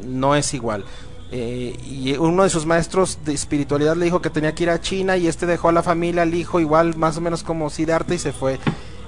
no 0.08 0.34
es 0.34 0.54
igual. 0.54 0.84
Eh, 1.30 1.76
y 1.84 2.16
uno 2.16 2.42
de 2.42 2.48
sus 2.48 2.64
maestros 2.64 3.18
de 3.26 3.34
espiritualidad 3.34 3.94
le 3.96 4.06
dijo 4.06 4.22
que 4.22 4.30
tenía 4.30 4.54
que 4.54 4.62
ir 4.62 4.70
a 4.70 4.80
China 4.80 5.18
y 5.18 5.26
este 5.26 5.44
dejó 5.44 5.68
a 5.68 5.72
la 5.72 5.82
familia 5.82 6.22
al 6.22 6.32
hijo 6.32 6.58
igual 6.58 6.96
más 6.96 7.18
o 7.18 7.20
menos 7.20 7.42
como 7.42 7.68
Siddhartha 7.68 8.14
y 8.14 8.18
se 8.18 8.32
fue 8.32 8.58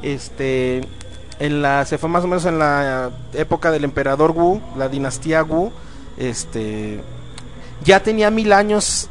este 0.03 0.83
en 1.39 1.63
la 1.63 1.87
se 1.87 1.97
fue 1.97 2.11
más 2.11 2.23
o 2.25 2.29
menos 2.29 2.45
en 2.45 2.59
la 2.59 3.11
época 3.33 3.71
del 3.71 3.85
emperador 3.85 4.33
Wu 4.33 4.61
la 4.77 4.91
dinastía 4.91 5.43
Wu 5.43 5.73
este 6.19 7.01
ya 7.85 8.03
tenía 8.03 8.31
mil 8.31 8.53
años 8.53 9.09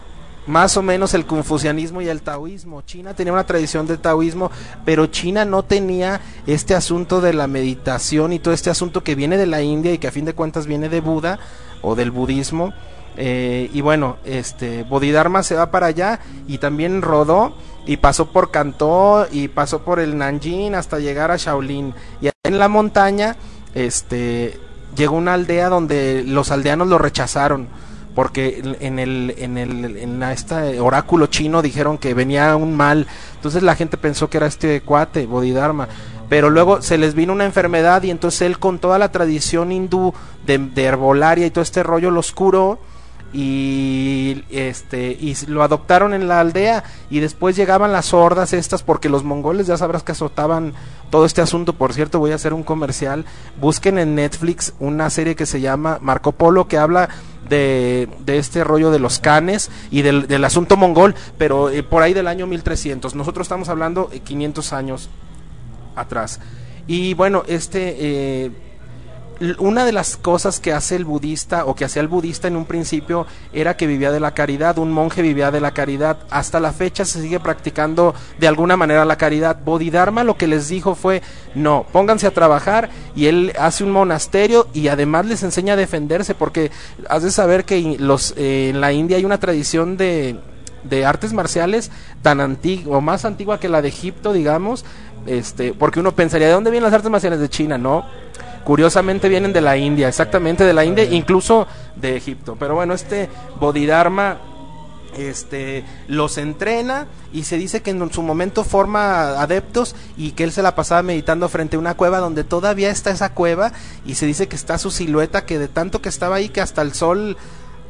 más 0.49 0.77
o 0.77 0.81
menos 0.81 1.13
el 1.13 1.27
confucianismo 1.27 2.01
y 2.01 2.09
el 2.09 2.23
taoísmo. 2.23 2.81
China 2.81 3.13
tenía 3.13 3.31
una 3.31 3.45
tradición 3.45 3.85
del 3.85 3.99
taoísmo, 3.99 4.49
pero 4.83 5.05
China 5.05 5.45
no 5.45 5.61
tenía 5.61 6.21
este 6.47 6.73
asunto 6.73 7.21
de 7.21 7.33
la 7.33 7.45
meditación 7.45 8.33
y 8.33 8.39
todo 8.39 8.51
este 8.55 8.71
asunto 8.71 9.03
que 9.03 9.13
viene 9.13 9.37
de 9.37 9.45
la 9.45 9.61
India 9.61 9.93
y 9.93 9.99
que 9.99 10.07
a 10.07 10.11
fin 10.11 10.25
de 10.25 10.33
cuentas 10.33 10.65
viene 10.65 10.89
de 10.89 11.01
Buda 11.01 11.37
o 11.83 11.93
del 11.93 12.09
budismo. 12.09 12.73
Eh, 13.15 13.69
y 13.71 13.81
bueno, 13.81 14.17
este 14.25 14.81
Bodhidharma 14.81 15.43
se 15.43 15.53
va 15.53 15.69
para 15.69 15.85
allá 15.85 16.19
y 16.47 16.57
también 16.57 17.03
rodó 17.03 17.53
y 17.85 17.97
pasó 17.97 18.31
por 18.31 18.49
Cantó 18.49 19.27
y 19.31 19.49
pasó 19.49 19.83
por 19.83 19.99
el 19.99 20.17
Nanjing 20.17 20.73
hasta 20.73 20.97
llegar 20.97 21.29
a 21.29 21.37
Shaolin. 21.37 21.93
Y 22.21 22.29
en 22.43 22.57
la 22.57 22.69
montaña, 22.69 23.35
este 23.75 24.59
llegó 24.95 25.15
una 25.15 25.35
aldea 25.35 25.69
donde 25.69 26.23
los 26.25 26.49
aldeanos 26.49 26.87
lo 26.87 26.97
rechazaron 26.97 27.67
porque 28.15 28.61
en 28.79 28.99
el 28.99 29.35
en 29.37 29.57
el 29.57 29.97
en 29.97 30.19
la- 30.19 30.33
este 30.33 30.79
oráculo 30.79 31.27
chino 31.27 31.61
dijeron 31.61 31.97
que 31.97 32.13
venía 32.13 32.55
un 32.55 32.75
mal. 32.75 33.07
Entonces 33.35 33.63
la 33.63 33.75
gente 33.75 33.97
pensó 33.97 34.29
que 34.29 34.37
era 34.37 34.47
este 34.47 34.81
cuate 34.81 35.25
Bodhidharma. 35.25 35.87
Pero 36.27 36.49
luego 36.51 36.81
se 36.81 36.97
les 36.99 37.15
vino 37.15 37.33
una 37.33 37.45
enfermedad 37.45 38.03
y 38.03 38.11
entonces 38.11 38.43
él 38.43 38.59
con 38.59 38.77
toda 38.79 38.99
la 38.99 39.11
tradición 39.11 39.71
hindú 39.71 40.13
de, 40.45 40.59
de 40.59 40.83
herbolaria 40.83 41.45
y 41.47 41.51
todo 41.51 41.63
este 41.63 41.81
rollo 41.81 42.11
los 42.11 42.31
curó 42.31 42.79
y 43.31 44.43
este 44.49 45.11
y 45.11 45.35
lo 45.47 45.63
adoptaron 45.63 46.13
en 46.13 46.27
la 46.27 46.39
aldea 46.39 46.83
y 47.09 47.19
después 47.19 47.55
llegaban 47.55 47.91
las 47.91 48.13
hordas 48.13 48.53
estas 48.53 48.83
porque 48.83 49.09
los 49.09 49.23
mongoles 49.23 49.67
ya 49.67 49.77
sabrás 49.77 50.03
que 50.03 50.11
azotaban 50.11 50.73
todo 51.09 51.25
este 51.25 51.41
asunto. 51.41 51.73
Por 51.73 51.93
cierto 51.93 52.19
voy 52.19 52.31
a 52.31 52.35
hacer 52.35 52.53
un 52.53 52.63
comercial. 52.63 53.25
Busquen 53.59 53.97
en 53.97 54.15
Netflix 54.15 54.73
una 54.79 55.09
serie 55.09 55.35
que 55.35 55.45
se 55.45 55.61
llama 55.61 55.97
Marco 56.01 56.31
Polo 56.31 56.67
que 56.67 56.77
habla 56.77 57.09
de, 57.49 58.07
de 58.19 58.37
este 58.37 58.63
rollo 58.63 58.91
de 58.91 58.99
los 58.99 59.19
canes 59.19 59.69
y 59.91 60.01
del, 60.01 60.27
del 60.27 60.45
asunto 60.45 60.77
mongol 60.77 61.15
pero 61.37 61.69
eh, 61.69 61.83
por 61.83 62.03
ahí 62.03 62.13
del 62.13 62.27
año 62.27 62.47
1300 62.47 63.15
nosotros 63.15 63.45
estamos 63.45 63.69
hablando 63.69 64.09
eh, 64.13 64.19
500 64.19 64.73
años 64.73 65.09
atrás. 65.95 66.39
Y 66.87 67.13
bueno 67.13 67.43
este 67.47 67.95
eh, 67.99 68.51
una 69.57 69.85
de 69.85 69.91
las 69.91 70.17
cosas 70.17 70.59
que 70.59 70.73
hace 70.73 70.95
el 70.95 71.05
budista 71.05 71.65
o 71.65 71.75
que 71.75 71.85
hacía 71.85 72.01
el 72.01 72.07
budista 72.07 72.47
en 72.47 72.55
un 72.55 72.65
principio 72.65 73.25
era 73.53 73.77
que 73.77 73.87
vivía 73.87 74.11
de 74.11 74.19
la 74.19 74.33
caridad, 74.33 74.77
un 74.77 74.91
monje 74.91 75.21
vivía 75.21 75.51
de 75.51 75.61
la 75.61 75.71
caridad. 75.71 76.19
Hasta 76.29 76.59
la 76.59 76.73
fecha 76.73 77.05
se 77.05 77.21
sigue 77.21 77.39
practicando 77.39 78.13
de 78.37 78.47
alguna 78.47 78.75
manera 78.75 79.05
la 79.05 79.17
caridad. 79.17 79.59
Bodhidharma 79.63 80.23
lo 80.23 80.37
que 80.37 80.47
les 80.47 80.67
dijo 80.67 80.95
fue, 80.95 81.21
no, 81.55 81.85
pónganse 81.91 82.27
a 82.27 82.33
trabajar 82.33 82.89
y 83.15 83.27
él 83.27 83.53
hace 83.59 83.83
un 83.83 83.91
monasterio 83.91 84.67
y 84.73 84.89
además 84.89 85.25
les 85.25 85.43
enseña 85.43 85.73
a 85.73 85.77
defenderse 85.77 86.35
porque 86.35 86.71
has 87.07 87.23
de 87.23 87.31
saber 87.31 87.65
que 87.65 87.97
los, 87.99 88.33
eh, 88.37 88.69
en 88.69 88.81
la 88.81 88.91
India 88.91 89.17
hay 89.17 89.25
una 89.25 89.39
tradición 89.39 89.97
de 89.97 90.39
de 90.83 91.05
artes 91.05 91.33
marciales 91.33 91.91
tan 92.21 92.39
antigua 92.39 92.97
o 92.97 93.01
más 93.01 93.25
antigua 93.25 93.59
que 93.59 93.69
la 93.69 93.81
de 93.81 93.89
Egipto, 93.89 94.33
digamos, 94.33 94.85
este, 95.25 95.73
porque 95.73 95.99
uno 95.99 96.13
pensaría, 96.13 96.47
¿de 96.47 96.53
dónde 96.53 96.71
vienen 96.71 96.85
las 96.85 96.93
artes 96.93 97.11
marciales 97.11 97.39
de 97.39 97.49
China? 97.49 97.77
No, 97.77 98.05
curiosamente 98.63 99.29
vienen 99.29 99.53
de 99.53 99.61
la 99.61 99.77
India, 99.77 100.07
exactamente 100.07 100.63
de 100.63 100.73
la 100.73 100.85
India, 100.85 101.03
incluso 101.05 101.67
de 101.95 102.15
Egipto. 102.15 102.55
Pero 102.59 102.75
bueno, 102.75 102.93
este 102.93 103.29
Bodhidharma 103.59 104.37
este 105.17 105.83
los 106.07 106.37
entrena 106.37 107.07
y 107.33 107.43
se 107.43 107.57
dice 107.57 107.81
que 107.81 107.91
en 107.91 108.11
su 108.11 108.21
momento 108.21 108.63
forma 108.63 109.41
adeptos 109.41 109.95
y 110.17 110.31
que 110.31 110.43
él 110.43 110.51
se 110.51 110.61
la 110.61 110.75
pasaba 110.75 111.03
meditando 111.03 111.49
frente 111.49 111.75
a 111.75 111.79
una 111.79 111.95
cueva 111.95 112.19
donde 112.19 112.43
todavía 112.43 112.89
está 112.89 113.11
esa 113.11 113.33
cueva 113.33 113.71
y 114.05 114.15
se 114.15 114.25
dice 114.25 114.47
que 114.47 114.55
está 114.55 114.77
su 114.77 114.91
silueta 114.91 115.45
que 115.45 115.59
de 115.59 115.67
tanto 115.67 116.01
que 116.01 116.09
estaba 116.09 116.35
ahí 116.35 116.49
que 116.49 116.61
hasta 116.61 116.81
el 116.81 116.93
sol 116.93 117.37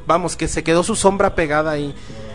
vamos 0.10 0.36
que 0.36 0.48
se 0.48 0.64
quedó 0.64 0.82
su 0.82 0.96
sombra 0.96 1.36
pegada 1.36 1.70
ahí 1.70 1.94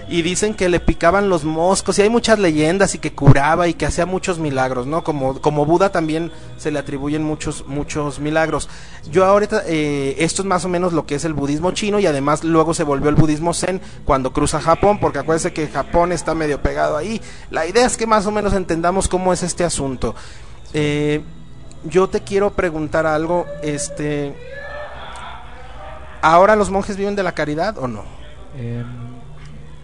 y 0.09 0.22
dicen 0.22 0.55
que 0.55 0.68
le 0.68 0.79
picaban 0.79 1.29
los 1.29 1.43
moscos 1.43 1.99
y 1.99 2.03
hay 2.03 2.09
muchas 2.09 2.39
leyendas 2.39 2.95
y 2.95 2.99
que 2.99 3.12
curaba 3.12 3.66
y 3.66 3.75
que 3.75 3.85
hacía 3.85 4.07
muchos 4.07 4.39
milagros, 4.39 4.87
¿no? 4.87 5.03
Como, 5.03 5.41
como 5.41 5.66
Buda 5.66 5.91
también 5.91 6.31
se 6.57 6.70
le 6.70 6.79
atribuyen 6.79 7.25
muchos, 7.25 7.66
muchos 7.66 8.20
milagros. 8.20 8.68
Yo 9.11 9.25
ahorita, 9.25 9.64
eh, 9.66 10.14
esto 10.18 10.43
es 10.43 10.47
más 10.47 10.64
o 10.64 10.68
menos 10.68 10.93
lo 10.93 11.05
que 11.05 11.16
es 11.16 11.25
el 11.25 11.33
budismo 11.33 11.72
chino 11.72 11.99
y 11.99 12.07
además 12.07 12.45
luego 12.45 12.75
se 12.75 12.85
volvió 12.85 13.09
el 13.09 13.16
budismo 13.16 13.55
zen 13.55 13.81
cuando 14.05 14.33
cruza 14.33 14.61
Japón, 14.61 15.01
porque 15.01 15.18
acuérdense 15.18 15.53
que 15.53 15.66
Japón 15.66 16.12
está 16.12 16.33
medio 16.37 16.62
pegado 16.62 16.97
ahí. 16.97 17.20
La 17.51 17.66
idea 17.66 17.87
es 17.87 17.97
que 17.97 18.07
más 18.07 18.25
o 18.27 18.31
menos 18.31 18.53
entendamos 18.53 19.09
cómo 19.09 19.33
es 19.33 19.43
este 19.43 19.64
asunto. 19.64 20.14
Eh, 20.75 21.22
yo 21.83 22.09
te 22.09 22.20
quiero 22.20 22.53
preguntar 22.53 23.05
algo, 23.05 23.47
este... 23.62 24.62
¿Ahora 26.27 26.57
los 26.57 26.70
monjes 26.70 26.97
viven 26.97 27.14
de 27.16 27.22
la 27.22 27.33
caridad 27.33 27.77
o 27.77 27.87
no? 27.87 28.03
Em, 28.57 28.87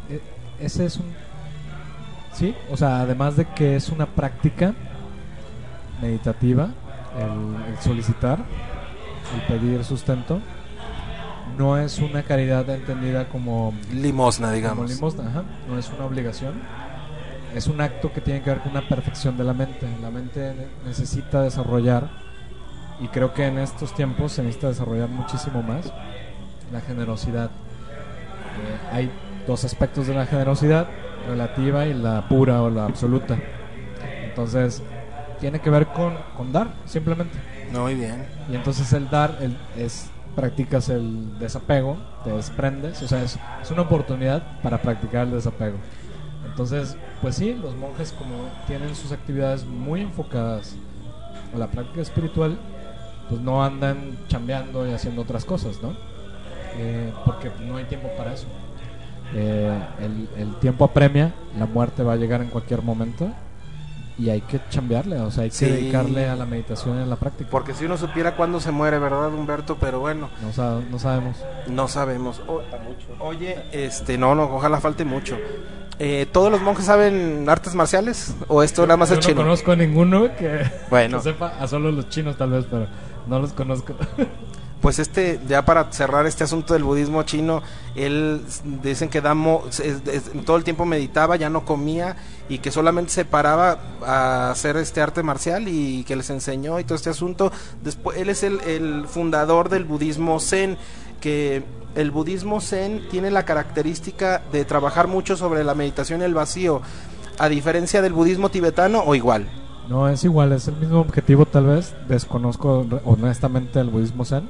e- 0.09 0.23
ese 0.59 0.87
es 0.87 0.97
un... 0.97 1.05
Sí, 2.33 2.55
o 2.71 2.77
sea, 2.79 3.01
además 3.01 3.37
de 3.37 3.45
que 3.45 3.77
es 3.77 3.91
una 3.91 4.07
práctica 4.07 4.73
meditativa, 6.01 6.71
el, 7.19 7.73
el 7.75 7.79
solicitar, 7.83 8.39
el 9.35 9.41
pedir 9.59 9.85
sustento, 9.85 10.41
no 11.59 11.77
es 11.77 11.99
una 11.99 12.23
caridad 12.23 12.69
entendida 12.71 13.29
como, 13.29 13.75
Limosna, 13.93 14.47
como 14.47 14.57
digamos. 14.57 14.91
limosna, 14.91 15.29
ajá, 15.29 15.43
no 15.69 15.79
es 15.79 15.91
una 15.91 16.07
obligación. 16.07 16.55
Es 17.55 17.67
un 17.67 17.81
acto 17.83 18.13
que 18.13 18.21
tiene 18.23 18.41
que 18.43 18.49
ver 18.49 18.61
con 18.61 18.71
una 18.71 18.89
perfección 18.89 19.37
de 19.37 19.45
la 19.45 19.53
mente. 19.53 19.87
La 20.01 20.11
mente 20.11 20.55
ne- 20.55 20.89
necesita 20.89 21.43
desarrollar, 21.43 22.09
y 23.01 23.09
creo 23.09 23.35
que 23.35 23.47
en 23.47 23.59
estos 23.59 23.93
tiempos 23.95 24.33
se 24.33 24.43
necesita 24.43 24.69
desarrollar 24.69 25.09
muchísimo 25.09 25.63
más, 25.63 25.93
la 26.73 26.81
generosidad. 26.81 27.47
Eh, 27.47 28.89
hay 28.93 29.11
dos 29.47 29.65
aspectos 29.65 30.07
de 30.07 30.15
la 30.15 30.27
generosidad, 30.27 30.89
relativa 31.27 31.87
y 31.87 31.95
la 31.95 32.29
pura 32.29 32.63
o 32.63 32.71
la 32.71 32.85
absoluta. 32.85 33.39
Entonces, 34.25 34.83
tiene 35.41 35.61
que 35.61 35.71
ver 35.71 35.87
con, 35.89 36.15
con 36.37 36.53
dar, 36.53 36.69
simplemente. 36.87 37.39
Muy 37.73 37.95
bien. 37.95 38.27
Y 38.51 38.55
entonces 38.55 38.93
el 38.93 39.09
dar 39.11 39.39
el, 39.41 39.57
es 39.77 40.11
practicas 40.35 40.89
el 40.89 41.39
desapego, 41.39 41.97
te 42.25 42.31
desprendes, 42.31 43.03
o 43.03 43.09
sea, 43.09 43.23
es, 43.23 43.39
es 43.61 43.71
una 43.71 43.83
oportunidad 43.83 44.61
para 44.63 44.81
practicar 44.81 45.27
el 45.27 45.33
desapego. 45.33 45.79
Entonces, 46.47 46.97
pues 47.21 47.37
sí, 47.37 47.55
los 47.55 47.77
monjes 47.77 48.13
como 48.13 48.49
tienen 48.67 48.95
sus 48.95 49.13
actividades 49.13 49.65
muy 49.65 50.03
enfocadas 50.03 50.77
a 51.55 51.59
la 51.59 51.69
práctica 51.69 52.01
espiritual, 52.01 52.59
pues 53.29 53.41
no 53.41 53.63
andan 53.63 54.19
chambeando 54.29 54.87
y 54.87 54.93
haciendo 54.93 55.23
otras 55.23 55.45
cosas, 55.45 55.81
¿no? 55.83 55.95
Eh, 56.77 57.13
porque 57.25 57.51
no 57.67 57.77
hay 57.77 57.85
tiempo 57.85 58.09
para 58.17 58.33
eso. 58.35 58.47
Eh, 59.35 59.79
el, 60.01 60.29
el 60.41 60.55
tiempo 60.57 60.85
apremia, 60.85 61.33
la 61.59 61.67
muerte 61.67 62.03
va 62.03 62.15
a 62.15 62.17
llegar 62.17 62.41
en 62.43 62.49
cualquier 62.49 62.83
momento 62.83 63.31
y 64.19 64.29
hay 64.29 64.41
que 64.43 64.61
chambearle, 64.71 65.19
o 65.21 65.31
sea, 65.31 65.45
hay 65.45 65.51
Sí. 65.51 65.65
que 65.67 65.73
dedicarle 65.73 66.29
a 66.29 66.37
la 66.37 66.45
meditación 66.47 66.99
y 66.99 67.03
a 67.03 67.07
la 67.07 67.17
práctica. 67.17 67.49
Porque 67.51 67.73
si 67.73 67.85
uno 67.87 67.97
supiera 67.97 68.35
cuándo 68.37 68.61
se 68.61 68.71
muere, 68.71 68.99
¿verdad, 68.99 69.33
Humberto? 69.33 69.77
Pero 69.81 70.01
bueno, 70.01 70.29
No, 70.43 70.53
sa- 70.53 70.81
no 70.91 70.99
sabemos. 70.99 71.37
no 71.69 71.89
sabemos. 71.89 72.43
O- 72.49 72.63
oye, 73.21 73.57
este, 73.73 74.19
no, 74.19 74.35
no, 74.35 74.45
ojalá 74.45 74.81
falte 74.81 75.05
mucho. 75.05 75.39
Eh, 76.03 76.27
¿Todos 76.33 76.51
los 76.51 76.61
monjes 76.63 76.87
saben 76.87 77.47
artes 77.49 77.75
marciales? 77.75 78.35
¿O 78.49 78.63
esto 78.63 78.83
nada 78.87 78.97
más 78.97 79.11
Yo 79.11 79.15
es 79.17 79.21
no 79.21 79.29
chino? 79.29 79.43
conozco 79.43 79.77
ninguno 79.77 80.35
que, 80.37 80.65
Bueno. 80.91 81.19
que 81.19 81.25
sepa, 81.25 81.53
a 81.61 81.69
solo 81.69 81.93
los 81.93 82.09
chinos 82.09 82.37
tal 82.37 82.51
vez, 82.51 82.65
pero 82.71 82.87
no 83.27 83.39
los 83.39 83.53
conozco. 83.53 83.95
Pues 84.81 84.99
este, 84.99 85.39
ya 85.47 85.65
para 85.65 85.93
cerrar 85.93 86.25
este 86.27 86.45
asunto 86.45 86.73
del 86.73 86.85
budismo 86.85 87.23
chino, 87.25 87.63
él 87.95 88.41
dicen 88.83 89.11
que 89.11 89.21
Damo 89.21 89.65
todo 90.47 90.57
el 90.57 90.65
tiempo 90.65 90.87
meditaba, 90.87 91.37
ya 91.37 91.51
no 91.51 91.67
comía 91.67 92.17
y 92.49 92.59
que 92.59 92.71
solamente 92.71 93.13
se 93.13 93.27
paraba 93.27 93.79
a 94.05 94.51
hacer 94.51 94.79
este 94.79 95.03
arte 95.03 95.23
marcial 95.23 95.69
y 95.69 96.05
que 96.05 96.17
les 96.17 96.31
enseñó 96.31 96.81
y 96.81 96.85
todo 96.85 96.95
este 96.95 97.11
asunto. 97.11 97.53
Después, 97.85 98.17
él 98.17 98.31
es 98.31 98.43
el, 98.43 98.61
el 98.63 99.07
fundador 99.07 99.69
del 99.69 99.85
budismo 99.85 100.41
zen, 100.41 100.79
que 101.21 101.63
el 101.95 102.11
budismo 102.11 102.61
zen 102.61 103.03
tiene 103.11 103.31
la 103.31 103.45
característica 103.45 104.43
de 104.51 104.65
trabajar 104.65 105.09
mucho 105.09 105.37
sobre 105.37 105.63
la 105.63 105.75
meditación 105.75 106.23
y 106.23 106.25
el 106.25 106.35
vacío, 106.35 106.81
a 107.39 107.49
diferencia 107.49 108.01
del 108.01 108.13
budismo 108.13 108.51
tibetano 108.51 109.03
o 109.05 109.15
igual. 109.15 109.47
no, 109.89 110.09
es 110.09 110.25
igual, 110.25 110.53
es 110.53 110.69
el 110.69 110.77
mismo 110.77 111.01
objetivo 111.01 111.47
tal 111.47 111.67
vez. 111.67 111.95
Desconozco 112.09 112.87
honestamente 113.05 113.81
el 113.81 113.91
budismo 113.91 114.25
zen, 114.25 114.49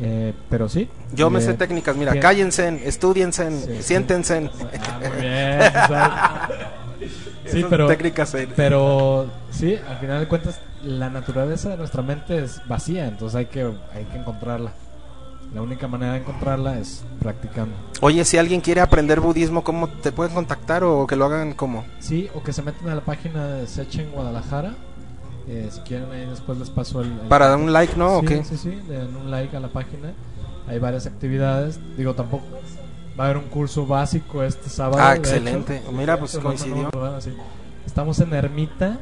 eh, 0.00 0.32
pero 0.48 0.68
sí. 0.68 0.88
Yo 1.14 1.30
me 1.30 1.38
Eh, 1.38 1.42
sé 1.42 1.54
técnicas, 1.54 1.96
mira, 1.96 2.12
bien. 2.12 2.22
cállense, 2.22 2.80
estudiense, 2.88 3.50
Sí, 3.50 3.66
sí. 3.76 3.82
siéntense. 3.82 4.50
Ah, 4.88 4.98
muy 5.00 5.20
bien. 5.20 5.60
exacto. 5.62 6.54
sí, 7.46 7.64
pero, 7.68 7.86
técnicas 7.86 8.34
pero 8.56 9.26
sí, 9.50 9.76
al 9.88 9.98
final 9.98 10.20
de 10.20 10.28
cuentas, 10.28 10.60
la 10.82 11.10
naturaleza 11.10 11.70
de 11.70 11.76
nuestra 11.76 12.02
mente 12.02 12.38
es 12.42 12.60
vacía, 12.66 13.06
entonces 13.06 13.36
hay 13.36 13.46
que, 13.46 13.62
hay 13.94 14.04
que 14.10 14.18
encontrarla. 14.18 14.72
La 15.54 15.62
única 15.62 15.86
manera 15.86 16.14
de 16.14 16.18
encontrarla 16.18 16.78
es 16.78 17.04
practicando. 17.20 17.76
Oye, 18.00 18.24
si 18.24 18.38
alguien 18.38 18.60
quiere 18.60 18.80
aprender 18.80 19.20
budismo, 19.20 19.62
¿cómo 19.62 19.88
te 19.88 20.10
pueden 20.10 20.34
contactar 20.34 20.82
o 20.82 21.06
que 21.06 21.14
lo 21.14 21.26
hagan 21.26 21.52
como? 21.54 21.84
Sí, 22.00 22.28
o 22.34 22.42
que 22.42 22.52
se 22.52 22.62
metan 22.62 22.88
a 22.88 22.94
la 22.96 23.02
página 23.02 23.46
de 23.46 23.66
Sechen 23.68 24.10
Guadalajara. 24.10 24.74
Eh, 25.46 25.68
si 25.70 25.80
quieren, 25.80 26.10
ahí 26.10 26.26
después 26.26 26.58
les 26.58 26.70
paso 26.70 27.00
el. 27.02 27.08
el- 27.12 27.28
Para 27.28 27.48
dar 27.48 27.58
un 27.58 27.72
like, 27.72 27.94
¿no? 27.96 28.18
¿O 28.18 28.20
Sí, 28.20 28.26
qué? 28.26 28.44
sí, 28.44 28.56
sí, 28.56 28.80
le 28.88 28.96
dan 28.98 29.14
un 29.16 29.30
like 29.30 29.54
a 29.56 29.60
la 29.60 29.68
página. 29.68 30.12
Hay 30.66 30.78
varias 30.78 31.06
actividades. 31.06 31.78
Digo, 31.96 32.14
tampoco. 32.14 32.44
Va 33.18 33.24
a 33.24 33.26
haber 33.28 33.36
un 33.36 33.48
curso 33.48 33.86
básico 33.86 34.42
este 34.42 34.68
sábado. 34.70 34.98
Ah, 35.00 35.14
excelente. 35.14 35.76
hecho. 35.78 35.92
Mira, 35.92 36.18
pues, 36.18 36.36
coincidió. 36.38 36.90
sí. 37.20 37.30
Estamos 37.86 38.18
en 38.20 38.32
Ermita 38.32 38.98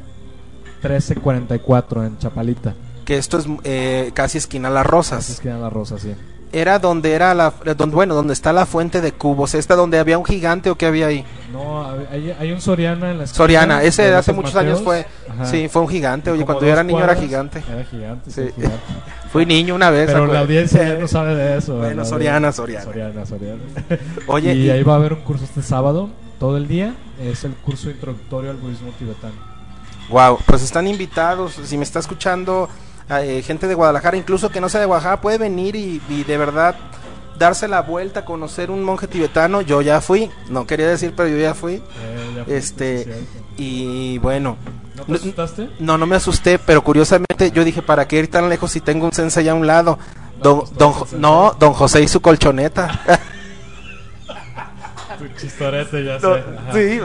1344 0.83 2.03
en 2.03 2.17
Chapalita. 2.17 2.75
Que 3.05 3.17
esto 3.17 3.37
es 3.37 3.45
eh, 3.63 4.11
casi 4.13 4.37
esquina 4.37 4.69
Las 4.69 4.85
Rosas. 4.85 5.39
que 5.39 5.49
la 5.49 5.69
rosa, 5.69 5.97
sí. 5.99 6.13
Era 6.53 6.77
donde 6.77 7.13
era 7.13 7.33
la, 7.33 7.51
donde, 7.75 7.95
bueno, 7.95 8.13
donde 8.13 8.31
está 8.33 8.53
la 8.53 8.65
fuente 8.67 9.01
de 9.01 9.11
cubos. 9.11 9.55
Esta 9.55 9.75
donde 9.75 9.97
había 9.97 10.17
un 10.19 10.23
gigante 10.25 10.69
o 10.69 10.75
qué 10.75 10.85
había 10.85 11.07
ahí. 11.07 11.25
No, 11.51 11.89
hay, 12.11 12.35
hay 12.39 12.51
un 12.51 12.61
Soriana 12.61 13.09
en 13.11 13.17
la 13.17 13.23
esquina 13.23 13.37
Soriana, 13.37 13.83
ese 13.83 14.03
de 14.03 14.15
hace 14.15 14.33
muchos 14.33 14.55
años 14.55 14.81
fue. 14.81 15.05
Ajá. 15.29 15.45
sí, 15.47 15.67
fue 15.67 15.81
un 15.81 15.87
gigante. 15.89 16.29
Oye, 16.29 16.45
cuando 16.45 16.63
yo 16.65 16.71
era 16.71 16.83
niño 16.83 17.03
era 17.03 17.15
gigante. 17.15 17.63
Era 17.67 17.83
gigante, 17.83 18.29
sí, 18.31 18.43
Sí. 18.45 18.53
gigante. 18.55 18.77
Fui 19.33 19.47
niño 19.47 19.73
una 19.73 19.89
vez. 19.89 20.05
Pero 20.05 20.27
la 20.27 20.41
audiencia 20.41 20.83
ya 20.87 20.93
no 20.99 21.07
sabe 21.07 21.33
de 21.33 21.57
eso. 21.57 21.75
Bueno. 21.77 22.05
Soriana, 22.05 22.51
Soriana. 22.51 22.85
Soriana, 22.85 23.25
Soriana. 23.25 23.61
Oye, 24.27 24.53
y, 24.53 24.67
y- 24.67 24.69
ahí 24.69 24.83
va 24.83 24.93
a 24.93 24.97
haber 24.97 25.13
un 25.13 25.21
curso 25.21 25.43
este 25.45 25.63
sábado, 25.63 26.11
todo 26.39 26.55
el 26.57 26.67
día. 26.67 26.93
Es 27.19 27.43
el 27.45 27.53
curso 27.53 27.89
introductorio 27.89 28.51
al 28.51 28.57
budismo 28.57 28.91
tibetano. 28.99 29.33
Wow, 30.09 30.37
pues 30.45 30.61
están 30.61 30.85
invitados. 30.85 31.53
Si 31.63 31.77
me 31.79 31.83
está 31.83 31.97
escuchando 31.97 32.69
eh, 33.09 33.41
gente 33.45 33.67
de 33.67 33.75
Guadalajara, 33.75 34.17
incluso 34.17 34.49
que 34.49 34.61
no 34.61 34.69
sea 34.69 34.79
de 34.81 34.85
Guadalajara, 34.87 35.21
puede 35.21 35.37
venir 35.37 35.75
y, 35.75 36.01
y 36.09 36.23
de 36.23 36.37
verdad 36.37 36.75
darse 37.37 37.67
la 37.67 37.81
vuelta, 37.81 38.25
conocer 38.25 38.71
un 38.71 38.83
monje 38.83 39.07
tibetano. 39.07 39.61
Yo 39.61 39.81
ya 39.81 40.01
fui, 40.01 40.29
no 40.49 40.65
quería 40.67 40.87
decir, 40.87 41.13
pero 41.15 41.29
yo 41.29 41.37
ya 41.37 41.53
fui. 41.53 41.73
Eh, 41.75 41.81
ya 42.47 42.53
Este, 42.55 43.07
y 43.57 44.17
bueno, 44.19 44.57
¿No 44.95 45.03
te 45.05 45.13
asustaste? 45.13 45.69
no, 45.79 45.97
no 45.97 46.05
me 46.05 46.15
asusté, 46.15 46.59
pero 46.59 46.83
curiosamente 46.83 47.51
yo 47.51 47.63
dije, 47.63 47.81
¿para 47.81 48.07
qué 48.07 48.19
ir 48.19 48.29
tan 48.29 48.49
lejos 48.49 48.71
si 48.71 48.81
tengo 48.81 49.05
un 49.05 49.11
sensei 49.13 49.47
a 49.47 49.53
un 49.55 49.67
lado? 49.67 49.97
Don, 50.41 50.63
don, 50.77 50.93
no, 51.17 51.55
don 51.59 51.73
José 51.73 52.01
y 52.01 52.07
su 52.07 52.21
colchoneta. 52.21 53.01
Chistorete, 55.37 56.03
ya 56.03 56.19
No, 56.19 56.33
sé. 56.35 56.43
Ajá. 56.57 56.73
sí, 56.73 56.99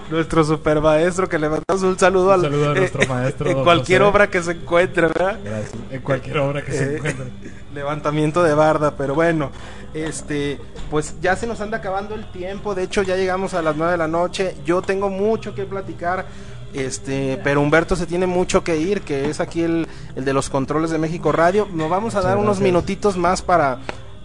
nuestro 0.10 0.44
super 0.44 0.80
maestro 0.80 1.28
que 1.28 1.38
le 1.38 1.48
mandamos 1.48 1.82
un 1.82 1.98
saludo, 1.98 2.26
Un 2.28 2.32
al- 2.34 2.40
saludo 2.42 2.68
a 2.70 2.72
eh, 2.72 2.78
nuestro 2.80 3.06
maestro, 3.08 3.50
en 3.50 3.62
cualquier 3.62 4.00
José. 4.02 4.10
obra 4.10 4.30
que 4.30 4.42
se 4.42 4.50
encuentre, 4.52 5.02
¿verdad? 5.08 5.38
Gracias. 5.44 5.72
En 5.90 6.00
cualquier 6.02 6.38
obra 6.38 6.62
que 6.64 6.72
se 6.72 6.84
Eh, 6.84 6.96
encuentre. 6.96 7.26
levantamiento 7.74 8.42
de 8.42 8.54
barda, 8.54 8.94
pero 8.96 9.14
bueno, 9.14 9.50
este, 9.94 10.58
pues 10.90 11.14
ya 11.20 11.36
se 11.36 11.46
nos 11.46 11.60
anda 11.60 11.78
acabando 11.78 12.14
el 12.14 12.30
tiempo, 12.32 12.74
de 12.74 12.82
hecho 12.82 13.02
ya 13.02 13.16
llegamos 13.16 13.54
a 13.54 13.62
las 13.62 13.76
9 13.76 13.92
de 13.92 13.98
la 13.98 14.08
noche, 14.08 14.54
yo 14.64 14.82
tengo 14.82 15.08
mucho 15.10 15.54
que 15.54 15.64
platicar, 15.64 16.26
este, 16.74 17.38
pero 17.44 17.60
Humberto 17.60 17.94
se 17.96 18.06
tiene 18.06 18.26
mucho 18.26 18.64
que 18.64 18.76
ir, 18.78 19.02
que 19.02 19.30
es 19.30 19.40
aquí 19.40 19.62
el, 19.62 19.86
el 20.16 20.24
de 20.24 20.32
los 20.32 20.50
controles 20.50 20.90
de 20.90 20.98
México 20.98 21.30
Radio, 21.32 21.68
nos 21.72 21.88
vamos 21.88 22.14
a 22.14 22.18
Muchas 22.18 22.24
dar 22.24 22.36
unos 22.38 22.60
minutitos 22.60 23.16
más 23.16 23.42
para, 23.42 23.78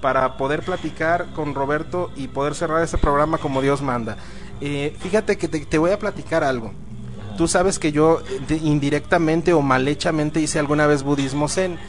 para 0.04 0.36
poder 0.36 0.64
platicar 0.64 1.28
con 1.34 1.56
Roberto 1.56 2.12
y 2.18 2.28
poder 2.28 2.56
cerrar 2.56 2.84
este 2.84 2.98
programa 2.98 3.38
como 3.38 3.62
Dios 3.62 3.82
manda. 3.82 4.18
Eh, 4.60 4.94
fíjate 5.00 5.38
que 5.38 5.48
te, 5.48 5.78
voy 5.78 5.92
a 5.92 5.98
platicar 5.98 6.44
algo. 6.44 6.74
Tú 7.38 7.48
sabes 7.48 7.80
que 7.80 7.94
yo 7.94 8.22
eh, 8.50 8.60
indirectamente 8.62 9.54
o 9.54 9.62
malhechamente 9.62 10.42
hice 10.42 10.60
alguna 10.60 10.88
vez 10.88 11.04
budismo 11.04 11.48
zen. 11.48 11.80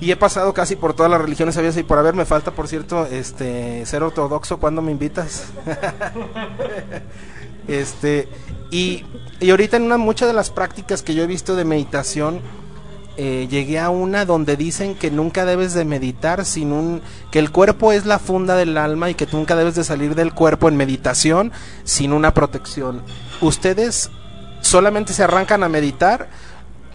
Y 0.00 0.12
he 0.12 0.16
pasado 0.16 0.54
casi 0.54 0.76
por 0.76 0.94
todas 0.94 1.10
las 1.10 1.20
religiones 1.20 1.56
habidas 1.56 1.76
y 1.78 1.82
por 1.82 1.98
haber. 1.98 2.14
Me 2.14 2.26
falta, 2.26 2.52
por 2.52 2.68
cierto, 2.68 3.04
este 3.06 3.84
ser 3.86 4.04
ortodoxo. 4.04 4.60
¿Cuándo 4.60 4.80
me 4.80 4.92
invitas? 4.92 5.46
este 7.66 8.28
y, 8.70 9.04
y 9.40 9.50
ahorita 9.50 9.78
en 9.78 9.82
una 9.82 9.96
muchas 9.96 10.28
de 10.28 10.34
las 10.34 10.50
prácticas 10.50 11.02
que 11.02 11.14
yo 11.14 11.24
he 11.24 11.26
visto 11.26 11.56
de 11.56 11.64
meditación 11.64 12.40
eh, 13.16 13.48
llegué 13.50 13.78
a 13.78 13.90
una 13.90 14.24
donde 14.24 14.56
dicen 14.56 14.94
que 14.94 15.10
nunca 15.10 15.44
debes 15.44 15.74
de 15.74 15.84
meditar 15.84 16.44
sin 16.44 16.72
un 16.72 17.02
que 17.30 17.38
el 17.38 17.50
cuerpo 17.50 17.92
es 17.92 18.06
la 18.06 18.18
funda 18.18 18.56
del 18.56 18.78
alma 18.78 19.10
y 19.10 19.14
que 19.14 19.26
nunca 19.32 19.56
debes 19.56 19.74
de 19.74 19.84
salir 19.84 20.14
del 20.14 20.32
cuerpo 20.32 20.68
en 20.68 20.76
meditación 20.76 21.52
sin 21.84 22.12
una 22.12 22.32
protección. 22.32 23.02
Ustedes 23.40 24.10
solamente 24.62 25.12
se 25.12 25.22
arrancan 25.22 25.62
a 25.62 25.68
meditar 25.68 26.28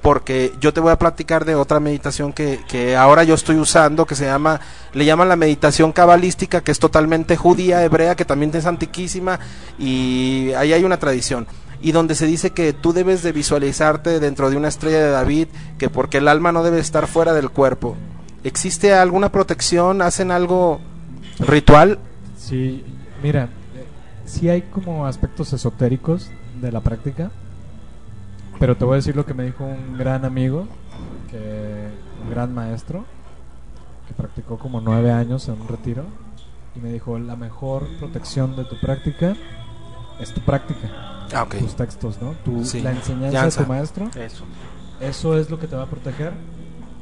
porque 0.01 0.53
yo 0.61 0.71
te 0.71 0.79
voy 0.79 0.91
a 0.91 0.99
platicar 0.99 1.45
de 1.45 1.55
otra 1.55 1.79
meditación 1.79 2.31
que, 2.31 2.59
que 2.67 2.95
ahora 2.95 3.23
yo 3.23 3.33
estoy 3.33 3.55
usando, 3.55 4.05
que 4.05 4.13
se 4.13 4.25
llama, 4.25 4.61
le 4.93 5.03
llaman 5.03 5.29
la 5.29 5.35
meditación 5.35 5.91
cabalística, 5.91 6.61
que 6.61 6.71
es 6.71 6.77
totalmente 6.77 7.35
judía, 7.35 7.83
hebrea, 7.83 8.15
que 8.15 8.23
también 8.23 8.51
es 8.53 8.67
antiquísima, 8.67 9.39
y 9.79 10.51
ahí 10.57 10.73
hay 10.73 10.83
una 10.83 10.97
tradición. 10.97 11.47
Y 11.81 11.91
donde 11.91 12.15
se 12.15 12.25
dice 12.25 12.51
que 12.51 12.73
tú 12.73 12.93
debes 12.93 13.21
de 13.23 13.31
visualizarte 13.31 14.19
dentro 14.19 14.49
de 14.49 14.57
una 14.57 14.67
estrella 14.67 14.99
de 14.99 15.11
David, 15.11 15.47
que 15.77 15.89
porque 15.89 16.17
el 16.17 16.27
alma 16.27 16.51
no 16.51 16.63
debe 16.63 16.79
estar 16.79 17.07
fuera 17.07 17.33
del 17.33 17.49
cuerpo. 17.49 17.95
¿Existe 18.43 18.93
alguna 18.93 19.31
protección? 19.31 20.01
¿Hacen 20.01 20.31
algo 20.31 20.79
ritual? 21.39 21.99
Sí, 22.37 22.83
mira, 23.23 23.49
sí 24.25 24.49
hay 24.49 24.61
como 24.61 25.05
aspectos 25.05 25.51
esotéricos 25.53 26.29
de 26.61 26.71
la 26.71 26.81
práctica, 26.81 27.31
pero 28.59 28.75
te 28.77 28.85
voy 28.85 28.93
a 28.93 28.95
decir 28.97 29.15
lo 29.15 29.25
que 29.25 29.33
me 29.33 29.43
dijo 29.43 29.63
un 29.65 29.97
gran 29.97 30.25
amigo, 30.25 30.67
que, 31.29 31.87
un 32.23 32.29
gran 32.29 32.53
maestro, 32.53 33.05
que 34.07 34.13
practicó 34.13 34.57
como 34.57 34.81
nueve 34.81 35.11
años 35.11 35.47
en 35.47 35.59
un 35.59 35.67
retiro, 35.67 36.03
y 36.75 36.79
me 36.79 36.91
dijo, 36.91 37.17
la 37.17 37.35
mejor 37.35 37.87
protección 37.99 38.55
de 38.55 38.65
tu 38.65 38.79
práctica 38.79 39.35
es 40.19 40.33
tu 40.33 40.41
práctica, 40.41 41.14
Ah, 41.33 41.43
ok. 41.43 41.55
tus 41.57 41.75
textos, 41.75 42.21
¿no? 42.21 42.33
Tu, 42.45 42.63
Sí. 42.65 42.81
La 42.81 42.91
enseñanza 42.91 43.31
Llanza. 43.31 43.59
de 43.61 43.65
tu 43.65 43.71
maestro, 43.71 44.09
Eso. 44.15 44.43
eso 44.99 45.37
es 45.37 45.49
lo 45.49 45.59
que 45.59 45.67
te 45.67 45.75
va 45.75 45.83
a 45.83 45.87
proteger 45.87 46.33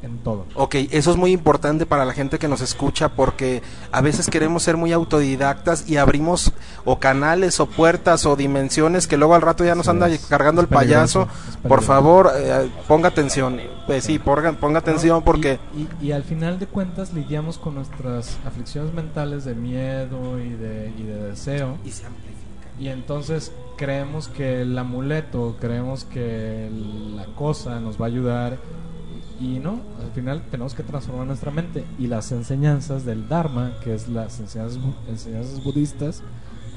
en 0.02 0.18
todo. 0.18 0.46
Ok, 0.56 0.76
eso 0.92 1.12
es 1.12 1.16
muy 1.18 1.32
importante 1.32 1.86
para 1.86 2.04
la 2.04 2.12
gente 2.12 2.38
que 2.38 2.50
nos 2.50 2.60
escucha 2.60 3.08
porque 3.16 3.62
a 3.90 4.02
veces 4.02 4.30
queremos 4.30 4.62
ser 4.62 4.76
muy 4.76 4.92
autodidactas 4.92 5.88
y 5.90 5.96
abrimos 5.96 6.52
o 6.84 7.00
canales 7.00 7.62
o 7.62 7.68
puertas 7.68 8.26
o 8.26 8.36
dimensiones 8.36 9.08
que 9.08 9.16
luego 9.16 9.34
al 9.34 9.42
rato 9.42 9.64
ya 9.64 9.76
nos 9.76 9.86
Sí, 9.86 9.92
anda 9.92 10.10
cargando 10.28 10.60
el 10.60 10.68
payaso. 10.68 11.30
Por 11.66 11.84
favor, 11.84 12.32
eh, 12.36 12.70
ponga 12.86 13.08
atención. 13.08 13.62
Pues 13.88 14.04
sí, 14.04 14.20
ponga, 14.20 14.52
ponga 14.52 14.80
atención 14.80 15.20
¿no? 15.20 15.24
porque... 15.24 15.58
Y, 15.74 15.84
y- 16.06 16.08
y 16.08 16.12
al 16.12 16.24
final 16.24 16.60
de 16.60 16.68
cuentas 16.68 17.14
lidiamos 17.14 17.58
con 17.58 17.76
nuestras 17.76 18.38
aflicciones 18.46 18.94
mentales 18.94 19.46
de 19.46 19.56
miedo 19.56 20.38
y 20.38 20.50
de, 20.50 20.92
y 20.98 21.04
de 21.04 21.16
deseo. 21.30 21.78
Y 21.86 21.92
entonces 22.80 23.52
creemos 23.78 24.28
que 24.28 24.62
el 24.62 24.78
amuleto, 24.78 25.58
creemos 25.60 26.06
que 26.06 26.70
la 27.16 27.26
cosa 27.36 27.80
nos 27.80 28.00
va 28.00 28.06
a 28.06 28.08
ayudar. 28.08 28.58
Y 29.40 29.60
no, 29.60 29.82
al 30.02 30.12
final 30.14 30.44
tenemos 30.50 30.74
que 30.74 30.84
transformar 30.84 31.28
nuestra 31.28 31.52
mente. 31.52 31.86
Y 32.00 32.08
las 32.08 32.32
enseñanzas 32.32 33.06
del 33.06 33.28
Dharma, 33.28 33.74
que 33.84 33.94
es 33.94 34.08
las 34.08 34.40
enseñanzas, 34.40 34.80
enseñanzas 35.08 35.64
budistas, 35.64 36.24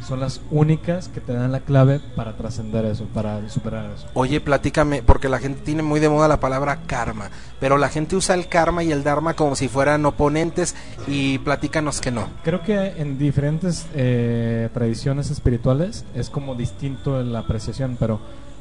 son 0.07 0.21
las 0.21 0.41
únicas 0.51 1.09
que 1.09 1.21
te 1.21 1.33
dan 1.33 1.51
la 1.51 1.61
clave 1.61 2.01
para 2.15 2.37
trascender 2.37 2.85
eso, 2.85 3.07
para 3.13 3.49
superar 3.49 3.91
eso. 3.91 4.07
Oye, 4.15 4.41
platícame, 4.41 5.03
porque 5.03 5.29
la 5.29 5.41
gente 5.41 5.63
tiene 5.65 5.83
muy 5.83 5.99
de 5.99 6.09
moda 6.09 6.29
la 6.29 6.39
palabra 6.39 6.83
karma, 6.87 7.31
pero 7.59 7.77
la 7.77 7.89
gente 7.89 8.15
usa 8.15 8.37
el 8.37 8.47
karma 8.47 8.85
y 8.85 8.93
el 8.93 9.03
dharma 9.03 9.35
como 9.35 9.57
si 9.57 9.67
fueran 9.67 10.07
oponentes 10.07 10.77
y 11.09 11.39
platícanos 11.39 12.01
que 12.01 12.13
no. 12.13 12.29
Creo 12.45 12.63
que 12.63 12.95
en 12.99 13.19
diferentes 13.19 13.87
eh, 13.95 14.69
tradiciones 14.73 15.31
espirituales 15.31 16.05
es 16.15 16.31
como 16.31 16.55
distinto 16.55 17.21
la 17.23 17.41
apreciación, 17.41 17.97
pero 17.99 18.21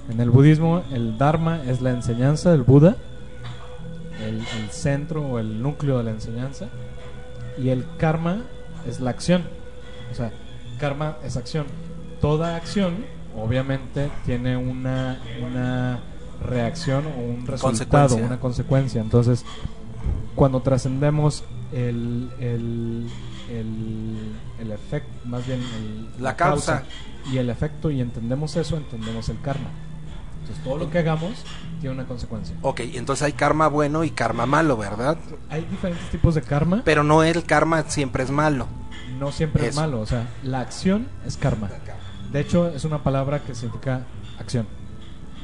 en 0.09 0.19
el 0.19 0.31
budismo 0.31 0.81
el 0.91 1.17
dharma 1.19 1.61
es 1.67 1.79
la 1.81 1.91
enseñanza 1.91 2.51
del 2.51 2.63
Buda, 2.63 2.95
el, 4.25 4.37
el 4.37 4.69
centro 4.71 5.21
o 5.21 5.37
el 5.37 5.61
núcleo 5.61 5.99
de 5.99 6.05
la 6.05 6.11
enseñanza, 6.11 6.69
y 7.61 7.69
el 7.69 7.85
karma 7.97 8.41
es 8.87 8.99
la 8.99 9.11
acción. 9.11 9.43
O 10.11 10.15
sea, 10.15 10.31
karma 10.77 11.17
es 11.23 11.37
acción. 11.37 11.65
Toda 12.21 12.55
acción, 12.55 13.05
obviamente, 13.35 14.09
tiene 14.25 14.57
una, 14.57 15.19
una 15.45 15.99
reacción 16.47 17.05
o 17.05 17.19
un 17.21 17.45
resultado, 17.47 17.59
Consecuencia. 18.09 18.25
una 18.25 18.39
consecuencia. 18.39 19.01
Entonces, 19.01 19.45
cuando 20.35 20.61
trascendemos 20.61 21.43
el, 21.71 22.29
el, 22.39 23.07
el, 23.49 24.17
el 24.59 24.71
efecto, 24.71 25.09
más 25.25 25.45
bien 25.47 25.61
el- 25.61 26.23
La 26.23 26.35
causa. 26.35 26.83
y 27.31 27.37
el 27.37 27.49
efecto, 27.49 27.89
y 27.91 28.01
entendemos 28.01 28.55
eso, 28.55 28.77
entendemos 28.77 29.29
el 29.29 29.39
karma. 29.41 29.69
Entonces, 30.41 30.63
todo 30.63 30.77
lo 30.77 30.89
que 30.91 30.99
hagamos 30.99 31.31
tiene 31.81 31.95
una 31.95 32.05
consecuencia. 32.05 32.55
Ok, 32.61 32.81
entonces 32.93 33.23
hay 33.23 33.33
karma 33.33 33.67
bueno 33.67 34.03
y 34.03 34.11
karma 34.11 34.45
malo, 34.45 34.77
¿verdad? 34.77 35.17
Hay 35.49 35.65
diferentes 35.65 36.07
tipos 36.11 36.35
de 36.35 36.43
karma, 36.43 36.81
Pero 36.85 37.03
no 37.03 37.23
el 37.23 37.43
karma 37.45 37.83
siempre 37.87 38.23
es 38.23 38.29
malo. 38.29 38.67
No 39.19 39.31
siempre 39.31 39.63
es 39.63 39.69
Eso. 39.71 39.81
malo. 39.81 40.01
O 40.01 40.05
sea, 40.05 40.27
la 40.43 40.61
acción 40.61 41.07
es 41.25 41.37
karma. 41.37 41.69
De 42.31 42.39
hecho, 42.39 42.67
es 42.69 42.83
una 42.85 43.03
palabra 43.03 43.39
que 43.43 43.55
significa 43.55 44.01
acción. 44.39 44.67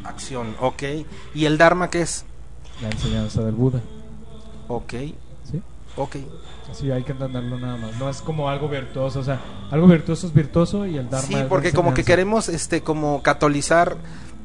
Acción, 0.04 0.56
ok. 0.60 0.84
¿Y 1.36 1.46
el 1.46 1.58
dharma 1.58 1.90
qué 1.90 2.02
es? 2.02 2.26
La 2.82 2.90
enseñanza 2.90 3.44
del 3.44 3.54
Buda. 3.54 3.80
Ok, 4.68 4.94
¿Sí? 5.44 5.62
ok. 5.96 6.16
Así 6.70 6.90
hay 6.90 7.04
que 7.04 7.12
entenderlo 7.12 7.60
nada 7.60 7.78
más. 7.78 7.96
No 8.00 8.10
es 8.10 8.22
como 8.22 8.50
algo 8.50 8.70
virtuoso. 8.70 9.20
O 9.20 9.24
sea, 9.24 9.40
algo 9.72 9.88
virtuoso 9.88 10.28
es 10.28 10.34
virtuoso 10.34 10.86
y 10.86 10.98
el 10.98 11.10
Dharma 11.10 11.28
Sí, 11.28 11.34
es 11.36 11.44
porque 11.44 11.74
como 11.74 11.94
que 11.94 12.04
queremos 12.04 12.48
este 12.50 12.82
como 12.82 13.22
catolizar 13.22 13.98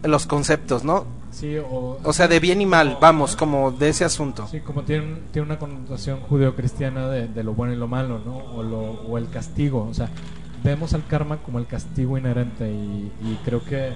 los 0.03 0.26
conceptos, 0.26 0.84
¿no? 0.84 1.05
Sí, 1.30 1.57
o, 1.59 1.99
O 2.03 2.12
sea, 2.12 2.28
de 2.28 2.40
bien 2.40 2.61
y 2.61 2.66
mal, 2.66 2.99
vamos, 3.01 3.36
como 3.36 3.70
de 3.70 3.90
ese 3.90 4.05
asunto. 4.05 4.47
Sí, 4.51 4.61
como 4.61 4.82
tiene, 4.82 5.18
tiene 5.32 5.47
una 5.47 5.59
connotación 5.59 6.20
judeocristiana 6.20 7.09
de, 7.09 7.28
de 7.28 7.44
lo 7.44 7.53
bueno 7.55 7.72
y 7.74 7.76
lo 7.76 7.88
malo, 7.88 8.20
¿no? 8.24 8.36
O, 8.38 8.62
lo, 8.62 8.78
o 8.78 9.18
el 9.18 9.28
castigo. 9.28 9.86
O 9.90 9.94
sea, 9.94 10.09
vemos 10.64 10.94
al 10.94 11.07
karma 11.07 11.38
como 11.38 11.59
el 11.59 11.66
castigo 11.66 12.16
inherente 12.16 12.70
y, 12.70 13.12
y 13.22 13.38
creo 13.44 13.62
que 13.64 13.92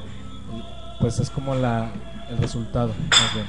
pues 1.00 1.18
es 1.18 1.30
como 1.30 1.54
la, 1.54 1.90
el 2.28 2.38
resultado, 2.38 2.88
más 2.88 3.34
bien. 3.34 3.46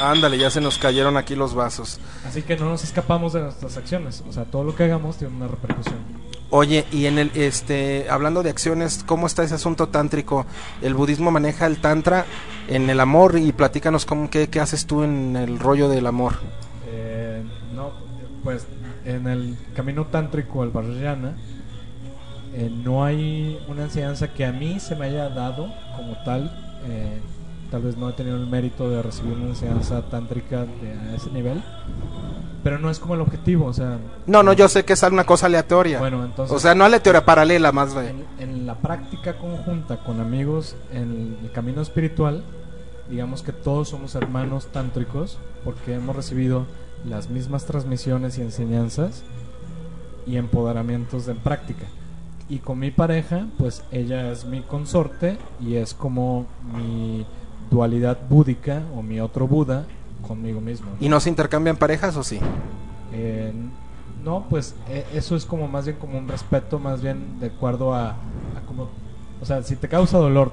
Ándale, 0.00 0.38
ya 0.38 0.50
se 0.50 0.60
nos 0.60 0.78
cayeron 0.78 1.16
aquí 1.16 1.34
los 1.34 1.54
vasos. 1.54 1.98
Así 2.26 2.42
que 2.42 2.56
no 2.56 2.66
nos 2.66 2.84
escapamos 2.84 3.32
de 3.32 3.40
nuestras 3.40 3.76
acciones. 3.76 4.22
O 4.28 4.32
sea, 4.32 4.44
todo 4.44 4.62
lo 4.62 4.76
que 4.76 4.84
hagamos 4.84 5.16
tiene 5.16 5.34
una 5.34 5.48
repercusión. 5.48 5.96
Oye, 6.50 6.84
y 6.92 7.06
en 7.06 7.18
el 7.18 7.30
este 7.34 8.06
hablando 8.08 8.42
de 8.42 8.50
acciones, 8.50 9.04
¿cómo 9.04 9.26
está 9.26 9.42
ese 9.42 9.56
asunto 9.56 9.88
tántrico? 9.88 10.46
El 10.80 10.94
budismo 10.94 11.30
maneja 11.30 11.66
el 11.66 11.78
tantra 11.80 12.24
en 12.68 12.88
el 12.88 13.00
amor 13.00 13.36
y 13.38 13.52
platícanos 13.52 14.06
cómo 14.06 14.30
qué, 14.30 14.48
qué 14.48 14.60
haces 14.60 14.86
tú 14.86 15.02
en 15.02 15.36
el 15.36 15.58
rollo 15.58 15.88
del 15.88 16.06
amor. 16.06 16.34
Eh, 16.88 17.42
no, 17.74 17.90
pues 18.44 18.66
en 19.04 19.26
el 19.26 19.58
camino 19.74 20.06
tántrico 20.06 20.62
al 20.62 20.70
Vajrayana 20.70 21.36
eh, 22.54 22.70
no 22.70 23.04
hay 23.04 23.58
una 23.68 23.84
enseñanza 23.84 24.32
que 24.32 24.44
a 24.44 24.52
mí 24.52 24.78
se 24.78 24.94
me 24.94 25.06
haya 25.06 25.28
dado 25.28 25.72
como 25.96 26.16
tal. 26.24 26.44
eh, 26.88 27.20
tal 27.70 27.82
vez 27.82 27.96
no 27.96 28.08
he 28.08 28.12
tenido 28.12 28.36
el 28.36 28.46
mérito 28.46 28.88
de 28.88 29.02
recibir 29.02 29.34
una 29.34 29.48
enseñanza 29.48 30.02
tántrica 30.02 30.64
de, 30.64 30.92
a 30.92 31.16
ese 31.16 31.30
nivel, 31.30 31.62
pero 32.66 32.80
no 32.80 32.90
es 32.90 32.98
como 32.98 33.14
el 33.14 33.20
objetivo. 33.20 33.66
O 33.66 33.72
sea, 33.72 33.96
No, 34.26 34.42
no, 34.42 34.52
yo 34.52 34.66
sé 34.66 34.84
que 34.84 34.94
es 34.94 35.02
una 35.04 35.22
cosa 35.22 35.46
aleatoria. 35.46 36.00
Bueno, 36.00 36.24
entonces- 36.24 36.56
o 36.56 36.58
sea, 36.58 36.74
no 36.74 36.84
aleatoria, 36.84 37.24
paralela 37.24 37.70
más 37.70 37.94
bien. 37.94 38.24
en, 38.40 38.50
en 38.50 38.66
la 38.66 38.74
práctica 38.74 39.38
conjunta 39.38 40.02
con 40.02 40.18
amigos 40.20 40.74
en 40.92 41.36
el 41.44 41.52
camino 41.52 41.80
espiritual, 41.80 42.42
digamos 43.08 43.44
que 43.44 43.52
todos 43.52 43.90
somos 43.90 44.16
hermanos 44.16 44.66
tántricos 44.72 45.38
porque 45.62 45.94
hemos 45.94 46.16
recibido 46.16 46.66
las 47.08 47.30
mismas 47.30 47.66
transmisiones 47.66 48.36
y 48.38 48.42
enseñanzas 48.42 49.22
y 50.26 50.36
empoderamientos 50.36 51.28
en 51.28 51.36
práctica. 51.36 51.84
Y 52.48 52.58
con 52.58 52.80
mi 52.80 52.90
pareja, 52.90 53.46
pues 53.58 53.84
ella 53.92 54.32
es 54.32 54.44
mi 54.44 54.62
consorte 54.62 55.38
y 55.60 55.76
es 55.76 55.94
como 55.94 56.46
mi 56.76 57.24
dualidad 57.70 58.18
búdica 58.28 58.82
o 58.96 59.02
mi 59.02 59.20
otro 59.20 59.46
Buda 59.46 59.84
conmigo 60.26 60.60
mismo. 60.60 60.88
¿Y 61.00 61.08
no 61.08 61.20
se 61.20 61.28
intercambian 61.28 61.76
parejas 61.76 62.16
o 62.16 62.22
sí? 62.24 62.40
Eh, 63.12 63.52
no, 64.24 64.46
pues 64.50 64.74
eh, 64.88 65.06
eso 65.14 65.36
es 65.36 65.44
como 65.44 65.68
más 65.68 65.84
bien 65.86 65.98
como 65.98 66.18
un 66.18 66.28
respeto, 66.28 66.78
más 66.78 67.00
bien 67.02 67.38
de 67.40 67.46
acuerdo 67.46 67.94
a, 67.94 68.10
a 68.10 68.66
como, 68.66 68.88
o 69.40 69.44
sea, 69.44 69.62
si 69.62 69.76
te 69.76 69.88
causa 69.88 70.18
dolor. 70.18 70.52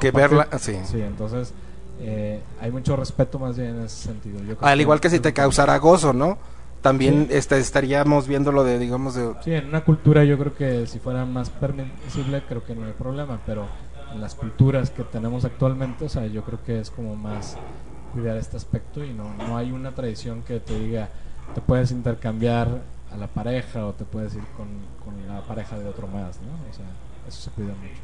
Que 0.00 0.10
verla, 0.10 0.48
ah, 0.50 0.58
sí. 0.58 0.76
Sí, 0.84 1.00
entonces 1.00 1.54
eh, 2.00 2.40
hay 2.60 2.70
mucho 2.72 2.96
respeto 2.96 3.38
más 3.38 3.56
bien 3.56 3.76
en 3.76 3.82
ese 3.84 4.08
sentido. 4.08 4.40
Yo 4.42 4.56
Al 4.60 4.80
igual 4.80 5.00
que 5.00 5.10
si 5.10 5.20
te 5.20 5.32
causara 5.32 5.76
gozo, 5.78 6.12
¿no? 6.12 6.38
También 6.82 7.26
Sí. 7.28 7.36
este, 7.36 7.58
estaríamos 7.58 8.28
viendo 8.28 8.52
lo 8.52 8.62
de, 8.64 8.78
digamos, 8.78 9.14
de... 9.14 9.32
Sí, 9.44 9.52
en 9.52 9.66
una 9.68 9.84
cultura 9.84 10.24
yo 10.24 10.38
creo 10.38 10.54
que 10.54 10.86
si 10.86 10.98
fuera 11.00 11.24
más 11.24 11.50
permisible 11.50 12.42
creo 12.48 12.64
que 12.64 12.74
no 12.74 12.86
hay 12.86 12.92
problema, 12.92 13.40
pero 13.46 13.66
en 14.12 14.20
las 14.20 14.34
culturas 14.36 14.90
que 14.90 15.02
tenemos 15.04 15.44
actualmente, 15.44 16.04
o 16.04 16.08
sea, 16.08 16.26
yo 16.26 16.42
creo 16.44 16.60
que 16.64 16.80
es 16.80 16.90
como 16.90 17.16
más 17.16 17.56
cuidar 18.12 18.36
este 18.36 18.56
aspecto 18.56 19.04
y 19.04 19.12
no, 19.12 19.32
no 19.34 19.56
hay 19.56 19.70
una 19.72 19.92
tradición 19.94 20.42
que 20.42 20.60
te 20.60 20.78
diga 20.78 21.08
te 21.54 21.60
puedes 21.60 21.90
intercambiar 21.90 22.68
a 23.12 23.16
la 23.16 23.26
pareja 23.26 23.86
o 23.86 23.92
te 23.94 24.04
puedes 24.04 24.34
ir 24.34 24.42
con, 24.56 24.66
con 25.04 25.14
la 25.26 25.40
pareja 25.42 25.78
de 25.78 25.86
otro 25.88 26.06
más, 26.08 26.36
¿no? 26.42 26.52
O 26.70 26.74
sea, 26.74 26.84
eso 27.26 27.40
se 27.42 27.50
cuida 27.50 27.68
mucho. 27.74 28.00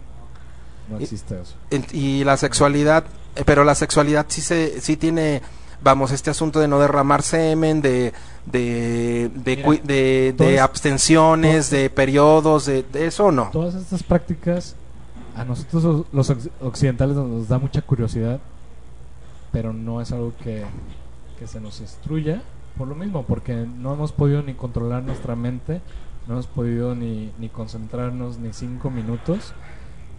No 0.90 0.98
Y- 1.00 1.02
existe 1.05 1.38
eso. 1.40 1.55
y 1.92 2.24
la 2.24 2.36
sexualidad, 2.36 3.05
eh, 3.36 3.42
pero 3.44 3.64
la 3.64 3.74
sexualidad 3.74 4.26
sí 4.28 4.40
se, 4.40 4.80
sí 4.80 4.96
tiene, 4.96 5.42
vamos, 5.82 6.11
este 6.11 6.30
asunto 6.30 6.59
de 6.61 6.68
no 6.68 6.78
derramar 6.78 7.22
semen, 7.22 7.82
de, 7.82 8.12
de, 8.46 9.30
de, 9.34 9.57
Mira, 9.57 9.82
de, 9.84 10.34
de 10.36 10.55
es- 10.55 10.61
abstenciones, 10.61 11.70
de 11.70 11.90
periodos, 11.90 12.64
de, 12.66 12.82
de 12.82 13.07
eso 13.07 13.26
o 13.26 13.32
no. 13.32 13.50
Todas 13.52 13.74
estas 13.74 14.02
prácticas 14.02 14.74
a 15.36 15.44
nosotros 15.44 16.07
los 16.12 16.30
oc- 16.30 16.50
occidentales 16.62 17.16
nos 17.16 17.48
da 17.48 17.59
mucha 17.59 17.82
curiosidad, 17.82 18.40
pero 19.55 19.72
no 19.72 20.02
es 20.02 20.12
algo 20.12 20.34
que, 20.42 20.64
que 21.38 21.46
se 21.46 21.61
nos 21.61 21.80
instruya 21.80 22.42
por 22.76 22.88
lo 22.88 22.94
mismo, 22.96 23.22
porque 23.22 23.55
no 23.55 23.94
hemos 23.94 24.11
podido 24.12 24.42
ni 24.42 24.52
controlar 24.55 25.02
nuestra 25.05 25.36
mente, 25.36 25.80
no 26.26 26.34
hemos 26.34 26.48
podido 26.48 26.94
ni, 26.96 27.30
ni 27.38 27.48
concentrarnos 27.48 28.38
ni 28.38 28.52
cinco 28.52 28.90
minutos 28.90 29.52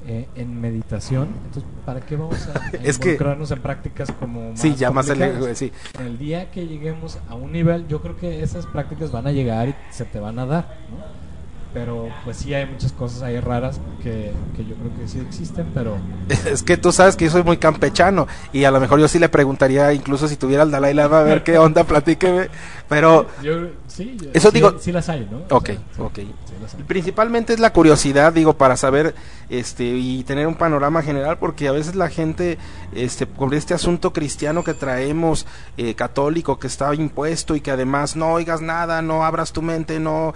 eh, 0.08 0.28
en 0.36 0.62
meditación. 0.62 1.28
Entonces, 1.48 1.66
¿para 1.86 2.00
qué 2.00 2.16
vamos 2.16 2.48
a 2.48 2.68
Es 2.84 2.98
que- 2.98 3.10
involucrarnos 3.10 3.52
en 3.52 3.62
prácticas 3.62 4.10
como 4.14 4.52
más 4.52 4.60
Sí, 4.62 4.74
ya 4.76 4.90
más 4.90 5.10
el, 5.10 5.56
sí. 5.56 5.72
el 6.00 6.18
día 6.18 6.50
que 6.50 6.66
lleguemos 6.66 7.20
a 7.28 7.36
un 7.36 7.52
nivel, 7.52 7.88
yo 7.90 8.02
creo 8.02 8.16
que 8.16 8.42
esas 8.42 8.66
prácticas 8.68 9.12
van 9.12 9.28
a 9.28 9.32
llegar 9.34 9.68
y 9.68 9.76
se 9.92 10.06
te 10.06 10.20
van 10.22 10.40
a 10.40 10.46
dar, 10.46 10.78
¿no? 10.90 11.25
Pero 11.76 12.08
pues 12.24 12.38
sí 12.38 12.54
hay 12.54 12.66
muchas 12.66 12.94
cosas 12.94 13.22
ahí 13.22 13.38
raras 13.40 13.82
que, 14.02 14.32
que 14.56 14.64
yo 14.66 14.76
creo 14.76 14.96
que 14.98 15.10
sí 15.10 15.20
existen, 15.20 15.68
pero 15.74 15.98
Es 16.50 16.64
que 16.64 16.78
tú 16.78 16.94
sabes 16.94 17.18
que 17.18 17.26
yo 17.26 17.32
soy 17.32 17.44
muy 17.44 17.58
campechano 17.58 18.28
y 18.54 18.64
a 18.64 18.72
lo 18.72 18.80
mejor 18.80 18.98
yo 19.00 19.10
sí 19.10 19.20
le 19.20 19.28
preguntaría, 19.28 19.92
incluso 19.92 20.30
si 20.30 20.38
tuviera 20.38 20.64
el 20.64 20.72
Dalai 20.72 20.94
Lama, 20.94 21.20
a 21.20 21.24
ver 21.24 21.44
qué 21.44 21.58
onda, 21.58 21.84
platíqueme. 21.88 22.48
Pero 22.88 23.28
yo 23.44 23.68
sí, 23.88 24.16
yo- 24.22 24.30
Eso 24.34 24.50
sí- 24.52 24.56
digo- 24.56 24.76
sí 24.80 24.92
las 24.94 25.10
hay, 25.10 25.28
¿no? 25.30 25.40
O 25.54 25.58
Ok, 25.58 25.66
sea, 25.66 25.78
ok. 26.06 26.16
sí. 26.16 26.34
Principalmente 26.88 27.54
es 27.54 27.60
la 27.60 27.74
curiosidad, 27.74 28.32
digo, 28.32 28.54
para 28.54 28.78
saber 28.78 29.14
este 29.50 29.84
y 29.84 30.24
tener 30.24 30.48
un 30.48 30.56
panorama 30.56 31.02
general, 31.02 31.38
porque 31.40 31.68
a 31.68 31.72
veces 31.74 31.96
la 31.96 32.10
gente, 32.10 32.58
este, 32.94 33.28
con 33.28 33.54
este 33.54 33.74
asunto 33.74 34.14
cristiano 34.14 34.64
que 34.64 34.74
traemos, 34.74 35.46
eh, 35.76 35.94
católico, 35.94 36.58
que 36.58 36.68
está 36.68 36.96
impuesto 36.96 37.54
y 37.56 37.60
que 37.62 37.72
además 37.72 38.16
no 38.16 38.32
oigas 38.32 38.62
nada, 38.62 39.02
no 39.02 39.26
abras 39.26 39.52
tu 39.52 39.62
mente, 39.62 40.00
no, 40.00 40.34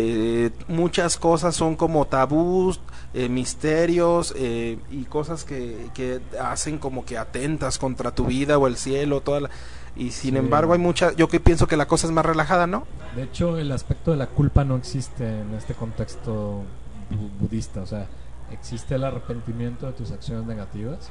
eh, 0.00 0.50
muchas 0.68 1.16
cosas 1.16 1.56
son 1.56 1.74
como 1.74 2.06
tabús, 2.06 2.78
eh, 3.14 3.28
misterios 3.28 4.32
eh, 4.36 4.78
y 4.90 5.04
cosas 5.04 5.44
que, 5.44 5.88
que 5.94 6.20
hacen 6.40 6.78
como 6.78 7.04
que 7.04 7.18
atentas 7.18 7.78
contra 7.78 8.12
tu 8.14 8.26
vida 8.26 8.58
o 8.58 8.66
el 8.68 8.76
cielo, 8.76 9.20
toda 9.22 9.40
la- 9.40 9.50
y 9.96 10.12
sin 10.12 10.32
Sí. 10.34 10.36
embargo 10.38 10.74
hay 10.74 10.78
mucha, 10.78 11.12
yo 11.16 11.26
que 11.28 11.40
pienso 11.40 11.66
que 11.66 11.76
la 11.76 11.86
cosa 11.88 12.06
es 12.06 12.12
más 12.12 12.24
relajada, 12.24 12.66
¿no? 12.68 12.84
De 13.16 13.24
hecho, 13.24 13.58
el 13.58 13.72
aspecto 13.72 14.12
de 14.12 14.16
la 14.18 14.28
culpa 14.28 14.62
no 14.64 14.76
existe 14.76 15.24
en 15.40 15.52
este 15.54 15.74
contexto 15.74 16.62
bu- 17.10 17.40
budista. 17.40 17.80
O 17.80 17.86
sea, 17.86 18.06
existe 18.52 18.94
el 18.94 19.02
arrepentimiento 19.02 19.86
de 19.86 19.92
tus 19.94 20.12
acciones 20.12 20.46
negativas 20.46 21.10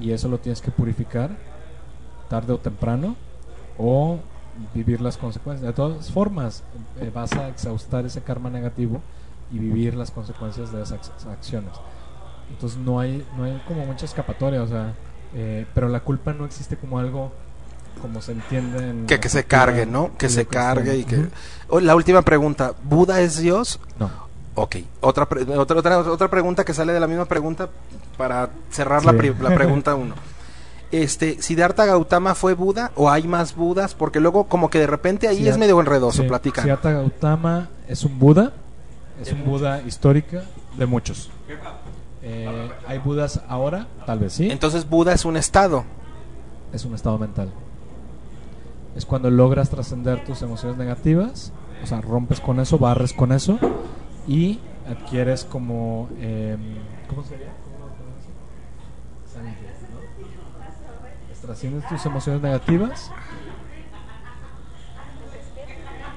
y 0.00 0.10
eso 0.10 0.28
lo 0.28 0.38
tienes 0.38 0.60
que 0.60 0.70
purificar 0.72 1.30
tarde 2.28 2.52
o 2.54 2.58
temprano 2.58 3.14
o 3.78 4.18
vivir 4.74 5.00
las 5.00 5.16
consecuencias. 5.16 5.66
De 5.66 5.72
todas 5.72 6.10
formas, 6.10 6.62
eh, 7.00 7.10
vas 7.14 7.32
a 7.32 7.48
exhaustar 7.48 8.04
ese 8.06 8.20
karma 8.22 8.50
negativo 8.50 9.00
y 9.50 9.58
vivir 9.58 9.94
las 9.94 10.10
consecuencias 10.10 10.72
de 10.72 10.82
esas 10.82 10.98
ac- 11.00 11.30
acciones. 11.32 11.72
Entonces 12.50 12.78
no 12.78 13.00
hay, 13.00 13.24
no 13.36 13.44
hay 13.44 13.60
como 13.66 13.84
mucha 13.86 14.04
escapatoria, 14.04 14.62
o 14.62 14.66
sea, 14.68 14.94
eh, 15.34 15.66
pero 15.74 15.88
la 15.88 16.00
culpa 16.00 16.32
no 16.32 16.44
existe 16.44 16.76
como 16.76 16.98
algo 16.98 17.32
como 18.00 18.20
se 18.22 18.32
entiende 18.32 18.88
en 18.90 19.06
que, 19.06 19.20
que 19.20 19.28
se 19.28 19.44
cargue, 19.44 19.86
¿no? 19.86 20.16
Que 20.16 20.28
se 20.28 20.46
cargue 20.46 20.96
y 20.96 21.04
que... 21.04 21.28
Oh, 21.68 21.78
La 21.80 21.94
última 21.94 22.22
pregunta, 22.22 22.72
¿Buda 22.82 23.20
es 23.20 23.38
Dios? 23.38 23.78
No. 23.98 24.10
Ok, 24.54 24.76
otra, 25.00 25.26
pre- 25.28 25.42
otra, 25.56 25.76
otra, 25.78 25.98
otra 25.98 26.28
pregunta 26.28 26.64
que 26.64 26.74
sale 26.74 26.92
de 26.92 27.00
la 27.00 27.06
misma 27.06 27.24
pregunta 27.26 27.68
para 28.18 28.50
cerrar 28.70 29.00
Sí. 29.00 29.06
la, 29.06 29.12
la 29.12 29.54
pregunta 29.54 29.94
uno. 29.94 30.14
Este, 30.92 31.40
¿Siddhartha 31.40 31.86
Gautama 31.86 32.34
fue 32.34 32.52
Buda 32.54 32.92
o 32.96 33.10
hay 33.10 33.26
más 33.26 33.56
Budas? 33.56 33.94
Porque 33.94 34.20
luego 34.20 34.44
como 34.44 34.68
que 34.70 34.78
de 34.78 34.86
repente 34.86 35.26
ahí 35.26 35.48
es 35.48 35.56
medio 35.58 35.80
enredoso, 35.80 36.22
Sí, 36.22 36.28
platica. 36.28 36.62
Siddhartha 36.62 36.92
Gautama 36.92 37.70
es 37.88 38.04
un 38.04 38.18
Buda, 38.18 38.52
es 39.20 39.32
un 39.32 39.44
Buda 39.44 39.80
histórica 39.82 40.44
de 40.76 40.86
muchos. 40.86 41.30
Eh, 42.22 42.70
¿Hay 42.86 42.98
Budas 42.98 43.40
ahora? 43.48 43.86
Tal 44.06 44.18
vez 44.18 44.34
sí. 44.34 44.50
Entonces 44.50 44.88
Buda 44.88 45.12
es 45.14 45.24
un 45.24 45.36
estado. 45.36 45.84
es 46.72 46.84
un 46.84 46.94
estado 46.94 47.18
mental. 47.18 47.50
Es 48.94 49.06
cuando 49.06 49.30
logras 49.30 49.70
trascender 49.70 50.22
tus 50.24 50.42
emociones 50.42 50.76
negativas, 50.76 51.52
o 51.82 51.86
sea, 51.86 52.02
rompes 52.02 52.40
con 52.40 52.60
eso, 52.60 52.78
barres 52.78 53.14
con 53.14 53.32
eso 53.32 53.58
y 54.28 54.60
adquieres 54.86 55.44
como... 55.44 56.10
em, 56.20 56.60
¿Cómo 57.08 57.24
sería? 57.24 57.48
Trasciendes 61.42 61.88
tus 61.88 62.06
emociones 62.06 62.40
negativas 62.40 63.10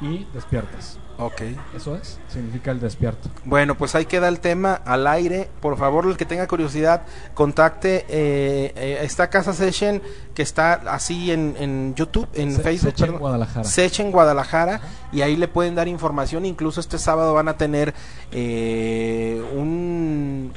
y 0.01 0.25
despiertas. 0.33 0.99
Ok. 1.17 1.41
Eso 1.73 1.95
es, 1.95 2.19
significa 2.27 2.71
el 2.71 2.81
despierto. 2.81 3.29
Bueno, 3.45 3.75
pues 3.75 3.95
ahí 3.95 4.05
queda 4.05 4.27
el 4.27 4.41
tema 4.41 4.73
al 4.73 5.07
aire. 5.07 5.49
Por 5.61 5.77
favor, 5.77 6.05
el 6.05 6.17
que 6.17 6.25
tenga 6.25 6.45
curiosidad, 6.45 7.03
contacte 7.33 8.05
eh, 8.09 8.73
eh, 8.75 8.99
esta 9.01 9.29
Casa 9.29 9.53
Session 9.53 10.01
que 10.33 10.41
está 10.41 10.73
así 10.93 11.31
en, 11.31 11.55
en 11.57 11.95
YouTube, 11.95 12.27
en 12.33 12.53
Se- 12.53 12.61
Facebook. 12.61 12.95
Perdón. 12.99 13.19
Guadalajara. 13.19 13.63
Sechen 13.63 14.11
Guadalajara 14.11 14.81
y 15.13 15.21
ahí 15.21 15.37
le 15.37 15.47
pueden 15.47 15.73
dar 15.75 15.87
información. 15.87 16.45
Incluso 16.45 16.81
este 16.81 16.97
sábado 16.97 17.33
van 17.33 17.47
a 17.47 17.55
tener 17.57 17.93
eh, 18.33 19.41
un, 19.55 20.51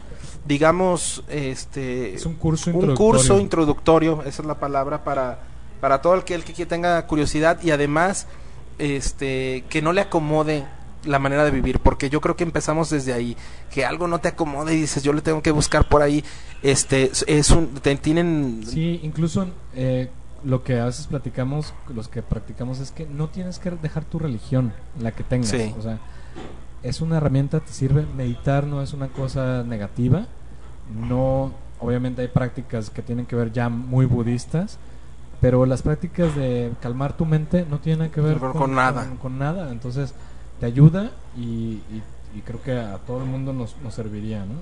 digamos, 0.49 1.22
este, 1.28 2.14
Es 2.14 2.26
un 2.26 2.34
curso 2.34 2.70
un 2.70 2.76
introductorio. 2.76 3.12
curso 3.12 3.38
introductorio, 3.38 4.22
esa 4.24 4.42
es 4.42 4.46
la 4.49 4.59
palabra 4.59 5.05
para 5.05 5.40
para 5.80 6.03
todo 6.03 6.14
el 6.14 6.24
que 6.24 6.34
el 6.34 6.42
que 6.42 6.66
tenga 6.66 7.07
curiosidad 7.07 7.62
y 7.62 7.70
además 7.70 8.26
este 8.78 9.64
que 9.68 9.82
no 9.82 9.92
le 9.92 10.01
acomode 10.01 10.64
la 11.05 11.20
manera 11.20 11.44
de 11.44 11.53
vivir, 11.53 11.78
porque 11.78 12.11
yo 12.11 12.20
creo 12.20 12.34
que 12.34 12.42
empezamos 12.42 12.90
desde 12.90 13.12
ahí, 13.12 13.36
que 13.72 13.84
algo 13.84 14.09
no 14.09 14.18
te 14.20 14.28
acomode 14.28 14.74
y 14.74 14.80
dices, 14.80 15.05
yo 15.05 15.12
le 15.12 15.20
tengo 15.22 15.40
que 15.42 15.53
buscar 15.53 15.88
por 15.88 16.03
ahí, 16.03 16.24
este, 16.62 17.12
es 17.28 17.51
un, 17.51 17.68
te- 17.74 17.94
tienen, 17.96 18.62
Sí, 18.66 18.99
incluso 19.05 19.46
eh, 19.76 20.11
lo 20.44 20.64
que 20.64 20.80
a 20.80 20.86
veces 20.86 21.07
platicamos, 21.07 21.72
los 21.94 22.09
que 22.09 22.22
practicamos, 22.22 22.80
es 22.80 22.90
que 22.90 23.07
no 23.07 23.28
tienes 23.28 23.61
que 23.61 23.70
dejar 23.70 24.05
tu 24.05 24.18
religión, 24.18 24.72
la 25.01 25.12
que 25.12 25.22
tengas. 25.22 25.51
Sí. 25.51 25.72
O 25.78 25.82
sea, 25.82 25.99
es 26.82 27.01
una 27.01 27.16
herramienta, 27.18 27.61
te 27.61 27.72
sirve. 27.72 28.05
Meditar 28.16 28.64
no 28.66 28.82
es 28.82 28.92
una 28.92 29.09
cosa 29.09 29.62
negativa. 29.64 30.26
No, 30.95 31.53
obviamente 31.80 32.22
hay 32.22 32.28
prácticas 32.28 32.91
que 32.91 33.03
tienen 33.03 33.26
que 33.26 33.36
ver 33.36 33.53
ya 33.53 33.68
muy 33.68 34.07
budistas, 34.07 34.78
pero 35.41 35.66
las 35.66 35.82
prácticas 35.82 36.34
de 36.34 36.72
calmar 36.80 37.16
tu 37.16 37.24
mente 37.24 37.64
no 37.68 37.78
tienen 37.78 38.11
que 38.11 38.20
ver 38.20 38.39
Con- 38.39 38.53
con 38.53 38.74
nada. 38.74 39.05
Con, 39.07 39.16
con 39.18 39.39
nada. 39.39 39.70
Entonces, 39.70 40.14
te 40.61 40.66
ayuda 40.66 41.11
y, 41.36 41.43
y- 41.93 42.03
y 42.36 42.41
creo 42.43 42.61
que 42.62 42.72
a 42.78 42.99
todo 42.99 43.18
el 43.18 43.24
mundo 43.24 43.53
nos, 43.53 43.76
nos 43.82 43.95
serviría, 43.95 44.41
¿no? 44.41 44.55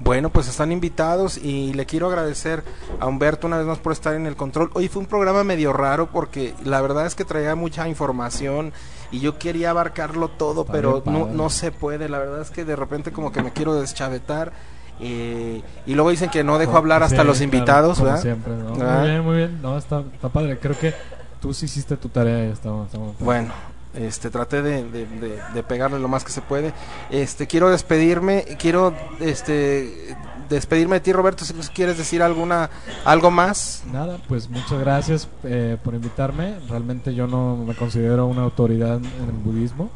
Bueno, 0.00 0.28
pues 0.28 0.48
están 0.48 0.72
invitados 0.72 1.38
y 1.38 1.72
le 1.72 1.86
quiero 1.86 2.08
agradecer 2.08 2.64
a 2.98 3.06
Humberto 3.06 3.46
una 3.46 3.58
vez 3.58 3.66
más 3.66 3.78
por 3.78 3.92
estar 3.92 4.14
en 4.14 4.26
el 4.26 4.34
control. 4.34 4.70
Hoy 4.74 4.88
fue 4.88 5.00
un 5.02 5.06
programa 5.06 5.44
medio 5.44 5.72
raro 5.72 6.08
porque 6.10 6.52
la 6.64 6.80
verdad 6.80 7.06
es 7.06 7.14
que 7.14 7.24
traía 7.24 7.54
mucha 7.54 7.88
información 7.88 8.72
y 9.12 9.20
yo 9.20 9.38
quería 9.38 9.70
abarcarlo 9.70 10.26
todo, 10.28 10.64
pero 10.66 11.00
no, 11.06 11.26
no 11.26 11.48
se 11.48 11.70
puede. 11.70 12.08
La 12.08 12.18
verdad 12.18 12.40
es 12.42 12.50
que 12.50 12.64
de 12.64 12.74
repente 12.74 13.12
como 13.12 13.30
que 13.30 13.40
me 13.40 13.52
quiero 13.52 13.74
deschavetar 13.80 14.52
eh, 15.00 15.62
y 15.86 15.94
luego 15.94 16.10
dicen 16.10 16.30
que 16.30 16.44
no 16.44 16.58
dejo 16.58 16.76
hablar 16.76 17.02
hasta 17.02 17.22
Sí, 17.22 17.26
los 17.26 17.38
claro, 17.38 17.44
invitados, 17.54 17.98
como 17.98 18.10
¿verdad? 18.10 18.22
siempre, 18.22 18.52
¿no? 18.54 18.74
Ah. 18.80 18.98
Muy 19.00 19.08
bien, 19.10 19.24
muy 19.24 19.36
bien. 19.36 19.62
No, 19.62 19.76
está, 19.78 20.00
está 20.12 20.28
padre. 20.28 20.58
Creo 20.58 20.78
que 20.78 20.94
tú 21.40 21.52
sí 21.52 21.66
hiciste 21.66 21.96
tu 21.96 22.08
tarea 22.08 22.46
y 22.46 22.50
estamos, 22.52 22.86
estamos- 22.86 23.18
Bueno, 23.18 23.52
Este, 23.94 24.28
traté 24.28 24.60
de, 24.60 24.82
de- 24.82 25.06
de- 25.06 25.38
de 25.54 25.62
pegarle 25.62 26.00
lo 26.00 26.08
más 26.08 26.24
que 26.24 26.32
se 26.32 26.40
puede. 26.40 26.72
Este, 27.10 27.46
quiero 27.46 27.70
despedirme, 27.70 28.44
quiero 28.58 28.92
este 29.20 30.16
despedirme 30.48 30.96
de 30.96 31.00
ti, 31.00 31.12
Roberto, 31.12 31.44
si 31.44 31.52
quieres 31.72 31.96
decir 31.96 32.20
alguna 32.20 32.70
algo 33.04 33.30
más. 33.30 33.84
Nada, 33.92 34.18
pues 34.28 34.50
muchas 34.50 34.80
gracias 34.80 35.28
eh, 35.44 35.76
por 35.84 35.94
invitarme. 35.94 36.56
Realmente 36.68 37.14
yo 37.14 37.28
no 37.28 37.56
me 37.56 37.74
considero 37.76 38.26
una 38.26 38.42
autoridad 38.42 38.96
en 38.96 39.04
el 39.28 39.36
budismo. 39.44 39.90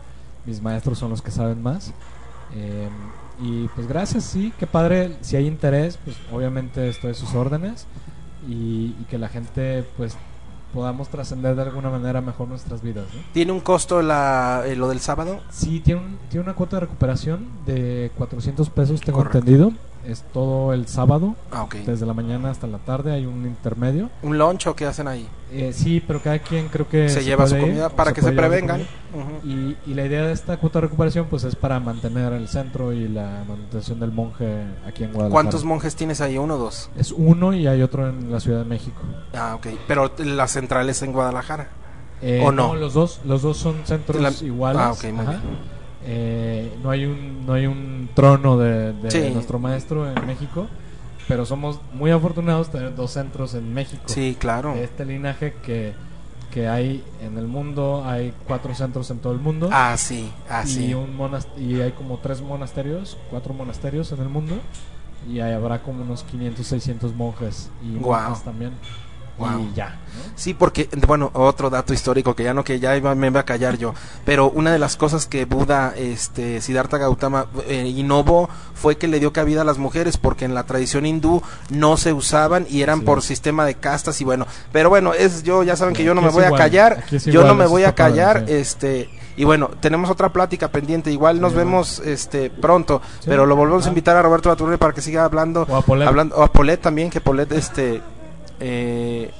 Mis 0.46 0.62
maestros 0.62 0.96
son 0.98 1.10
los 1.10 1.20
que 1.20 1.32
saben 1.32 1.60
más. 1.60 1.92
Eh, 2.54 2.88
y 3.40 3.68
pues 3.74 3.86
gracias, 3.88 4.24
sí, 4.24 4.52
qué 4.58 4.66
padre. 4.66 5.16
Si 5.20 5.36
hay 5.36 5.46
interés, 5.46 5.98
pues 6.04 6.16
obviamente 6.32 6.88
estoy 6.88 7.10
a 7.12 7.14
sus 7.14 7.34
órdenes. 7.34 7.86
Y, 8.48 8.94
y 9.00 9.06
que 9.10 9.18
la 9.18 9.28
gente 9.28 9.84
pues 9.96 10.16
podamos 10.72 11.08
trascender 11.08 11.56
de 11.56 11.62
alguna 11.62 11.90
manera 11.90 12.20
mejor 12.20 12.46
nuestras 12.48 12.82
vidas. 12.82 13.06
¿no? 13.14 13.20
¿Tiene 13.32 13.52
un 13.52 13.60
costo 13.60 14.00
la, 14.02 14.62
eh, 14.66 14.76
lo 14.76 14.88
del 14.88 15.00
sábado? 15.00 15.40
Sí, 15.50 15.80
tiene, 15.80 16.00
un- 16.02 16.18
tiene 16.30 16.44
una 16.44 16.54
cuota 16.54 16.76
de 16.76 16.80
recuperación 16.80 17.46
de 17.66 18.10
400 18.16 18.70
pesos, 18.70 19.00
tengo 19.00 19.18
Correcto. 19.18 19.38
entendido. 19.38 19.72
Es 20.06 20.22
todo 20.32 20.72
el 20.72 20.86
sábado, 20.88 21.34
Ah, 21.52 21.66
desde 21.84 22.06
la 22.06 22.14
mañana 22.14 22.50
hasta 22.50 22.66
la 22.66 22.78
tarde. 22.78 23.12
Hay 23.12 23.26
un 23.26 23.44
intermedio. 23.46 24.08
¿Un 24.22 24.38
lunch 24.38 24.66
o 24.68 24.74
qué 24.76 24.86
hacen 24.86 25.06
ahí? 25.08 25.28
Eh, 25.52 25.72
sí, 25.74 26.02
pero 26.06 26.22
cada 26.22 26.38
quien 26.38 26.68
creo 26.68 26.88
que 26.88 27.08
se, 27.08 27.24
lleva 27.24 27.46
su 27.46 27.56
ir, 27.56 27.60
comida 27.62 27.88
para 27.90 28.12
que 28.12 28.22
se 28.22 28.32
prevengan. 28.32 28.86
Y, 29.44 29.76
y 29.86 29.94
la 29.94 30.04
idea 30.06 30.22
de 30.22 30.32
esta 30.32 30.56
cuota 30.58 30.78
de 30.80 30.86
recuperación 30.86 31.26
pues 31.28 31.44
es 31.44 31.56
para 31.56 31.80
mantener 31.80 32.32
el 32.32 32.48
centro 32.48 32.92
y 32.92 33.08
la 33.08 33.44
manutención 33.48 33.98
del 34.00 34.12
monje 34.12 34.64
aquí 34.86 35.04
en 35.04 35.12
Guadalajara. 35.12 35.30
¿Cuántos 35.32 35.64
monjes 35.64 35.94
tienes 35.96 36.20
ahí? 36.20 36.38
¿Uno 36.38 36.54
o 36.54 36.58
dos? 36.58 36.90
Es 36.96 37.12
uno 37.12 37.52
y 37.52 37.66
hay 37.66 37.82
otro 37.82 38.08
en 38.08 38.30
la 38.30 38.40
Ciudad 38.40 38.60
de 38.60 38.64
México. 38.66 39.00
Ah, 39.34 39.54
ok. 39.56 39.66
Pero 39.86 40.10
la 40.18 40.46
central 40.48 40.88
es 40.88 41.02
en 41.02 41.12
Guadalajara. 41.12 41.68
Eh, 42.22 42.42
¿O 42.44 42.50
no? 42.52 42.74
Los 42.74 42.94
dos, 42.94 43.20
los 43.24 43.42
dos 43.42 43.56
son 43.58 43.76
centros 43.84 44.20
La- 44.20 44.46
iguales. 44.46 44.82
Ah, 44.82 44.92
ok, 44.92 45.04
muy 45.12 45.26
bien. 45.26 45.40
Eh, 46.10 46.72
no 46.82 46.88
hay 46.90 47.04
un 47.04 47.44
no 47.44 47.52
hay 47.52 47.66
un 47.66 48.08
trono 48.14 48.56
de, 48.56 48.94
de 48.94 49.10
Sí. 49.10 49.30
nuestro 49.34 49.58
maestro 49.58 50.10
en 50.10 50.26
México, 50.26 50.66
pero 51.28 51.44
somos 51.44 51.80
muy 51.92 52.10
afortunados 52.10 52.72
de 52.72 52.78
tener 52.78 52.94
dos 52.96 53.10
centros 53.12 53.52
en 53.54 53.74
México. 53.74 54.04
Sí, 54.06 54.34
claro. 54.38 54.72
De 54.74 54.84
este 54.84 55.04
linaje 55.04 55.52
que, 55.62 55.92
que 56.50 56.66
hay 56.66 57.04
en 57.22 57.36
el 57.36 57.46
mundo, 57.46 58.04
hay 58.06 58.32
cuatro 58.46 58.74
centros 58.74 59.10
en 59.10 59.18
todo 59.18 59.34
el 59.34 59.38
mundo. 59.38 59.68
Ah, 59.70 59.96
sí, 59.98 60.30
ah, 60.48 60.64
y, 60.66 60.94
un 60.94 61.10
y 61.58 61.80
hay 61.82 61.92
como 61.92 62.16
tres 62.18 62.40
monasterios, 62.40 63.18
cuatro 63.30 63.52
monasterios 63.52 64.10
en 64.12 64.20
el 64.22 64.28
mundo. 64.30 64.54
Y 65.28 65.40
ahí 65.40 65.52
habrá 65.52 65.82
como 65.82 66.04
unos 66.04 66.22
500, 66.22 66.64
600 66.66 67.14
monjes 67.14 67.68
y 67.82 67.98
Guau. 67.98 68.22
monjas 68.22 68.44
también. 68.44 68.70
Y 69.40 69.74
ya. 69.74 69.98
Sí, 70.34 70.54
porque, 70.54 70.88
bueno, 71.06 71.30
otro 71.34 71.68
dato 71.70 71.92
histórico 71.92 72.34
que 72.34 72.42
ya 72.44 72.54
no, 72.54 72.64
que 72.64 72.78
ya 72.80 72.96
iba- 72.96 73.14
me 73.14 73.26
iba 73.28 73.40
a 73.40 73.44
callar 73.44 73.76
yo, 73.78 73.94
pero 74.24 74.50
una 74.50 74.72
de 74.72 74.78
las 74.78 74.96
cosas 74.96 75.26
que 75.26 75.44
Buda, 75.44 75.94
este, 75.96 76.60
Siddhartha 76.60 76.96
Gautama 76.98 77.46
eh, 77.66 77.86
innovó 77.86 78.48
fue 78.74 78.96
que 78.96 79.06
le 79.08 79.20
dio 79.20 79.32
cabida 79.32 79.62
a 79.62 79.64
las 79.64 79.78
mujeres, 79.78 80.16
porque 80.16 80.44
en 80.44 80.54
la 80.54 80.64
tradición 80.64 81.06
hindú 81.06 81.42
no 81.70 81.96
se 81.96 82.12
usaban 82.12 82.66
y 82.68 82.82
eran 82.82 83.00
Sí. 83.00 83.04
por 83.04 83.22
sistema 83.22 83.64
de 83.64 83.74
castas 83.76 84.20
y 84.20 84.24
bueno, 84.24 84.46
pero 84.72 84.88
bueno, 84.88 85.12
es 85.12 85.42
yo, 85.42 85.62
ya 85.62 85.76
saben 85.76 85.94
que 85.94 86.04
yo 86.04 86.14
no 86.14 86.20
Aquí 86.20 86.28
me 86.28 86.32
voy 86.34 86.44
a 86.44 86.56
callar, 86.56 87.04
yo 87.10 87.18
igual, 87.32 87.46
no 87.48 87.54
me 87.54 87.66
voy 87.66 87.82
a 87.84 87.94
padre, 87.94 88.12
callar, 88.14 88.44
sí. 88.46 88.54
este, 88.54 89.10
y 89.36 89.44
bueno, 89.44 89.70
tenemos 89.80 90.08
otra 90.10 90.32
plática 90.32 90.68
pendiente, 90.68 91.10
igual 91.12 91.40
nos 91.40 91.52
Sí, 91.52 91.58
vemos, 91.58 91.98
este, 92.00 92.50
pronto, 92.50 93.02
Sí. 93.20 93.26
pero 93.28 93.44
lo 93.46 93.54
volvemos 93.56 93.84
a 93.84 93.88
Ah. 93.88 93.90
invitar 93.90 94.16
a 94.16 94.22
Roberto 94.22 94.48
Baturre 94.48 94.78
para 94.78 94.92
que 94.92 95.00
siga 95.00 95.24
hablando, 95.24 95.64
O 95.68 95.76
a 95.76 95.82
Polet. 95.82 96.06
hablando, 96.08 96.36
o 96.36 96.42
a 96.42 96.52
Polet 96.52 96.80
también, 96.80 97.10
que 97.10 97.20
Polet, 97.20 97.50
este, 97.52 98.02
eh, 98.60 99.30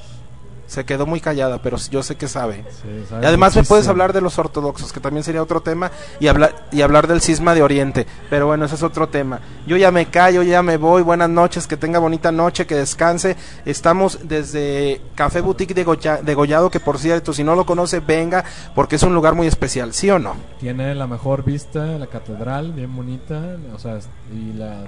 se 0.66 0.84
quedó 0.84 1.06
muy 1.06 1.18
callada, 1.22 1.62
pero 1.62 1.78
yo 1.90 2.02
sé 2.02 2.16
que 2.16 2.28
sabe. 2.28 2.62
Sí, 2.82 3.02
sabe 3.08 3.22
Y 3.24 3.26
además 3.26 3.56
me 3.56 3.64
puedes 3.64 3.88
hablar 3.88 4.12
de 4.12 4.20
los 4.20 4.38
ortodoxos, 4.38 4.92
que 4.92 5.00
también 5.00 5.24
sería 5.24 5.42
otro 5.42 5.62
tema, 5.62 5.90
y 6.20 6.26
hablar, 6.26 6.66
y 6.72 6.82
hablar 6.82 7.06
del 7.06 7.22
cisma 7.22 7.54
de 7.54 7.62
Oriente. 7.62 8.06
Pero 8.28 8.48
bueno, 8.48 8.66
ese 8.66 8.74
es 8.74 8.82
otro 8.82 9.08
tema. 9.08 9.40
Yo 9.66 9.78
ya 9.78 9.90
me 9.90 10.06
callo, 10.10 10.42
ya 10.42 10.62
me 10.62 10.76
voy. 10.76 11.00
Buenas 11.00 11.30
noches, 11.30 11.66
que 11.66 11.78
tenga 11.78 11.98
bonita 12.00 12.30
noche, 12.32 12.66
que 12.66 12.74
descanse. 12.74 13.34
Estamos 13.64 14.18
desde 14.28 15.00
Café 15.14 15.40
Boutique 15.40 15.72
de, 15.72 15.86
Goya- 15.86 16.20
de 16.20 16.34
Gollado, 16.34 16.70
que 16.70 16.80
por 16.80 16.98
cierto, 16.98 17.32
si 17.32 17.42
no 17.42 17.54
lo 17.54 17.64
conoce, 17.64 18.00
venga, 18.00 18.44
porque 18.74 18.96
es 18.96 19.02
un 19.02 19.14
lugar 19.14 19.34
muy 19.34 19.46
especial, 19.46 19.94
¿sí 19.94 20.10
o 20.10 20.18
no? 20.18 20.34
Tiene 20.60 20.94
la 20.94 21.06
mejor 21.06 21.44
vista, 21.44 21.82
la 21.96 22.08
catedral, 22.08 22.72
bien 22.74 22.94
bonita, 22.94 23.56
o 23.74 23.78
sea, 23.78 24.00
y 24.34 24.52
la, 24.52 24.82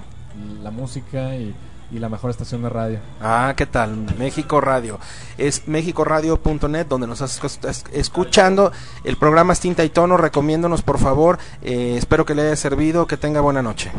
la 0.63 0.71
música 0.71 1.35
y, 1.37 1.55
y 1.93 1.99
la 1.99 2.09
mejor 2.09 2.31
estación 2.31 2.63
de 2.63 2.69
radio. 2.69 2.99
Ah, 3.21 3.55
¿qué 3.57 3.67
tal? 3.67 4.07
México 4.19 4.61
Radio. 4.61 4.99
Es 5.39 5.67
mexicoradio.net 5.67 6.87
donde 6.87 7.07
nos 7.07 7.21
estás 7.21 7.65
es- 7.65 7.85
escuchando. 7.93 8.73
El 9.05 9.17
programa 9.17 9.53
es 9.53 9.61
Tinta 9.61 9.83
y 9.85 9.89
Tono. 9.91 10.17
Recomiéndonos, 10.17 10.83
por 10.83 10.99
favor. 10.99 11.39
Eh, 11.63 11.97
espero 11.99 12.25
que 12.25 12.35
le 12.35 12.43
haya 12.43 12.57
servido. 12.57 13.07
Que 13.07 13.17
tenga 13.17 13.41
buena 13.41 13.63
noche. 13.63 13.91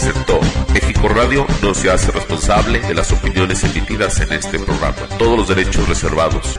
Presentó. 0.00 0.40
México 0.72 1.08
Radio 1.08 1.46
no 1.62 1.74
se 1.74 1.90
hace 1.90 2.10
responsable 2.10 2.80
de 2.80 2.94
las 2.94 3.12
opiniones 3.12 3.62
emitidas 3.64 4.18
en 4.20 4.32
este 4.32 4.58
programa. 4.58 4.96
Todos 5.18 5.36
los 5.36 5.48
derechos 5.48 5.86
reservados. 5.88 6.58